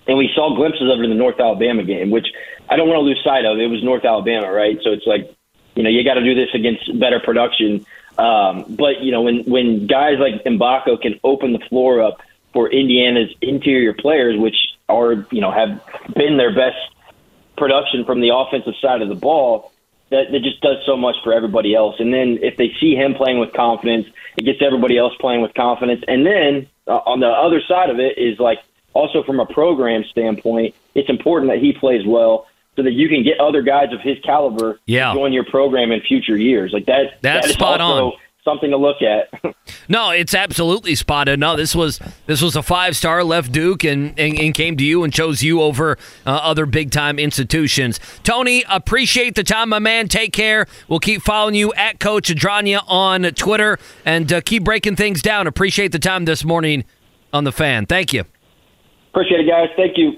And 0.07 0.17
we 0.17 0.29
saw 0.35 0.55
glimpses 0.55 0.91
of 0.91 0.99
it 0.99 1.03
in 1.03 1.09
the 1.09 1.15
North 1.15 1.39
Alabama 1.39 1.83
game, 1.83 2.11
which 2.11 2.27
I 2.69 2.75
don't 2.75 2.87
want 2.87 2.97
to 2.97 3.03
lose 3.03 3.21
sight 3.23 3.45
of. 3.45 3.57
It 3.57 3.67
was 3.67 3.83
North 3.83 4.05
Alabama, 4.05 4.51
right? 4.51 4.77
So 4.83 4.91
it's 4.91 5.05
like, 5.05 5.33
you 5.75 5.83
know, 5.83 5.89
you 5.89 6.03
got 6.03 6.15
to 6.15 6.23
do 6.23 6.35
this 6.35 6.49
against 6.53 6.99
better 6.99 7.19
production. 7.19 7.85
Um, 8.17 8.65
but 8.69 9.01
you 9.01 9.11
know, 9.11 9.21
when 9.21 9.43
when 9.43 9.85
guys 9.85 10.15
like 10.19 10.43
Mgbako 10.43 10.99
can 10.99 11.19
open 11.23 11.53
the 11.53 11.59
floor 11.69 12.01
up 12.01 12.21
for 12.51 12.67
Indiana's 12.67 13.29
interior 13.41 13.93
players, 13.93 14.39
which 14.39 14.55
are 14.89 15.27
you 15.31 15.39
know 15.39 15.51
have 15.51 15.79
been 16.15 16.37
their 16.37 16.53
best 16.53 16.77
production 17.57 18.05
from 18.05 18.21
the 18.21 18.29
offensive 18.33 18.75
side 18.81 19.01
of 19.01 19.09
the 19.09 19.15
ball 19.15 19.71
that, 20.09 20.31
that 20.31 20.41
just 20.41 20.61
does 20.61 20.77
so 20.85 20.95
much 20.95 21.15
for 21.23 21.33
everybody 21.33 21.75
else. 21.75 21.95
And 21.99 22.13
then 22.13 22.39
if 22.41 22.57
they 22.57 22.71
see 22.79 22.95
him 22.95 23.13
playing 23.13 23.39
with 23.39 23.53
confidence, 23.53 24.07
it 24.37 24.43
gets 24.43 24.59
everybody 24.61 24.97
else 24.97 25.13
playing 25.19 25.41
with 25.41 25.53
confidence. 25.53 26.03
And 26.07 26.25
then 26.25 26.67
uh, 26.87 26.97
on 27.05 27.19
the 27.19 27.27
other 27.27 27.61
side 27.67 27.89
of 27.89 27.99
it 27.99 28.17
is 28.17 28.39
like 28.39 28.59
also 28.93 29.23
from 29.23 29.39
a 29.39 29.45
program 29.45 30.03
standpoint, 30.05 30.75
it's 30.95 31.09
important 31.09 31.51
that 31.51 31.59
he 31.59 31.73
plays 31.73 32.05
well 32.05 32.47
so 32.75 32.83
that 32.83 32.93
you 32.93 33.09
can 33.09 33.23
get 33.23 33.39
other 33.39 33.61
guys 33.63 33.91
of 33.91 33.99
his 34.01 34.17
caliber 34.23 34.79
yeah. 34.85 35.09
to 35.09 35.15
join 35.15 35.33
your 35.33 35.45
program 35.45 35.91
in 35.91 35.99
future 36.01 36.37
years. 36.37 36.71
Like 36.71 36.85
that, 36.85 37.21
that's 37.21 37.47
that 37.47 37.53
spot 37.53 37.81
on 37.81 38.13
something 38.47 38.71
to 38.71 38.77
look 38.77 38.97
at. 39.01 39.29
no, 39.89 40.11
it's 40.11 40.33
absolutely 40.33 40.95
spotted. 40.95 41.39
No, 41.39 41.57
this 41.57 41.75
was 41.75 41.99
this 42.25 42.41
was 42.41 42.55
a 42.55 42.63
five 42.63 42.95
star 42.95 43.23
left 43.23 43.51
Duke 43.51 43.83
and, 43.83 44.17
and, 44.17 44.39
and 44.39 44.53
came 44.53 44.77
to 44.77 44.83
you 44.85 45.03
and 45.03 45.11
chose 45.11 45.43
you 45.43 45.61
over 45.61 45.97
uh, 46.25 46.29
other 46.29 46.65
big 46.65 46.91
time 46.91 47.19
institutions. 47.19 47.99
Tony, 48.23 48.63
appreciate 48.69 49.35
the 49.35 49.43
time, 49.43 49.69
my 49.69 49.79
man. 49.79 50.07
Take 50.07 50.31
care. 50.31 50.65
We'll 50.87 50.99
keep 50.99 51.21
following 51.21 51.55
you 51.55 51.73
at 51.73 51.99
Coach 51.99 52.29
Adragna 52.29 52.83
on 52.87 53.23
Twitter 53.33 53.77
and 54.05 54.31
uh, 54.31 54.41
keep 54.41 54.63
breaking 54.63 54.95
things 54.95 55.21
down. 55.21 55.45
Appreciate 55.47 55.91
the 55.91 55.99
time 55.99 56.23
this 56.25 56.45
morning 56.45 56.85
on 57.33 57.43
the 57.43 57.51
fan. 57.51 57.85
Thank 57.85 58.13
you. 58.13 58.23
Appreciate 59.11 59.41
it, 59.41 59.49
guys. 59.49 59.69
Thank 59.75 59.97
you. 59.97 60.13